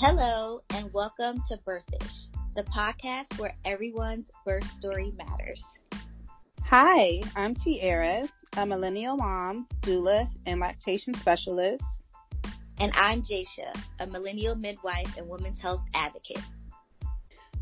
Hello, 0.00 0.60
and 0.70 0.92
welcome 0.92 1.42
to 1.48 1.56
Birthish, 1.66 2.28
the 2.54 2.62
podcast 2.62 3.36
where 3.36 3.56
everyone's 3.64 4.26
birth 4.46 4.64
story 4.74 5.12
matters. 5.18 5.60
Hi, 6.62 7.20
I'm 7.34 7.56
Tiara, 7.56 8.28
a 8.56 8.64
millennial 8.64 9.16
mom, 9.16 9.66
doula, 9.80 10.30
and 10.46 10.60
lactation 10.60 11.14
specialist. 11.14 11.82
And 12.78 12.92
I'm 12.94 13.22
Jasha, 13.22 13.76
a 13.98 14.06
millennial 14.06 14.54
midwife 14.54 15.16
and 15.16 15.28
women's 15.28 15.60
health 15.60 15.82
advocate. 15.94 16.44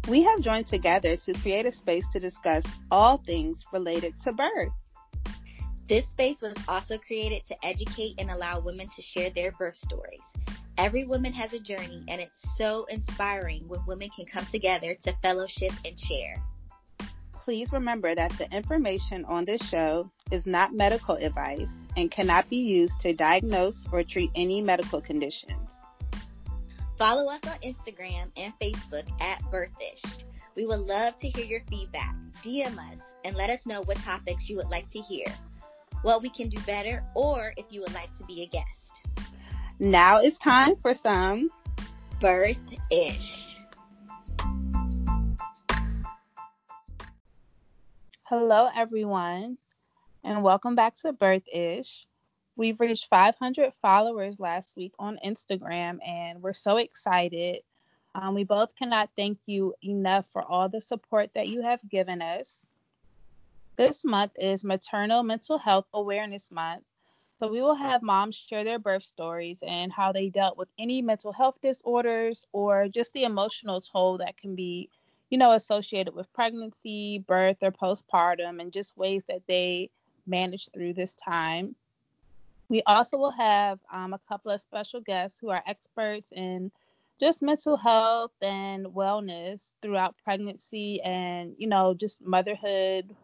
We 0.07 0.23
have 0.23 0.43
joined 0.43 0.67
together 0.67 1.17
to 1.17 1.33
create 1.33 1.65
a 1.65 1.73
space 1.73 2.05
to 2.13 2.21
discuss 2.21 2.65
all 2.91 3.17
things 3.17 3.65
related 3.73 4.13
to 4.25 4.33
birth. 4.35 4.73
This 5.89 6.05
space 6.09 6.43
was 6.43 6.53
also 6.69 6.99
created 6.99 7.47
to 7.47 7.57
educate 7.65 8.17
and 8.19 8.31
allow 8.31 8.61
women 8.61 8.89
to 8.95 9.01
share 9.01 9.31
their 9.31 9.53
birth 9.53 9.77
stories. 9.77 10.21
Every 10.79 11.05
woman 11.07 11.33
has 11.33 11.55
a 11.55 11.59
journey, 11.59 12.05
and 12.09 12.21
it's 12.21 12.45
so 12.59 12.87
inspiring 12.91 13.67
when 13.67 13.81
women 13.87 14.11
can 14.11 14.27
come 14.27 14.45
together 14.47 14.95
to 15.05 15.15
fellowship 15.23 15.73
and 15.85 15.99
share. 15.99 16.35
Please 17.33 17.73
remember 17.73 18.15
that 18.15 18.33
the 18.33 18.51
information 18.51 19.25
on 19.25 19.45
this 19.45 19.63
show 19.63 20.11
is 20.31 20.47
not 20.47 20.75
medical 20.75 21.15
advice 21.15 21.69
and 21.97 22.11
cannot 22.11 22.51
be 22.51 22.57
used 22.57 23.01
to 23.01 23.15
diagnose 23.15 23.87
or 23.91 24.03
treat 24.03 24.31
any 24.35 24.61
medical 24.61 25.01
conditions. 25.01 25.53
Follow 26.99 27.31
us 27.31 27.41
on 27.45 27.59
Instagram 27.61 28.31
and 28.37 28.53
Facebook 28.61 29.09
at 29.21 29.41
Birthish. 29.45 30.25
We 30.57 30.67
would 30.67 30.81
love 30.81 31.19
to 31.21 31.29
hear 31.29 31.45
your 31.45 31.63
feedback. 31.71 32.15
DM 32.43 32.77
us 32.93 33.01
and 33.25 33.35
let 33.35 33.49
us 33.49 33.65
know 33.65 33.83
what 33.83 33.97
topics 33.99 34.49
you 34.49 34.57
would 34.57 34.69
like 34.69 34.91
to 34.91 34.99
hear, 34.99 35.27
what 36.03 36.23
we 36.23 36.29
can 36.29 36.49
do 36.49 36.61
better, 36.63 37.03
or 37.15 37.53
if 37.57 37.67
you 37.71 37.81
would 37.81 37.95
like 37.95 38.15
to 38.19 38.25
be 38.25 38.43
a 38.43 38.47
guest. 38.47 38.86
Now 39.79 40.21
it's 40.21 40.39
time 40.39 40.75
for 40.77 40.95
some 40.95 41.51
Birth-ish. 42.19 43.57
Hello, 48.23 48.71
everyone, 48.75 49.59
and 50.25 50.43
welcome 50.43 50.77
back 50.77 50.97
to 50.97 51.13
Birth-ish. 51.13 52.07
We've 52.57 52.81
reached 52.81 53.09
500 53.09 53.75
followers 53.75 54.41
last 54.41 54.75
week 54.77 54.95
on 54.99 55.19
Instagram, 55.23 55.99
and 56.03 56.43
we're 56.43 56.55
so 56.55 56.79
excited. 56.79 57.59
Um, 58.15 58.35
we 58.35 58.45
both 58.45 58.71
cannot 58.79 59.11
thank 59.15 59.37
you 59.45 59.75
enough 59.83 60.27
for 60.27 60.43
all 60.43 60.71
the 60.71 60.81
support 60.81 61.33
that 61.35 61.49
you 61.49 61.61
have 61.61 61.81
given 61.91 62.23
us. 62.23 62.65
This 63.77 64.07
month 64.07 64.33
is 64.41 64.65
Maternal 64.65 65.23
Mental 65.23 65.59
Health 65.59 65.85
Awareness 65.93 66.51
Month. 66.51 66.85
So 67.39 67.49
we 67.51 67.61
will 67.61 67.75
have 67.75 68.03
moms 68.03 68.35
share 68.35 68.65
their 68.65 68.79
birth 68.79 69.05
stories 69.05 69.59
and 69.67 69.93
how 69.93 70.11
they 70.11 70.31
dealt 70.31 70.57
with 70.57 70.69
any 70.79 71.03
mental 71.03 71.33
health 71.33 71.59
disorders 71.61 72.47
or 72.53 72.89
just 72.89 73.13
the 73.13 73.25
emotional 73.25 73.81
toll 73.81 74.19
that 74.19 74.39
can 74.39 74.55
be, 74.55 74.89
you 75.29 75.37
know, 75.37 75.53
associated 75.53 76.15
with 76.15 76.33
pregnancy, 76.33 77.23
birth, 77.27 77.59
or 77.61 77.73
postpartum, 77.73 78.61
and 78.61 78.73
just 78.73 78.97
ways 78.97 79.25
that 79.29 79.43
they 79.47 79.91
manage 80.27 80.71
through 80.73 80.95
this 80.95 81.15
time. 81.15 81.77
We 82.71 82.83
also 82.87 83.19
will 83.19 83.33
have 83.33 83.81
um, 83.93 84.15
a 84.15 84.21
couple 84.29 84.51
of 84.51 84.61
special 84.61 85.01
guests 85.01 85.39
who 85.39 85.51
are 85.51 85.63
experts 85.67 86.33
in 86.33 86.73
just 87.21 87.43
mental 87.43 87.77
health 87.77 88.33
and 88.43 88.87
wellness 88.87 89.75
throughout 89.83 90.17
pregnancy 90.25 91.01
and, 91.03 91.55
you 91.59 91.69
know, 91.69 91.95
just 91.95 92.25
motherhood, 92.25 93.15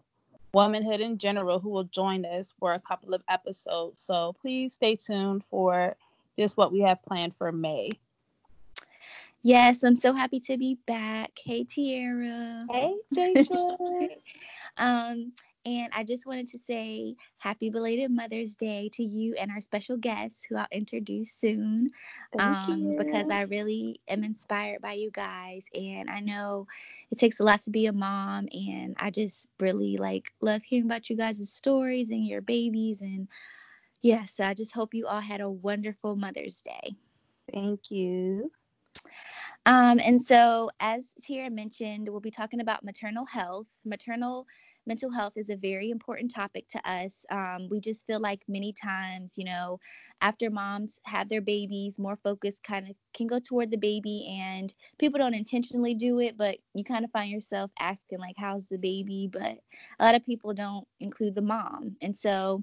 womanhood 0.55 1.01
in 1.01 1.19
general, 1.19 1.59
who 1.59 1.71
will 1.71 1.85
join 1.85 2.25
us 2.25 2.55
for 2.59 2.75
a 2.75 2.81
couple 2.81 3.15
of 3.15 3.23
episodes. 3.29 4.03
So 4.03 4.35
please 4.41 4.75
stay 4.75 4.97
tuned 4.97 5.45
for 5.45 5.97
just 6.39 6.57
what 6.57 6.73
we 6.73 6.81
have 6.81 7.03
planned 7.03 7.37
for 7.37 7.53
May. 7.53 7.91
Yes, 9.43 9.83
I'm 9.83 9.97
so 9.97 10.13
happy 10.13 10.39
to 10.41 10.57
be 10.57 10.79
back. 10.87 11.33
Hey, 11.45 11.65
Tiara. 11.65 12.67
Hey, 12.71 12.95
Jasha. 13.15 14.09
um, 14.77 15.33
and 15.65 15.89
I 15.93 16.03
just 16.03 16.27
wanted 16.27 16.49
to 16.49 16.59
say 16.59 17.15
happy 17.39 17.71
belated 17.71 18.11
Mother's 18.11 18.57
Day 18.57 18.91
to 18.95 19.05
you 19.05 19.35
and 19.35 19.51
our 19.51 19.61
special 19.61 19.97
guests 19.97 20.45
who 20.45 20.57
I'll 20.57 20.67
introduce 20.73 21.33
soon. 21.33 21.91
Thank 22.33 22.45
um, 22.45 22.83
you. 22.83 22.97
Because 22.99 23.31
I 23.31 23.43
really 23.43 24.01
am 24.09 24.25
inspired 24.25 24.83
by 24.83 24.95
you 24.95 25.11
guys. 25.13 25.65
And 25.75 26.11
I 26.11 26.21
know 26.21 26.67
it 27.11 27.19
takes 27.19 27.39
a 27.39 27.45
lot 27.45 27.63
to 27.63 27.71
be 27.71 27.87
a 27.87 27.93
mom. 27.93 28.49
And 28.53 28.97
I 28.99 29.11
just 29.11 29.47
really 29.61 29.97
like 29.99 30.33
love 30.41 30.63
hearing 30.63 30.87
about 30.87 31.09
you 31.09 31.17
guys' 31.17 31.53
stories 31.53 32.11
and 32.11 32.27
your 32.27 32.41
babies. 32.41 33.01
And 33.01 33.29
yes, 34.01 34.41
I 34.41 34.55
just 34.55 34.73
hope 34.73 34.95
you 34.95 35.07
all 35.07 35.21
had 35.21 35.41
a 35.41 35.51
wonderful 35.51 36.17
Mother's 36.17 36.61
Day. 36.63 36.97
Thank 37.53 37.91
you. 37.91 38.51
Um, 39.65 40.01
and 40.05 40.21
so, 40.21 40.71
as 40.81 41.15
Tiara 41.23 41.51
mentioned, 41.51 42.09
we'll 42.09 42.21
be 42.21 42.31
talking 42.33 42.61
about 42.61 42.85
maternal 42.85 43.25
health. 43.25 43.69
Maternal 43.85 44.47
mental 44.87 45.11
health 45.11 45.35
is 45.37 45.51
a 45.51 45.57
very 45.57 45.91
important 45.91 46.33
topic 46.35 46.69
to 46.71 46.91
us. 46.91 47.25
Um, 47.31 47.69
we 47.71 47.81
just 47.81 48.07
feel 48.07 48.21
like 48.21 48.43
many 48.49 48.73
times, 48.73 49.35
you 49.37 49.45
know, 49.45 49.79
after 50.21 50.51
moms 50.51 51.01
have 51.05 51.29
their 51.29 51.41
babies, 51.41 51.99
more 51.99 52.17
focus 52.23 52.55
kind 52.63 52.89
of 52.89 52.97
can 53.13 53.27
go 53.27 53.39
toward 53.41 53.71
the 53.71 53.77
baby, 53.77 54.39
and 54.41 54.73
people 54.99 55.19
don't 55.19 55.35
intentionally 55.35 55.95
do 55.95 56.21
it, 56.21 56.37
but 56.37 56.59
you 56.75 56.85
kind 56.85 57.05
of 57.05 57.11
find 57.11 57.31
yourself 57.31 57.71
asking, 57.81 58.19
like, 58.21 58.37
how's 58.39 58.67
the 58.69 58.79
baby? 58.79 59.29
But 59.31 59.59
a 59.99 60.05
lot 60.05 60.15
of 60.15 60.25
people 60.25 60.55
don't 60.55 60.87
include 61.01 61.35
the 61.35 61.43
mom. 61.43 61.97
And 62.01 62.17
so, 62.17 62.63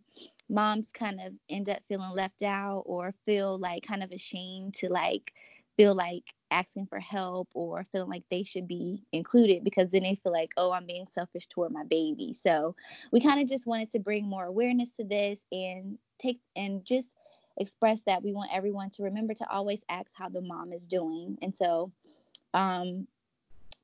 moms 0.50 0.92
kind 0.92 1.20
of 1.20 1.34
end 1.50 1.70
up 1.70 1.82
feeling 1.88 2.12
left 2.12 2.42
out 2.44 2.84
or 2.86 3.14
feel 3.26 3.60
like 3.60 3.84
kind 3.84 4.04
of 4.04 4.12
ashamed 4.12 4.74
to 4.76 4.90
like 4.90 5.32
feel 5.80 5.96
like 5.96 6.26
asking 6.52 6.86
for 6.88 7.00
help 7.00 7.48
or 7.54 7.86
feeling 7.86 8.10
like 8.10 8.24
they 8.30 8.44
should 8.44 8.68
be 8.68 9.02
included 9.14 9.64
because 9.64 9.90
then 9.92 10.04
they 10.04 10.20
feel 10.22 10.34
like, 10.34 10.52
oh, 10.58 10.74
I'm 10.74 10.86
being 10.86 11.08
selfish 11.10 11.48
toward 11.48 11.72
my 11.72 11.86
baby. 11.86 12.34
So 12.34 12.76
we 13.14 13.22
kind 13.22 13.42
of 13.42 13.48
just 13.48 13.66
wanted 13.66 13.90
to 13.92 14.00
bring 14.00 14.28
more 14.28 14.44
awareness 14.44 14.92
to 14.94 15.06
this 15.06 15.42
and 15.54 15.98
take 16.18 16.42
and 16.58 16.84
just 16.84 17.14
express 17.58 18.02
that 18.08 18.22
we 18.22 18.34
want 18.34 18.52
everyone 18.54 18.90
to 18.90 19.04
remember 19.04 19.34
to 19.36 19.50
always 19.50 19.82
ask 19.88 20.12
how 20.16 20.28
the 20.28 20.42
mom 20.42 20.74
is 20.74 20.86
doing. 20.86 21.38
And 21.42 21.56
so 21.56 21.94
um, 22.54 23.08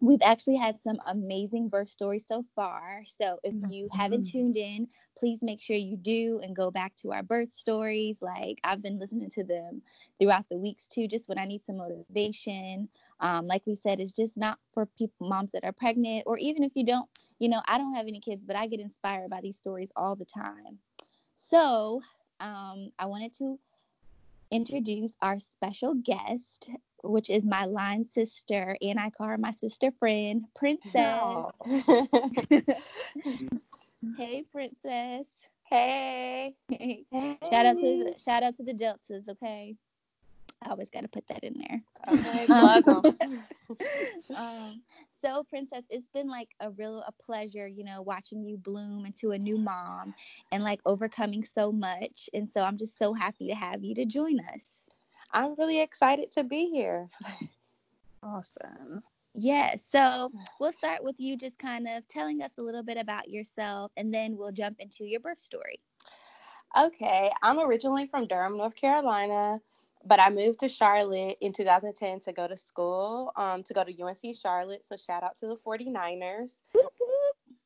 we've 0.02 0.22
actually 0.24 0.58
had 0.58 0.78
some 0.84 1.00
amazing 1.08 1.70
birth 1.70 1.90
stories 1.90 2.26
so 2.28 2.44
far. 2.56 3.04
So 3.20 3.40
if 3.44 3.54
you 3.70 3.86
mm-hmm. 3.86 3.98
haven't 3.98 4.30
tuned 4.30 4.58
in, 4.58 4.88
please 5.18 5.40
make 5.42 5.62
sure 5.62 5.76
you 5.76 5.96
do 5.96 6.42
and 6.44 6.56
go 6.56 6.70
back 6.70 6.96
to 6.98 7.14
our 7.14 7.24
birth 7.24 7.54
stories. 7.54 8.20
Like 8.22 8.60
I've 8.64 8.82
been 8.82 9.00
listening 9.00 9.30
to 9.32 9.44
them 9.44 9.82
throughout 10.20 10.46
the 10.50 10.58
weeks 10.58 10.86
too, 10.88 11.08
just 11.08 11.30
when 11.30 11.40
I 11.40 11.46
need 11.46 11.64
some 11.66 11.78
motivation. 11.78 12.90
Um, 13.20 13.48
like 13.48 13.64
we 13.66 13.76
said, 13.76 14.00
it's 14.00 14.12
just 14.12 14.36
not 14.36 14.60
for 14.74 14.86
people, 14.86 15.28
moms 15.28 15.52
that 15.54 15.64
are 15.64 15.72
pregnant, 15.72 16.24
or 16.26 16.38
even 16.38 16.64
if 16.64 16.74
you 16.76 16.86
don't, 16.86 17.10
you 17.40 17.48
know, 17.50 17.62
I 17.66 17.78
don't 17.78 17.96
have 17.96 18.08
any 18.08 18.20
kids, 18.20 18.44
but 18.46 18.56
I 18.56 18.68
get 18.68 18.82
inspired 18.82 19.30
by 19.30 19.42
these 19.42 19.56
stories 19.58 19.90
all 19.96 20.16
the 20.16 20.26
time. 20.26 20.80
So 21.38 22.02
um, 22.40 22.92
I 23.00 23.06
wanted 23.06 23.34
to 23.38 23.58
introduce 24.52 25.14
our 25.22 25.40
special 25.40 25.96
guest, 25.96 26.70
which 27.04 27.30
is 27.30 27.44
my 27.44 27.66
line 27.66 28.06
sister, 28.14 28.78
and 28.82 29.00
I 29.00 29.10
call 29.10 29.28
her 29.28 29.38
my 29.38 29.52
sister 29.52 29.92
friend, 30.00 30.46
Princess. 30.56 31.46
hey, 34.18 34.46
Princess. 34.52 35.28
Hey. 35.70 36.54
hey. 36.70 37.06
Shout 37.50 37.66
out 37.66 37.78
to 37.78 38.04
the, 38.04 38.14
shout 38.18 38.44
out 38.44 38.56
to 38.58 38.64
the 38.64 38.74
Deltas, 38.74 39.28
okay? 39.30 39.76
I 40.64 40.70
always 40.70 40.90
got 40.90 41.02
to 41.02 41.08
put 41.08 41.28
that 41.28 41.44
in 41.44 41.54
there. 41.54 41.82
Okay, 42.08 42.46
um, 42.50 43.18
um, 44.36 44.82
so, 45.24 45.44
Princess, 45.44 45.84
it's 45.90 46.08
been 46.14 46.28
like 46.28 46.50
a 46.60 46.72
real 46.72 47.04
a 47.08 47.12
pleasure, 47.24 47.68
you 47.68 47.84
know, 47.84 48.02
watching 48.02 48.44
you 48.44 48.58
bloom 48.58 49.06
into 49.06 49.32
a 49.32 49.38
new 49.38 49.58
mom 49.58 50.14
and 50.52 50.64
like 50.64 50.80
overcoming 50.86 51.44
so 51.44 51.72
much. 51.72 52.30
And 52.34 52.50
so, 52.52 52.62
I'm 52.62 52.78
just 52.78 52.98
so 52.98 53.14
happy 53.14 53.48
to 53.48 53.56
have 53.56 53.84
you 53.84 53.96
to 53.96 54.06
join 54.06 54.40
us. 54.54 54.85
I'm 55.36 55.54
really 55.58 55.82
excited 55.82 56.32
to 56.32 56.44
be 56.44 56.66
here. 56.72 57.08
awesome. 58.24 59.04
Yeah, 59.36 59.76
so 59.76 60.32
we'll 60.60 60.72
start 60.72 61.04
with 61.04 61.16
you 61.20 61.38
just 61.38 61.60
kind 61.60 61.88
of 61.88 62.08
telling 62.08 62.42
us 62.42 62.54
a 62.58 62.62
little 62.62 62.84
bit 62.84 62.98
about 62.98 63.30
yourself 63.30 63.92
and 63.98 64.12
then 64.14 64.38
we'll 64.38 64.52
jump 64.52 64.78
into 64.80 65.04
your 65.04 65.20
birth 65.20 65.40
story. 65.40 65.80
Okay, 66.76 67.32
I'm 67.44 67.60
originally 67.60 68.08
from 68.08 68.28
Durham, 68.28 68.58
North 68.58 68.76
Carolina 68.76 69.60
but 70.06 70.20
I 70.20 70.30
moved 70.30 70.60
to 70.60 70.70
Charlotte 70.70 71.38
in 71.42 71.52
2010 71.52 72.20
to 72.22 72.32
go 72.32 72.48
to 72.48 72.56
school, 72.56 73.32
um, 73.36 73.64
to 73.64 73.74
go 73.74 73.84
to 73.84 74.02
UNC 74.02 74.36
Charlotte. 74.40 74.86
So 74.88 74.96
shout 74.96 75.24
out 75.24 75.36
to 75.38 75.48
the 75.48 75.58
49ers. 75.66 76.56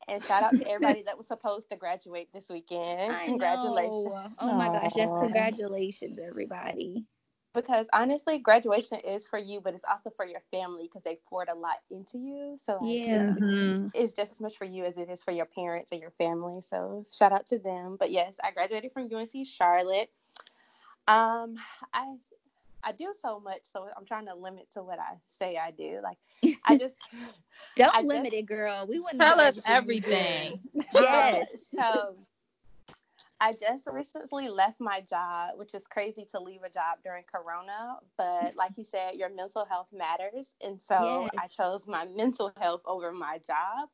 And 0.08 0.24
shout 0.24 0.44
out 0.44 0.58
to 0.58 0.68
everybody 0.68 1.04
that 1.06 1.18
was 1.18 1.28
supposed 1.28 1.70
to 1.70 1.76
graduate 1.76 2.30
this 2.34 2.50
weekend. 2.50 3.14
I 3.14 3.26
congratulations. 3.26 4.06
Know. 4.06 4.30
Oh 4.40 4.56
my 4.56 4.68
gosh, 4.68 4.94
yes, 4.96 5.10
congratulations, 5.22 6.18
everybody. 6.18 7.06
Because 7.54 7.88
honestly, 7.94 8.38
graduation 8.38 9.00
is 9.00 9.26
for 9.26 9.40
you, 9.40 9.60
but 9.60 9.74
it's 9.74 9.86
also 9.90 10.12
for 10.16 10.26
your 10.26 10.42
family 10.52 10.84
because 10.84 11.02
they 11.04 11.18
poured 11.28 11.50
a 11.50 11.56
lot 11.56 11.78
into 11.90 12.20
you. 12.20 12.58
So 12.64 12.74
like, 12.74 13.08
yeah. 13.08 13.30
It's, 13.32 13.40
mm-hmm. 13.40 13.88
it's 13.96 14.14
just 14.14 14.34
as 14.34 14.40
much 14.40 14.58
for 14.58 14.66
you 14.66 14.86
as 14.86 14.98
it 14.98 15.10
is 15.10 15.24
for 15.24 15.32
your 15.32 15.46
parents 15.46 15.92
and 15.92 16.00
your 16.00 16.12
family. 16.12 16.62
So 16.62 17.06
shout 17.12 17.32
out 17.32 17.48
to 17.48 17.58
them. 17.58 17.98
But 18.00 18.12
yes, 18.12 18.36
I 18.44 18.52
graduated 18.52 18.92
from 18.92 19.10
UNC 19.14 19.48
Charlotte. 19.48 20.12
Um, 21.08 21.56
I 21.92 22.14
I 22.84 22.92
do 22.92 23.14
so 23.20 23.40
much, 23.40 23.62
so 23.64 23.88
I'm 23.98 24.06
trying 24.06 24.28
to 24.28 24.36
limit 24.36 24.72
to 24.74 24.84
what 24.84 25.00
I 25.00 25.16
say 25.28 25.58
I 25.58 25.72
do. 25.72 26.00
Like 26.04 26.18
I 26.66 26.78
just 26.78 26.98
don't 27.76 27.94
I 27.94 28.02
limit 28.02 28.26
just, 28.26 28.36
it, 28.36 28.46
girl. 28.46 28.86
We 28.88 29.00
wouldn't 29.00 29.22
tell 29.22 29.40
us 29.40 29.60
everything. 29.66 30.60
yes. 30.94 31.68
so 31.76 32.16
I 33.42 33.54
just 33.54 33.88
recently 33.88 34.50
left 34.50 34.82
my 34.82 35.02
job, 35.02 35.52
which 35.56 35.74
is 35.74 35.88
crazy 35.88 36.26
to 36.32 36.40
leave 36.40 36.62
a 36.64 36.70
job 36.70 36.98
during 37.04 37.24
Corona. 37.24 37.98
But 38.18 38.56
like 38.56 38.78
you 38.78 38.84
said, 38.84 39.16
your 39.16 39.34
mental 39.34 39.66
health 39.66 39.88
matters. 39.94 40.56
And 40.62 40.82
so 40.82 41.22
yes. 41.22 41.32
I 41.38 41.48
chose 41.48 41.88
my 41.88 42.06
mental 42.06 42.52
health 42.60 42.82
over 42.86 43.14
my 43.14 43.38
job, 43.38 43.88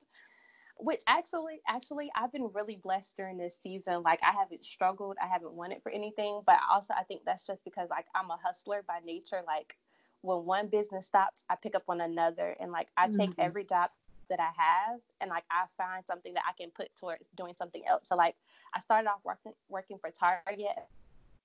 which 0.77 1.01
actually, 1.06 1.62
actually, 1.68 2.09
I've 2.15 2.31
been 2.31 2.50
really 2.53 2.75
blessed 2.75 3.15
during 3.18 3.38
this 3.38 3.57
season. 3.62 4.01
Like 4.01 4.19
I 4.24 4.31
haven't 4.31 4.65
struggled, 4.65 5.18
I 5.21 5.27
haven't 5.27 5.53
wanted 5.53 5.83
for 5.83 5.92
anything. 5.92 6.42
But 6.47 6.57
also, 6.71 6.95
I 6.97 7.03
think 7.03 7.21
that's 7.25 7.45
just 7.45 7.63
because 7.63 7.89
like 7.92 8.07
I'm 8.15 8.31
a 8.31 8.39
hustler 8.44 8.83
by 8.88 9.00
nature. 9.06 9.42
Like 9.45 9.75
when 10.21 10.39
one 10.45 10.69
business 10.69 11.06
stops, 11.06 11.44
I 11.51 11.56
pick 11.56 11.75
up 11.75 11.83
on 11.88 12.01
another. 12.01 12.56
And 12.59 12.71
like 12.71 12.88
I 12.97 13.07
take 13.09 13.31
mm-hmm. 13.31 13.42
every 13.42 13.65
job 13.65 13.92
that 14.30 14.39
I 14.39 14.51
have 14.56 15.00
and 15.22 15.30
like 15.30 15.44
I 15.51 15.66
find 15.77 16.06
something 16.06 16.33
that 16.33 16.44
I 16.48 16.54
can 16.60 16.72
put 16.72 16.95
towards 16.95 17.24
doing 17.36 17.54
something 17.57 17.83
else. 17.88 18.04
So 18.06 18.16
like 18.16 18.36
I 18.74 18.80
started 18.80 19.10
off 19.10 19.19
working 19.24 19.54
working 19.69 19.98
for 19.98 20.12
Target 20.12 20.77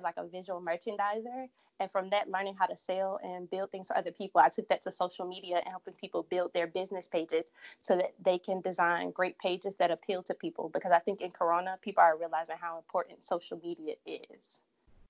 like 0.02 0.14
a 0.16 0.26
visual 0.26 0.60
merchandiser 0.60 1.48
and 1.78 1.90
from 1.90 2.10
that 2.10 2.30
learning 2.30 2.54
how 2.58 2.66
to 2.66 2.76
sell 2.76 3.20
and 3.22 3.50
build 3.50 3.70
things 3.70 3.88
for 3.88 3.96
other 3.96 4.10
people 4.10 4.40
i 4.40 4.48
took 4.48 4.68
that 4.68 4.82
to 4.82 4.90
social 4.90 5.26
media 5.26 5.56
and 5.56 5.66
helping 5.68 5.94
people 5.94 6.26
build 6.30 6.52
their 6.52 6.66
business 6.66 7.08
pages 7.08 7.50
so 7.80 7.96
that 7.96 8.12
they 8.22 8.38
can 8.38 8.60
design 8.60 9.10
great 9.10 9.38
pages 9.38 9.74
that 9.76 9.90
appeal 9.90 10.22
to 10.22 10.34
people 10.34 10.68
because 10.72 10.92
i 10.92 10.98
think 10.98 11.20
in 11.20 11.30
corona 11.30 11.78
people 11.82 12.02
are 12.02 12.16
realizing 12.18 12.56
how 12.60 12.76
important 12.76 13.22
social 13.22 13.60
media 13.62 13.94
is 14.06 14.60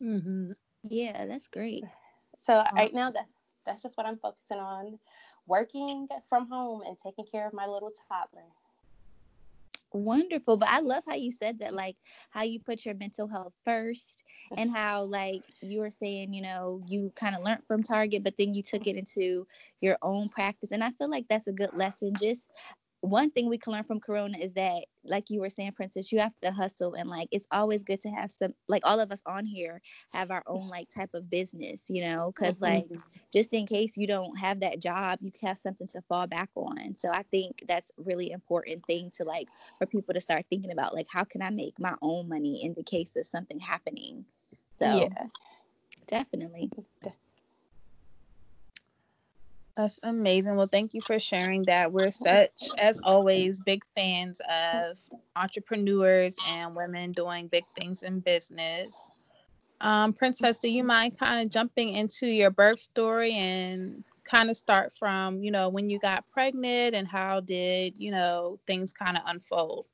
mm-hmm. 0.02 0.52
yeah 0.82 1.26
that's 1.26 1.48
great 1.48 1.84
so 2.38 2.62
right 2.74 2.94
now 2.94 3.10
that 3.10 3.26
that's 3.66 3.82
just 3.82 3.96
what 3.96 4.06
i'm 4.06 4.16
focusing 4.16 4.58
on 4.58 4.98
working 5.50 6.06
from 6.28 6.48
home 6.48 6.82
and 6.86 6.96
taking 6.98 7.26
care 7.26 7.46
of 7.46 7.52
my 7.52 7.66
little 7.66 7.90
toddler. 8.08 8.46
Wonderful. 9.92 10.56
But 10.56 10.68
I 10.68 10.78
love 10.78 11.02
how 11.08 11.16
you 11.16 11.32
said 11.32 11.58
that, 11.58 11.74
like 11.74 11.96
how 12.30 12.42
you 12.42 12.60
put 12.60 12.86
your 12.86 12.94
mental 12.94 13.26
health 13.26 13.52
first 13.64 14.22
and 14.56 14.70
how 14.74 15.02
like 15.02 15.42
you 15.60 15.80
were 15.80 15.90
saying, 15.90 16.32
you 16.32 16.42
know, 16.42 16.80
you 16.86 17.12
kind 17.16 17.34
of 17.34 17.42
learned 17.42 17.64
from 17.66 17.82
Target, 17.82 18.22
but 18.22 18.34
then 18.38 18.54
you 18.54 18.62
took 18.62 18.86
it 18.86 18.94
into 18.96 19.46
your 19.80 19.98
own 20.00 20.28
practice. 20.28 20.70
And 20.70 20.84
I 20.84 20.92
feel 20.92 21.10
like 21.10 21.26
that's 21.28 21.48
a 21.48 21.52
good 21.52 21.74
lesson. 21.74 22.12
Just 22.20 22.42
one 23.02 23.30
thing 23.30 23.48
we 23.48 23.56
can 23.56 23.72
learn 23.72 23.84
from 23.84 23.98
corona 23.98 24.36
is 24.38 24.52
that 24.52 24.84
like 25.04 25.30
you 25.30 25.40
were 25.40 25.48
saying 25.48 25.72
princess 25.72 26.12
you 26.12 26.18
have 26.18 26.32
to 26.42 26.50
hustle 26.50 26.94
and 26.94 27.08
like 27.08 27.28
it's 27.30 27.46
always 27.50 27.82
good 27.82 28.00
to 28.00 28.10
have 28.10 28.30
some 28.30 28.52
like 28.68 28.82
all 28.84 29.00
of 29.00 29.10
us 29.10 29.22
on 29.24 29.46
here 29.46 29.80
have 30.12 30.30
our 30.30 30.42
own 30.46 30.68
like 30.68 30.88
type 30.94 31.10
of 31.14 31.30
business 31.30 31.80
you 31.88 32.02
know 32.02 32.32
because 32.34 32.58
mm-hmm. 32.58 32.74
like 32.74 32.86
just 33.32 33.52
in 33.52 33.66
case 33.66 33.96
you 33.96 34.06
don't 34.06 34.38
have 34.38 34.60
that 34.60 34.80
job 34.80 35.18
you 35.22 35.32
have 35.42 35.58
something 35.58 35.88
to 35.88 36.02
fall 36.02 36.26
back 36.26 36.50
on. 36.54 36.94
So 36.98 37.08
i 37.10 37.22
think 37.30 37.64
that's 37.66 37.90
really 37.96 38.32
important 38.32 38.84
thing 38.86 39.10
to 39.16 39.24
like 39.24 39.48
for 39.78 39.86
people 39.86 40.12
to 40.14 40.20
start 40.20 40.44
thinking 40.50 40.72
about 40.72 40.94
like 40.94 41.06
how 41.10 41.24
can 41.24 41.40
i 41.40 41.50
make 41.50 41.78
my 41.78 41.94
own 42.02 42.28
money 42.28 42.64
in 42.64 42.74
the 42.74 42.82
case 42.82 43.16
of 43.16 43.26
something 43.26 43.58
happening? 43.58 44.24
So 44.78 44.96
yeah. 44.96 45.26
definitely 46.06 46.70
that's 49.76 49.98
amazing. 50.02 50.56
Well, 50.56 50.68
thank 50.70 50.94
you 50.94 51.00
for 51.00 51.18
sharing 51.18 51.62
that. 51.64 51.92
We're 51.92 52.10
such, 52.10 52.68
as 52.78 53.00
always, 53.04 53.60
big 53.60 53.82
fans 53.96 54.40
of 54.48 54.96
entrepreneurs 55.36 56.36
and 56.48 56.76
women 56.76 57.12
doing 57.12 57.48
big 57.48 57.64
things 57.78 58.02
in 58.02 58.20
business. 58.20 58.94
Um, 59.80 60.12
Princess, 60.12 60.58
do 60.58 60.68
you 60.68 60.84
mind 60.84 61.18
kind 61.18 61.44
of 61.44 61.50
jumping 61.50 61.94
into 61.94 62.26
your 62.26 62.50
birth 62.50 62.80
story 62.80 63.32
and 63.32 64.04
kind 64.24 64.50
of 64.50 64.56
start 64.56 64.92
from, 64.92 65.42
you 65.42 65.50
know, 65.50 65.70
when 65.70 65.88
you 65.88 65.98
got 65.98 66.28
pregnant 66.30 66.94
and 66.94 67.08
how 67.08 67.40
did, 67.40 67.98
you 67.98 68.10
know, 68.10 68.58
things 68.66 68.92
kind 68.92 69.16
of 69.16 69.22
unfold? 69.26 69.86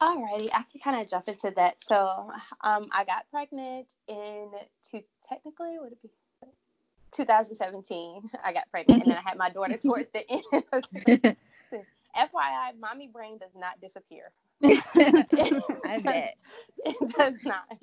Alrighty, 0.00 0.50
I 0.52 0.62
can 0.70 0.80
kind 0.84 1.00
of 1.00 1.08
jump 1.08 1.26
into 1.28 1.50
that. 1.56 1.82
So, 1.82 1.96
um, 2.60 2.86
I 2.92 3.04
got 3.06 3.24
pregnant 3.30 3.86
in 4.06 4.50
two, 4.90 5.00
technically, 5.26 5.78
would 5.80 5.92
it 5.92 6.02
be 6.02 6.10
2017, 7.16 8.30
I 8.44 8.52
got 8.52 8.70
pregnant, 8.70 9.02
and 9.02 9.10
then 9.10 9.18
I 9.18 9.22
had 9.28 9.38
my 9.38 9.50
daughter 9.50 9.76
towards 9.76 10.08
the 10.10 10.30
end. 10.30 10.44
FYI, 12.16 12.78
mommy 12.80 13.08
brain 13.08 13.38
does 13.38 13.54
not 13.56 13.80
disappear. 13.80 14.32
I 14.64 16.00
bet 16.02 16.36
it 16.84 17.12
does 17.16 17.34
not. 17.44 17.78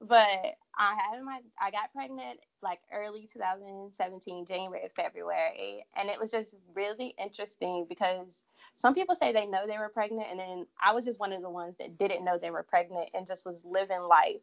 But 0.00 0.56
I 0.78 0.96
had 0.96 1.22
my, 1.22 1.40
I 1.60 1.70
got 1.70 1.92
pregnant 1.94 2.40
like 2.62 2.80
early 2.92 3.28
2017, 3.32 4.46
January, 4.46 4.88
February, 4.96 5.84
and 5.96 6.08
it 6.08 6.18
was 6.18 6.30
just 6.30 6.54
really 6.74 7.14
interesting 7.22 7.86
because 7.88 8.42
some 8.76 8.94
people 8.94 9.14
say 9.14 9.32
they 9.32 9.46
know 9.46 9.66
they 9.66 9.78
were 9.78 9.90
pregnant, 9.90 10.28
and 10.30 10.40
then 10.40 10.66
I 10.82 10.92
was 10.92 11.04
just 11.04 11.20
one 11.20 11.32
of 11.32 11.42
the 11.42 11.50
ones 11.50 11.76
that 11.78 11.98
didn't 11.98 12.24
know 12.24 12.38
they 12.38 12.50
were 12.50 12.64
pregnant 12.64 13.10
and 13.14 13.26
just 13.26 13.46
was 13.46 13.64
living 13.64 14.00
life. 14.00 14.40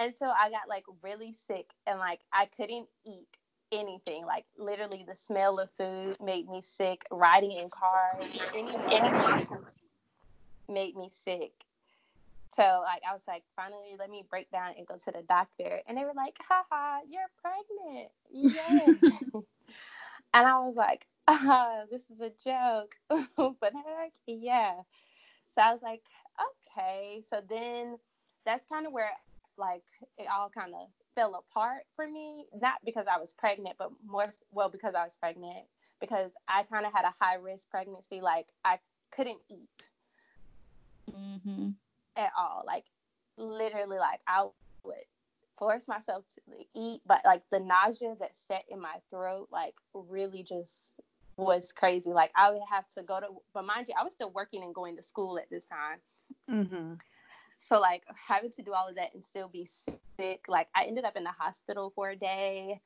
And 0.00 0.16
so 0.16 0.26
I 0.26 0.48
got 0.48 0.66
like 0.66 0.84
really 1.02 1.32
sick 1.32 1.70
and 1.86 1.98
like 1.98 2.20
I 2.32 2.46
couldn't 2.46 2.88
eat 3.06 3.28
anything. 3.70 4.24
Like 4.24 4.46
literally 4.56 5.04
the 5.06 5.14
smell 5.14 5.60
of 5.60 5.70
food 5.72 6.16
made 6.24 6.48
me 6.48 6.62
sick. 6.62 7.04
Riding 7.10 7.52
in 7.52 7.68
cars, 7.68 8.24
any 8.54 8.72
made 10.70 10.96
me 10.96 11.10
sick. 11.12 11.52
So 12.56 12.62
like 12.62 13.02
I 13.08 13.12
was 13.12 13.20
like, 13.28 13.42
finally 13.54 13.94
let 13.98 14.08
me 14.08 14.24
break 14.28 14.50
down 14.50 14.72
and 14.78 14.86
go 14.86 14.96
to 14.96 15.12
the 15.12 15.22
doctor. 15.28 15.80
And 15.86 15.98
they 15.98 16.04
were 16.04 16.14
like, 16.16 16.38
haha, 16.48 17.00
you're 17.06 17.28
pregnant. 17.42 18.10
Yeah. 18.32 18.86
and 20.32 20.46
I 20.46 20.58
was 20.60 20.76
like, 20.76 21.06
ah, 21.28 21.82
this 21.90 22.02
is 22.10 22.20
a 22.20 22.32
joke. 22.42 22.94
but 23.36 23.74
heck 23.74 24.12
yeah. 24.26 24.76
So 25.54 25.60
I 25.60 25.72
was 25.72 25.82
like, 25.82 26.00
okay. 26.40 27.22
So 27.28 27.42
then 27.46 27.98
that's 28.46 28.64
kind 28.66 28.86
of 28.86 28.92
where 28.92 29.10
like 29.60 29.84
it 30.18 30.26
all 30.32 30.50
kind 30.50 30.72
of 30.74 30.88
fell 31.14 31.34
apart 31.34 31.82
for 31.94 32.08
me. 32.08 32.46
Not 32.60 32.78
because 32.84 33.06
i 33.12 33.18
was 33.18 33.32
pregnant 33.32 33.76
but 33.78 33.90
more 34.06 34.32
well 34.50 34.68
because 34.68 34.94
i 34.94 35.04
was 35.04 35.16
pregnant. 35.16 35.66
Because 36.00 36.32
i 36.48 36.62
kind 36.64 36.86
of 36.86 36.92
had 36.92 37.04
a 37.04 37.14
high 37.20 37.36
risk 37.36 37.68
pregnancy 37.70 38.20
like 38.20 38.46
i 38.64 38.78
couldn't 39.12 39.40
eat 39.48 39.68
mm-hmm. 41.10 41.70
at 42.16 42.32
all. 42.38 42.64
Like 42.66 42.84
literally 43.36 43.98
like 43.98 44.20
i 44.26 44.44
would 44.84 44.96
force 45.58 45.88
myself 45.88 46.24
to 46.34 46.40
eat 46.74 47.02
but 47.06 47.20
like 47.24 47.42
the 47.50 47.60
nausea 47.60 48.14
that 48.18 48.34
set 48.34 48.64
in 48.70 48.80
my 48.80 48.96
throat 49.10 49.46
like 49.52 49.74
really 49.92 50.42
just 50.42 50.94
was 51.36 51.72
crazy. 51.72 52.10
Like 52.10 52.30
i 52.36 52.50
would 52.50 52.62
have 52.70 52.88
to 52.96 53.02
go 53.02 53.20
to 53.20 53.26
but 53.54 53.64
mind 53.64 53.86
you 53.88 53.94
i 53.98 54.04
was 54.04 54.12
still 54.12 54.30
working 54.30 54.62
and 54.62 54.74
going 54.74 54.96
to 54.96 55.02
school 55.02 55.38
at 55.38 55.50
this 55.50 55.66
time. 55.66 55.98
Mm-hmm. 56.50 56.94
So 57.60 57.78
like 57.78 58.02
having 58.28 58.50
to 58.52 58.62
do 58.62 58.72
all 58.72 58.88
of 58.88 58.96
that 58.96 59.14
and 59.14 59.22
still 59.22 59.48
be 59.48 59.66
sick, 60.18 60.46
like 60.48 60.68
I 60.74 60.84
ended 60.84 61.04
up 61.04 61.16
in 61.16 61.24
the 61.24 61.30
hospital 61.30 61.92
for 61.94 62.10
a 62.10 62.16
day. 62.16 62.80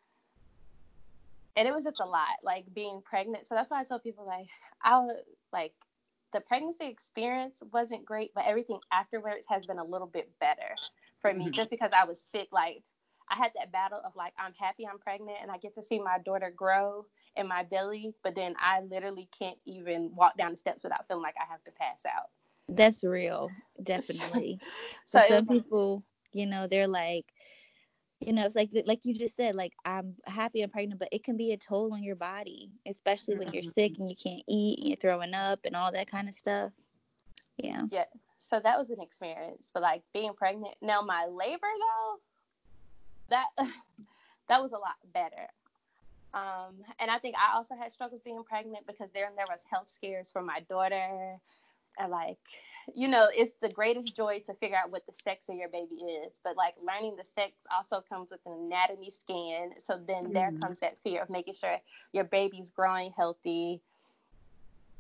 And 1.56 1.68
it 1.68 1.72
was 1.72 1.84
just 1.84 2.00
a 2.00 2.04
lot, 2.04 2.42
like 2.42 2.64
being 2.74 3.00
pregnant. 3.04 3.46
So 3.46 3.54
that's 3.54 3.70
why 3.70 3.80
I 3.80 3.84
tell 3.84 4.00
people 4.00 4.26
like 4.26 4.48
I 4.82 4.98
was 4.98 5.16
like 5.52 5.72
the 6.32 6.40
pregnancy 6.40 6.86
experience 6.86 7.62
wasn't 7.72 8.04
great, 8.04 8.32
but 8.34 8.44
everything 8.44 8.80
afterwards 8.92 9.46
has 9.48 9.64
been 9.64 9.78
a 9.78 9.84
little 9.84 10.08
bit 10.08 10.28
better 10.40 10.74
for 11.22 11.32
me 11.32 11.44
mm-hmm. 11.44 11.52
just 11.52 11.70
because 11.70 11.92
I 11.96 12.04
was 12.04 12.28
sick. 12.32 12.48
Like 12.50 12.82
I 13.30 13.36
had 13.36 13.52
that 13.56 13.70
battle 13.70 14.00
of 14.04 14.16
like 14.16 14.34
I'm 14.36 14.52
happy 14.58 14.86
I'm 14.86 14.98
pregnant 14.98 15.38
and 15.40 15.50
I 15.50 15.58
get 15.58 15.76
to 15.76 15.82
see 15.82 16.00
my 16.00 16.18
daughter 16.24 16.52
grow 16.54 17.06
in 17.36 17.46
my 17.46 17.62
belly, 17.62 18.12
but 18.24 18.34
then 18.34 18.54
I 18.58 18.80
literally 18.80 19.28
can't 19.38 19.58
even 19.64 20.10
walk 20.14 20.36
down 20.36 20.50
the 20.50 20.56
steps 20.56 20.82
without 20.82 21.06
feeling 21.06 21.22
like 21.22 21.36
I 21.40 21.50
have 21.50 21.62
to 21.64 21.70
pass 21.70 22.02
out. 22.04 22.30
That's 22.68 23.04
real, 23.04 23.50
definitely. 23.82 24.58
so 25.06 25.20
some 25.28 25.46
people, 25.46 26.02
you 26.32 26.46
know, 26.46 26.66
they're 26.66 26.88
like, 26.88 27.26
you 28.20 28.32
know, 28.32 28.44
it's 28.46 28.56
like 28.56 28.70
like 28.86 29.00
you 29.02 29.14
just 29.14 29.36
said, 29.36 29.54
like 29.54 29.72
I'm 29.84 30.14
happy 30.24 30.62
I'm 30.62 30.70
pregnant, 30.70 30.98
but 30.98 31.08
it 31.12 31.24
can 31.24 31.36
be 31.36 31.52
a 31.52 31.56
toll 31.56 31.92
on 31.92 32.02
your 32.02 32.16
body, 32.16 32.70
especially 32.86 33.36
when 33.36 33.52
you're 33.52 33.62
sick 33.62 33.92
mm-hmm. 33.92 34.02
and 34.02 34.10
you 34.10 34.16
can't 34.16 34.42
eat 34.48 34.78
and 34.78 34.88
you're 34.88 34.96
throwing 34.96 35.34
up 35.34 35.60
and 35.64 35.76
all 35.76 35.92
that 35.92 36.10
kind 36.10 36.28
of 36.28 36.34
stuff. 36.34 36.72
Yeah. 37.58 37.82
Yeah. 37.90 38.04
So 38.38 38.60
that 38.60 38.78
was 38.78 38.90
an 38.90 39.00
experience, 39.00 39.70
but 39.72 39.82
like 39.82 40.02
being 40.12 40.32
pregnant. 40.32 40.74
Now 40.80 41.02
my 41.02 41.26
labor 41.26 41.60
though, 41.60 42.18
that 43.30 43.46
that 44.48 44.62
was 44.62 44.72
a 44.72 44.78
lot 44.78 44.96
better. 45.12 45.48
Um, 46.32 46.82
and 46.98 47.10
I 47.10 47.18
think 47.18 47.36
I 47.36 47.56
also 47.56 47.76
had 47.76 47.92
struggles 47.92 48.20
being 48.22 48.42
pregnant 48.42 48.86
because 48.86 49.10
there 49.12 49.30
there 49.36 49.46
was 49.48 49.60
health 49.70 49.88
scares 49.88 50.30
for 50.30 50.42
my 50.42 50.60
daughter 50.68 51.38
like 52.08 52.38
you 52.94 53.08
know 53.08 53.28
it's 53.34 53.54
the 53.62 53.68
greatest 53.68 54.14
joy 54.16 54.40
to 54.44 54.52
figure 54.54 54.76
out 54.76 54.90
what 54.90 55.06
the 55.06 55.12
sex 55.12 55.48
of 55.48 55.56
your 55.56 55.68
baby 55.68 55.94
is 55.94 56.40
but 56.44 56.56
like 56.56 56.74
learning 56.82 57.16
the 57.16 57.24
sex 57.24 57.52
also 57.74 58.04
comes 58.08 58.30
with 58.30 58.40
an 58.46 58.52
anatomy 58.52 59.10
scan 59.10 59.70
so 59.78 59.98
then 60.06 60.24
mm-hmm. 60.24 60.32
there 60.34 60.52
comes 60.60 60.80
that 60.80 60.98
fear 60.98 61.22
of 61.22 61.30
making 61.30 61.54
sure 61.54 61.78
your 62.12 62.24
baby's 62.24 62.70
growing 62.70 63.12
healthy 63.16 63.80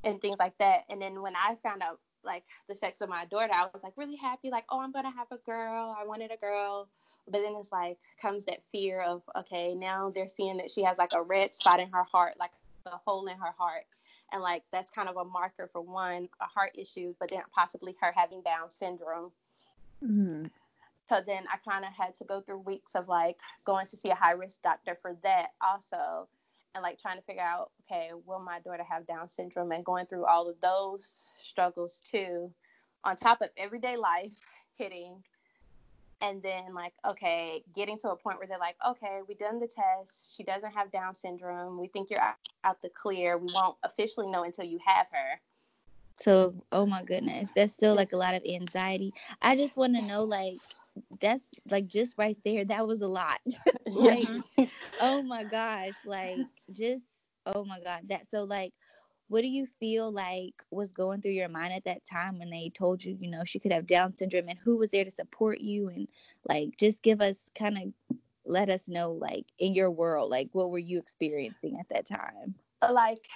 and 0.04 0.20
things 0.20 0.38
like 0.38 0.56
that 0.58 0.84
and 0.88 1.00
then 1.00 1.20
when 1.20 1.34
i 1.36 1.56
found 1.62 1.82
out 1.82 1.98
like 2.24 2.44
the 2.68 2.74
sex 2.74 3.00
of 3.00 3.08
my 3.08 3.24
daughter, 3.26 3.52
I 3.52 3.66
was 3.72 3.82
like 3.82 3.92
really 3.96 4.16
happy, 4.16 4.50
like, 4.50 4.64
oh, 4.70 4.80
I'm 4.80 4.92
gonna 4.92 5.12
have 5.12 5.28
a 5.30 5.36
girl. 5.38 5.94
I 5.98 6.06
wanted 6.06 6.30
a 6.30 6.36
girl. 6.36 6.88
But 7.26 7.42
then 7.42 7.54
it's 7.58 7.72
like 7.72 7.98
comes 8.20 8.44
that 8.46 8.60
fear 8.72 9.00
of, 9.00 9.22
okay, 9.36 9.74
now 9.74 10.10
they're 10.14 10.28
seeing 10.28 10.56
that 10.58 10.70
she 10.70 10.82
has 10.82 10.98
like 10.98 11.12
a 11.14 11.22
red 11.22 11.54
spot 11.54 11.80
in 11.80 11.90
her 11.90 12.04
heart, 12.04 12.34
like 12.38 12.50
a 12.86 12.96
hole 13.04 13.26
in 13.26 13.36
her 13.36 13.54
heart. 13.56 13.84
And 14.32 14.42
like 14.42 14.64
that's 14.72 14.90
kind 14.90 15.08
of 15.08 15.16
a 15.16 15.24
marker 15.24 15.68
for 15.72 15.80
one, 15.80 16.28
a 16.40 16.46
heart 16.46 16.72
issue, 16.74 17.14
but 17.20 17.30
then 17.30 17.42
possibly 17.54 17.94
her 18.00 18.12
having 18.14 18.42
Down 18.42 18.68
syndrome. 18.68 19.30
Mm-hmm. 20.02 20.46
So 21.08 21.20
then 21.24 21.44
I 21.52 21.58
kind 21.68 21.84
of 21.84 21.92
had 21.92 22.16
to 22.16 22.24
go 22.24 22.40
through 22.40 22.60
weeks 22.60 22.94
of 22.94 23.08
like 23.08 23.38
going 23.64 23.86
to 23.88 23.96
see 23.96 24.10
a 24.10 24.14
high 24.14 24.32
risk 24.32 24.62
doctor 24.62 24.98
for 25.00 25.16
that 25.22 25.50
also 25.60 26.28
and 26.74 26.82
like 26.82 27.00
trying 27.00 27.18
to 27.18 27.22
figure 27.22 27.42
out, 27.42 27.70
okay, 27.82 28.10
will 28.26 28.40
my 28.40 28.58
daughter 28.60 28.84
have 28.88 29.06
Down 29.06 29.28
syndrome 29.28 29.72
and 29.72 29.84
going 29.84 30.06
through 30.06 30.24
all 30.24 30.48
of 30.48 30.60
those 30.60 31.28
struggles 31.40 32.00
too, 32.00 32.50
on 33.04 33.16
top 33.16 33.42
of 33.42 33.50
everyday 33.56 33.96
life 33.96 34.32
hitting. 34.76 35.22
And 36.24 36.42
then 36.42 36.74
like, 36.74 36.94
okay, 37.06 37.62
getting 37.74 37.98
to 37.98 38.10
a 38.10 38.16
point 38.16 38.38
where 38.38 38.46
they're 38.46 38.58
like, 38.58 38.76
okay, 38.88 39.20
we 39.28 39.34
done 39.34 39.60
the 39.60 39.66
test. 39.66 40.34
She 40.34 40.42
doesn't 40.42 40.72
have 40.72 40.90
Down 40.90 41.14
syndrome. 41.14 41.78
We 41.78 41.88
think 41.88 42.08
you're 42.10 42.20
out, 42.20 42.36
out 42.64 42.80
the 42.80 42.88
clear. 42.88 43.36
We 43.36 43.48
won't 43.52 43.76
officially 43.82 44.28
know 44.28 44.44
until 44.44 44.64
you 44.64 44.78
have 44.86 45.06
her. 45.12 45.40
So, 46.20 46.54
oh 46.72 46.86
my 46.86 47.02
goodness, 47.02 47.50
that's 47.54 47.74
still 47.74 47.94
like 47.94 48.12
a 48.12 48.16
lot 48.16 48.34
of 48.34 48.42
anxiety. 48.48 49.12
I 49.42 49.56
just 49.56 49.76
want 49.76 49.96
to 49.96 50.02
know, 50.02 50.24
like, 50.24 50.58
that's 51.20 51.42
like 51.70 51.88
just 51.88 52.14
right 52.16 52.38
there 52.44 52.64
that 52.64 52.86
was 52.86 53.00
a 53.00 53.08
lot 53.08 53.40
like 53.86 54.28
oh 55.00 55.22
my 55.22 55.42
gosh 55.42 55.94
like 56.06 56.38
just 56.72 57.04
oh 57.46 57.64
my 57.64 57.80
god 57.80 58.02
that 58.08 58.22
so 58.30 58.44
like 58.44 58.72
what 59.28 59.40
do 59.40 59.46
you 59.46 59.66
feel 59.80 60.12
like 60.12 60.54
was 60.70 60.92
going 60.92 61.20
through 61.20 61.32
your 61.32 61.48
mind 61.48 61.72
at 61.72 61.84
that 61.84 62.04
time 62.04 62.38
when 62.38 62.50
they 62.50 62.70
told 62.74 63.02
you 63.02 63.16
you 63.20 63.30
know 63.30 63.44
she 63.44 63.58
could 63.58 63.72
have 63.72 63.86
down 63.86 64.16
syndrome 64.16 64.48
and 64.48 64.58
who 64.58 64.76
was 64.76 64.90
there 64.90 65.04
to 65.04 65.10
support 65.10 65.60
you 65.60 65.88
and 65.88 66.08
like 66.48 66.70
just 66.78 67.02
give 67.02 67.20
us 67.20 67.36
kind 67.54 67.78
of 67.78 68.16
let 68.46 68.68
us 68.68 68.88
know 68.88 69.12
like 69.12 69.46
in 69.58 69.74
your 69.74 69.90
world 69.90 70.30
like 70.30 70.48
what 70.52 70.70
were 70.70 70.78
you 70.78 70.98
experiencing 70.98 71.78
at 71.78 71.88
that 71.88 72.06
time 72.06 72.54
like 72.90 73.26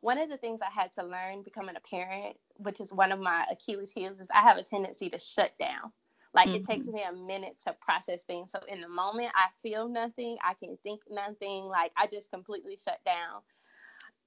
one 0.00 0.18
of 0.18 0.28
the 0.28 0.36
things 0.36 0.60
I 0.62 0.70
had 0.70 0.92
to 0.92 1.04
learn 1.04 1.42
becoming 1.42 1.76
a 1.76 1.80
parent, 1.80 2.36
which 2.56 2.80
is 2.80 2.92
one 2.92 3.12
of 3.12 3.18
my 3.18 3.44
Achilles 3.50 3.92
heels, 3.92 4.20
is 4.20 4.28
I 4.32 4.40
have 4.40 4.56
a 4.56 4.62
tendency 4.62 5.10
to 5.10 5.18
shut 5.18 5.58
down. 5.58 5.92
Like 6.34 6.48
mm-hmm. 6.48 6.56
it 6.56 6.64
takes 6.64 6.86
mm-hmm. 6.86 6.96
me 6.96 7.02
a 7.08 7.26
minute 7.26 7.56
to 7.66 7.74
process 7.80 8.22
things. 8.22 8.52
So 8.52 8.60
in 8.68 8.80
the 8.80 8.88
moment, 8.88 9.32
I 9.34 9.46
feel 9.62 9.88
nothing. 9.88 10.36
I 10.44 10.54
can 10.54 10.76
think 10.82 11.00
nothing. 11.10 11.64
Like 11.64 11.92
I 11.96 12.06
just 12.06 12.30
completely 12.30 12.76
shut 12.76 13.00
down. 13.04 13.42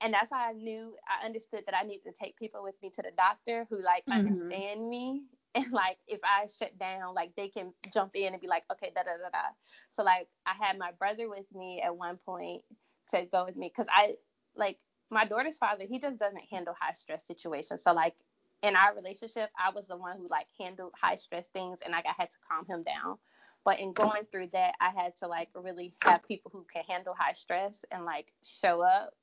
And 0.02 0.14
that's 0.14 0.32
how 0.32 0.40
I 0.40 0.54
knew, 0.54 0.96
I 1.08 1.26
understood 1.26 1.64
that 1.66 1.76
I 1.76 1.84
needed 1.84 2.04
to 2.06 2.12
take 2.12 2.38
people 2.38 2.64
with 2.64 2.76
me 2.82 2.90
to 2.96 3.02
the 3.02 3.12
doctor 3.16 3.68
who 3.70 3.82
like 3.82 4.06
mm-hmm. 4.06 4.20
understand 4.20 4.90
me. 4.90 5.24
And 5.54 5.70
like 5.74 5.98
if 6.08 6.22
I 6.24 6.46
shut 6.46 6.80
down, 6.80 7.14
like 7.14 7.36
they 7.36 7.50
can 7.50 7.74
jump 7.94 8.16
in 8.16 8.32
and 8.32 8.42
be 8.42 8.48
like, 8.48 8.64
okay, 8.72 8.90
da 8.96 9.04
da 9.04 9.18
da 9.22 9.30
da. 9.32 9.50
So 9.92 10.02
like 10.02 10.30
I 10.46 10.54
had 10.58 10.78
my 10.78 10.92
brother 10.98 11.28
with 11.28 11.44
me 11.54 11.82
at 11.86 11.94
one 11.94 12.18
point 12.26 12.62
to 13.10 13.26
go 13.30 13.44
with 13.44 13.58
me 13.58 13.68
because 13.68 13.88
I 13.92 14.16
like 14.56 14.78
my 15.10 15.26
daughter's 15.26 15.58
father, 15.58 15.84
he 15.88 16.00
just 16.00 16.18
doesn't 16.18 16.44
handle 16.50 16.74
high 16.80 16.94
stress 16.94 17.28
situations. 17.28 17.84
So 17.84 17.92
like 17.92 18.16
in 18.64 18.76
our 18.76 18.96
relationship, 18.96 19.50
I 19.60 19.72
was 19.72 19.88
the 19.88 19.98
one 19.98 20.18
who 20.18 20.28
like 20.30 20.48
handled 20.60 20.94
high 21.00 21.16
stress 21.16 21.48
things 21.48 21.80
and 21.84 21.92
like 21.92 22.06
I 22.06 22.14
had 22.18 22.30
to 22.30 22.38
calm 22.50 22.66
him 22.66 22.84
down. 22.84 23.18
But 23.64 23.80
in 23.80 23.94
going 23.94 24.24
through 24.32 24.48
that, 24.54 24.76
I 24.80 24.90
had 24.90 25.16
to 25.18 25.28
like 25.28 25.50
really 25.56 25.94
have 26.04 26.24
people 26.24 26.52
who 26.54 26.66
can 26.72 26.84
handle 26.88 27.16
high 27.18 27.34
stress 27.34 27.84
and 27.92 28.06
like 28.06 28.34
show 28.44 28.82
up. 28.82 29.14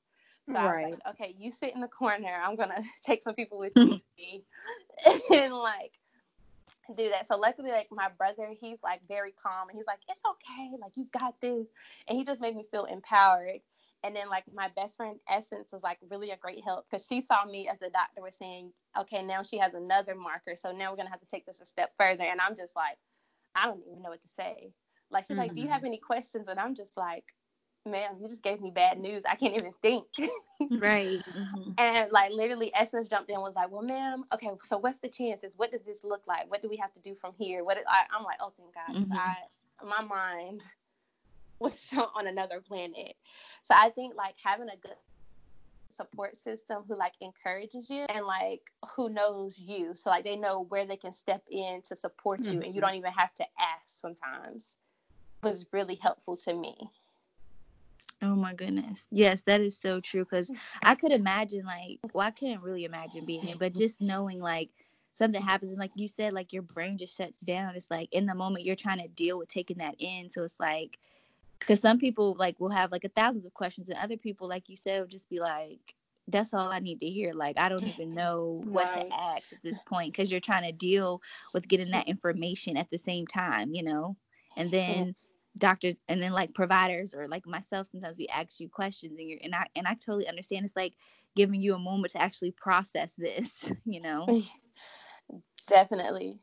So 0.49 0.55
right. 0.55 0.85
I 0.85 0.89
was 0.89 0.99
like, 1.05 1.15
okay, 1.15 1.35
you 1.37 1.51
sit 1.51 1.75
in 1.75 1.81
the 1.81 1.87
corner. 1.87 2.41
I'm 2.43 2.55
gonna 2.55 2.81
take 3.05 3.23
some 3.23 3.35
people 3.35 3.59
with 3.59 3.75
me 3.75 4.03
and 5.31 5.53
like 5.53 5.99
do 6.95 7.09
that. 7.09 7.27
So 7.27 7.37
luckily, 7.37 7.71
like 7.71 7.87
my 7.91 8.09
brother, 8.17 8.49
he's 8.59 8.77
like 8.83 9.01
very 9.07 9.31
calm 9.31 9.69
and 9.69 9.77
he's 9.77 9.87
like, 9.87 9.99
it's 10.09 10.21
okay, 10.25 10.71
like 10.81 10.93
you 10.95 11.07
got 11.17 11.39
this, 11.41 11.67
and 12.07 12.17
he 12.17 12.23
just 12.23 12.41
made 12.41 12.55
me 12.55 12.65
feel 12.71 12.85
empowered. 12.85 13.61
And 14.03 14.15
then 14.15 14.29
like 14.29 14.45
my 14.53 14.69
best 14.75 14.95
friend 14.95 15.19
Essence 15.29 15.71
was 15.73 15.83
like 15.83 15.97
really 16.09 16.31
a 16.31 16.37
great 16.37 16.63
help 16.63 16.85
because 16.89 17.05
she 17.05 17.21
saw 17.21 17.43
me 17.45 17.67
as 17.67 17.77
the 17.79 17.89
doctor 17.89 18.21
was 18.21 18.35
saying, 18.35 18.71
okay, 18.97 19.21
now 19.21 19.43
she 19.43 19.57
has 19.57 19.73
another 19.73 20.15
marker, 20.15 20.55
so 20.55 20.71
now 20.71 20.89
we're 20.89 20.97
gonna 20.97 21.09
have 21.09 21.19
to 21.19 21.27
take 21.27 21.45
this 21.45 21.61
a 21.61 21.65
step 21.65 21.91
further. 21.97 22.23
And 22.23 22.39
I'm 22.41 22.55
just 22.55 22.75
like, 22.75 22.97
I 23.55 23.65
don't 23.65 23.81
even 23.87 24.01
know 24.01 24.09
what 24.09 24.21
to 24.21 24.27
say. 24.29 24.71
Like 25.11 25.25
she's 25.25 25.31
mm-hmm. 25.31 25.41
like, 25.41 25.53
do 25.53 25.61
you 25.61 25.67
have 25.67 25.79
mm-hmm. 25.79 25.87
any 25.87 25.97
questions? 25.97 26.47
And 26.47 26.59
I'm 26.59 26.75
just 26.75 26.95
like, 26.95 27.35
ma'am, 27.85 28.17
you 28.21 28.27
just 28.27 28.43
gave 28.43 28.61
me 28.61 28.71
bad 28.71 28.99
news. 28.99 29.23
I 29.25 29.35
can't 29.35 29.55
even 29.55 29.71
think. 29.81 30.05
right. 30.71 31.19
Mm-hmm. 31.19 31.71
And 31.77 32.11
like 32.11 32.31
literally 32.31 32.71
Essence 32.75 33.07
jumped 33.07 33.29
in 33.29 33.35
and 33.35 33.43
was 33.43 33.55
like, 33.55 33.71
well, 33.71 33.81
ma'am, 33.81 34.25
okay, 34.33 34.49
so 34.65 34.77
what's 34.77 34.99
the 34.99 35.07
chances? 35.07 35.53
What 35.57 35.71
does 35.71 35.81
this 35.83 36.03
look 36.03 36.21
like? 36.27 36.49
What 36.49 36.61
do 36.61 36.69
we 36.69 36.77
have 36.77 36.91
to 36.93 36.99
do 36.99 37.15
from 37.15 37.33
here? 37.37 37.63
What 37.63 37.77
is, 37.77 37.83
I, 37.87 38.03
I'm 38.15 38.23
like, 38.23 38.37
oh, 38.41 38.53
thank 38.57 38.73
God. 38.73 38.95
Mm-hmm. 38.95 39.13
I, 39.13 39.35
my 39.85 40.03
mind 40.03 40.61
was 41.59 41.93
on 42.15 42.27
another 42.27 42.61
planet. 42.61 43.15
So 43.63 43.73
I 43.77 43.89
think 43.89 44.15
like 44.15 44.35
having 44.43 44.69
a 44.69 44.77
good 44.77 44.95
support 45.91 46.37
system 46.37 46.83
who 46.87 46.97
like 46.97 47.13
encourages 47.19 47.89
you 47.89 48.05
and 48.07 48.25
like 48.25 48.61
who 48.95 49.09
knows 49.09 49.59
you 49.59 49.93
so 49.93 50.09
like 50.09 50.23
they 50.23 50.37
know 50.37 50.65
where 50.69 50.85
they 50.85 50.95
can 50.95 51.11
step 51.11 51.43
in 51.51 51.81
to 51.81 51.93
support 51.93 52.39
you 52.39 52.51
mm-hmm. 52.51 52.61
and 52.61 52.73
you 52.73 52.79
mm-hmm. 52.79 52.87
don't 52.87 52.95
even 52.95 53.11
have 53.11 53.33
to 53.33 53.43
ask 53.59 53.99
sometimes 53.99 54.77
was 55.43 55.65
really 55.73 55.95
helpful 55.95 56.37
to 56.37 56.53
me 56.53 56.73
oh 58.21 58.35
my 58.35 58.53
goodness 58.53 59.05
yes 59.11 59.41
that 59.43 59.61
is 59.61 59.77
so 59.77 59.99
true 59.99 60.23
because 60.23 60.51
i 60.81 60.95
could 60.95 61.11
imagine 61.11 61.65
like 61.65 61.99
well 62.13 62.27
i 62.27 62.31
couldn't 62.31 62.61
really 62.61 62.85
imagine 62.85 63.25
being 63.25 63.47
it 63.47 63.59
but 63.59 63.73
just 63.73 64.01
knowing 64.01 64.39
like 64.39 64.69
something 65.13 65.41
happens 65.41 65.71
and 65.71 65.79
like 65.79 65.91
you 65.95 66.07
said 66.07 66.33
like 66.33 66.53
your 66.53 66.61
brain 66.61 66.97
just 66.97 67.15
shuts 67.15 67.39
down 67.41 67.75
it's 67.75 67.91
like 67.91 68.09
in 68.11 68.25
the 68.25 68.35
moment 68.35 68.65
you're 68.65 68.75
trying 68.75 68.99
to 68.99 69.07
deal 69.09 69.37
with 69.37 69.49
taking 69.49 69.77
that 69.77 69.95
in 69.99 70.29
so 70.31 70.43
it's 70.43 70.59
like 70.59 70.97
because 71.59 71.79
some 71.79 71.99
people 71.99 72.35
like 72.37 72.59
will 72.59 72.69
have 72.69 72.91
like 72.91 73.03
a 73.03 73.09
thousands 73.09 73.45
of 73.45 73.53
questions 73.53 73.89
and 73.89 73.97
other 73.97 74.17
people 74.17 74.47
like 74.47 74.69
you 74.69 74.75
said 74.75 74.99
will 74.99 75.07
just 75.07 75.29
be 75.29 75.39
like 75.39 75.95
that's 76.31 76.53
all 76.53 76.69
I 76.69 76.79
need 76.79 76.99
to 77.01 77.09
hear. 77.09 77.33
Like 77.33 77.57
I 77.57 77.69
don't 77.69 77.87
even 77.87 78.13
know 78.13 78.61
what 78.65 78.93
right. 78.95 79.09
to 79.09 79.15
ask 79.15 79.51
at 79.53 79.63
this 79.63 79.79
point 79.87 80.13
because 80.13 80.31
you're 80.31 80.39
trying 80.39 80.63
to 80.63 80.71
deal 80.71 81.21
with 81.53 81.67
getting 81.67 81.91
that 81.91 82.07
information 82.07 82.77
at 82.77 82.89
the 82.89 82.97
same 82.97 83.27
time, 83.27 83.73
you 83.73 83.83
know. 83.83 84.15
And 84.57 84.71
then 84.71 85.15
doctors 85.57 85.95
and 86.07 86.21
then 86.21 86.31
like 86.31 86.53
providers 86.53 87.13
or 87.13 87.27
like 87.27 87.45
myself 87.45 87.87
sometimes 87.91 88.17
we 88.17 88.27
ask 88.27 88.59
you 88.59 88.69
questions 88.69 89.17
and 89.17 89.29
you're 89.29 89.39
and 89.43 89.55
I 89.55 89.67
and 89.75 89.87
I 89.87 89.95
totally 89.95 90.27
understand 90.27 90.65
it's 90.65 90.75
like 90.75 90.93
giving 91.35 91.61
you 91.61 91.75
a 91.75 91.79
moment 91.79 92.13
to 92.13 92.21
actually 92.21 92.51
process 92.51 93.13
this, 93.15 93.71
you 93.85 94.01
know. 94.01 94.25
Definitely. 95.67 96.39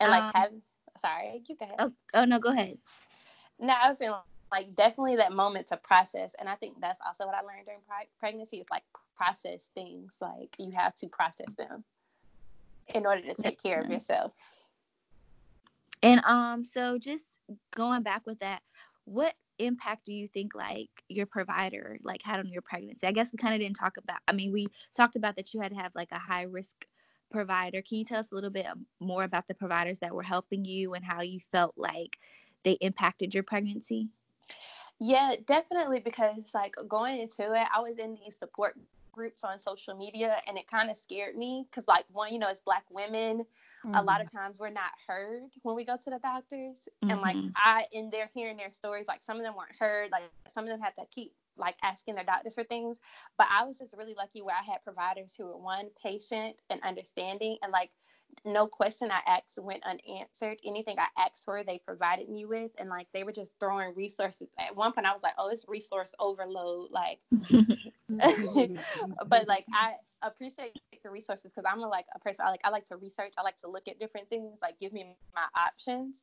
And 0.00 0.10
like 0.10 0.22
um, 0.22 0.30
have 0.34 0.50
sorry, 0.98 1.42
you 1.48 1.56
go 1.56 1.64
ahead. 1.64 1.76
Oh, 1.78 1.92
oh 2.14 2.24
no, 2.24 2.38
go 2.38 2.50
ahead. 2.50 2.78
No, 3.58 3.74
I 3.80 3.88
was 3.88 3.98
saying 3.98 4.12
like 4.52 4.74
definitely 4.76 5.16
that 5.16 5.32
moment 5.32 5.66
to 5.66 5.76
process 5.78 6.36
and 6.38 6.48
i 6.48 6.54
think 6.54 6.78
that's 6.80 7.00
also 7.04 7.26
what 7.26 7.34
i 7.34 7.40
learned 7.40 7.64
during 7.64 7.80
pregnancy 8.20 8.58
is 8.58 8.66
like 8.70 8.84
process 9.16 9.70
things 9.74 10.14
like 10.20 10.54
you 10.58 10.70
have 10.70 10.94
to 10.94 11.08
process 11.08 11.54
them 11.56 11.82
in 12.94 13.06
order 13.06 13.22
to 13.22 13.34
take 13.34 13.60
care 13.60 13.80
of 13.80 13.90
yourself 13.90 14.32
and 16.02 16.22
um 16.24 16.62
so 16.62 16.98
just 16.98 17.26
going 17.74 18.02
back 18.02 18.26
with 18.26 18.38
that 18.40 18.62
what 19.04 19.34
impact 19.58 20.06
do 20.06 20.12
you 20.12 20.28
think 20.28 20.54
like 20.54 20.88
your 21.08 21.26
provider 21.26 21.98
like 22.02 22.22
had 22.22 22.40
on 22.40 22.46
your 22.46 22.62
pregnancy? 22.62 23.06
I 23.06 23.12
guess 23.12 23.32
we 23.32 23.38
kind 23.38 23.54
of 23.54 23.60
didn't 23.60 23.76
talk 23.76 23.96
about 23.96 24.18
i 24.26 24.32
mean 24.32 24.52
we 24.52 24.66
talked 24.96 25.16
about 25.16 25.36
that 25.36 25.52
you 25.52 25.60
had 25.60 25.72
to 25.72 25.78
have 25.78 25.92
like 25.94 26.10
a 26.12 26.18
high 26.18 26.42
risk 26.42 26.86
provider. 27.32 27.82
Can 27.82 27.98
you 27.98 28.04
tell 28.04 28.20
us 28.20 28.30
a 28.30 28.34
little 28.34 28.50
bit 28.50 28.66
more 29.00 29.24
about 29.24 29.48
the 29.48 29.54
providers 29.54 29.98
that 30.00 30.14
were 30.14 30.22
helping 30.22 30.64
you 30.64 30.94
and 30.94 31.04
how 31.04 31.22
you 31.22 31.40
felt 31.50 31.74
like 31.76 32.18
they 32.62 32.72
impacted 32.72 33.34
your 33.34 33.42
pregnancy? 33.42 34.08
Yeah, 35.00 35.34
definitely 35.46 35.98
because 35.98 36.52
like 36.54 36.76
going 36.86 37.20
into 37.20 37.54
it, 37.54 37.66
I 37.74 37.80
was 37.80 37.98
in 37.98 38.14
these 38.14 38.36
support 38.38 38.78
groups 39.10 39.42
on 39.42 39.58
social 39.58 39.96
media 39.96 40.36
and 40.46 40.56
it 40.56 40.68
kind 40.68 40.90
of 40.90 40.96
scared 40.96 41.36
me 41.36 41.66
because 41.68 41.88
like 41.88 42.04
one, 42.12 42.32
you 42.32 42.38
know, 42.38 42.48
as 42.48 42.60
black 42.60 42.84
women, 42.90 43.44
mm-hmm. 43.84 43.94
a 43.94 44.02
lot 44.02 44.20
of 44.20 44.28
mm-hmm. 44.28 44.38
times 44.38 44.58
we're 44.58 44.70
not 44.70 44.92
heard 45.06 45.50
when 45.62 45.76
we 45.76 45.84
go 45.84 45.96
to 45.96 46.10
the 46.10 46.18
doctors. 46.18 46.88
Mm-hmm. 47.02 47.10
And 47.10 47.20
like 47.20 47.36
mm-hmm. 47.36 47.48
I 47.56 47.86
in 47.92 48.10
there 48.10 48.30
hearing 48.34 48.56
their 48.56 48.70
stories, 48.70 49.06
like 49.08 49.22
some 49.22 49.36
of 49.36 49.44
them 49.44 49.54
weren't 49.56 49.76
heard, 49.78 50.10
like 50.12 50.24
some 50.50 50.64
of 50.64 50.70
them 50.70 50.80
had 50.80 50.94
to 50.96 51.02
keep 51.10 51.32
like 51.56 51.76
asking 51.82 52.14
their 52.14 52.24
doctors 52.24 52.54
for 52.54 52.64
things. 52.64 52.98
But 53.38 53.48
I 53.50 53.64
was 53.64 53.78
just 53.78 53.94
really 53.96 54.14
lucky 54.16 54.42
where 54.42 54.56
I 54.56 54.64
had 54.64 54.82
providers 54.84 55.34
who 55.36 55.46
were 55.46 55.58
one 55.58 55.88
patient 56.02 56.62
and 56.70 56.80
understanding 56.82 57.58
and 57.62 57.72
like 57.72 57.90
no 58.44 58.66
question 58.66 59.10
I 59.10 59.20
asked 59.26 59.58
went 59.60 59.84
unanswered. 59.84 60.58
Anything 60.64 60.96
I 60.98 61.06
asked 61.18 61.44
for, 61.44 61.62
they 61.62 61.78
provided 61.78 62.28
me 62.28 62.44
with, 62.44 62.70
and 62.78 62.88
like 62.88 63.06
they 63.12 63.24
were 63.24 63.32
just 63.32 63.52
throwing 63.60 63.94
resources. 63.94 64.48
At 64.58 64.74
one 64.74 64.92
point, 64.92 65.06
I 65.06 65.12
was 65.12 65.22
like, 65.22 65.34
"Oh, 65.38 65.50
this 65.50 65.64
resource 65.68 66.12
overload!" 66.18 66.90
Like, 66.90 67.20
but 69.28 69.46
like 69.46 69.66
I 69.72 69.94
appreciate 70.22 70.72
the 71.02 71.10
resources 71.10 71.50
because 71.54 71.70
I'm 71.70 71.80
a, 71.80 71.88
like 71.88 72.06
a 72.14 72.18
person. 72.18 72.44
I 72.46 72.50
like 72.50 72.60
I 72.64 72.70
like 72.70 72.86
to 72.86 72.96
research. 72.96 73.34
I 73.38 73.42
like 73.42 73.56
to 73.58 73.68
look 73.68 73.88
at 73.88 73.98
different 73.98 74.28
things. 74.28 74.58
Like, 74.62 74.78
give 74.78 74.92
me 74.92 75.16
my 75.34 75.46
options. 75.56 76.22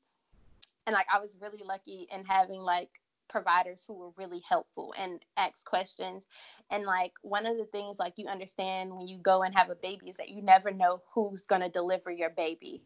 And 0.87 0.93
like 0.93 1.07
I 1.13 1.19
was 1.19 1.37
really 1.39 1.61
lucky 1.63 2.07
in 2.11 2.25
having 2.25 2.61
like 2.61 2.89
providers 3.29 3.85
who 3.87 3.93
were 3.93 4.09
really 4.17 4.41
helpful 4.47 4.93
and 4.97 5.19
asked 5.37 5.65
questions. 5.65 6.27
And 6.71 6.83
like 6.83 7.13
one 7.21 7.45
of 7.45 7.57
the 7.57 7.65
things 7.65 7.99
like 7.99 8.13
you 8.17 8.27
understand 8.27 8.95
when 8.95 9.07
you 9.07 9.17
go 9.19 9.43
and 9.43 9.55
have 9.55 9.69
a 9.69 9.75
baby 9.75 10.09
is 10.09 10.17
that 10.17 10.29
you 10.29 10.41
never 10.41 10.71
know 10.71 11.01
who's 11.13 11.43
going 11.43 11.61
to 11.61 11.69
deliver 11.69 12.11
your 12.11 12.31
baby 12.31 12.81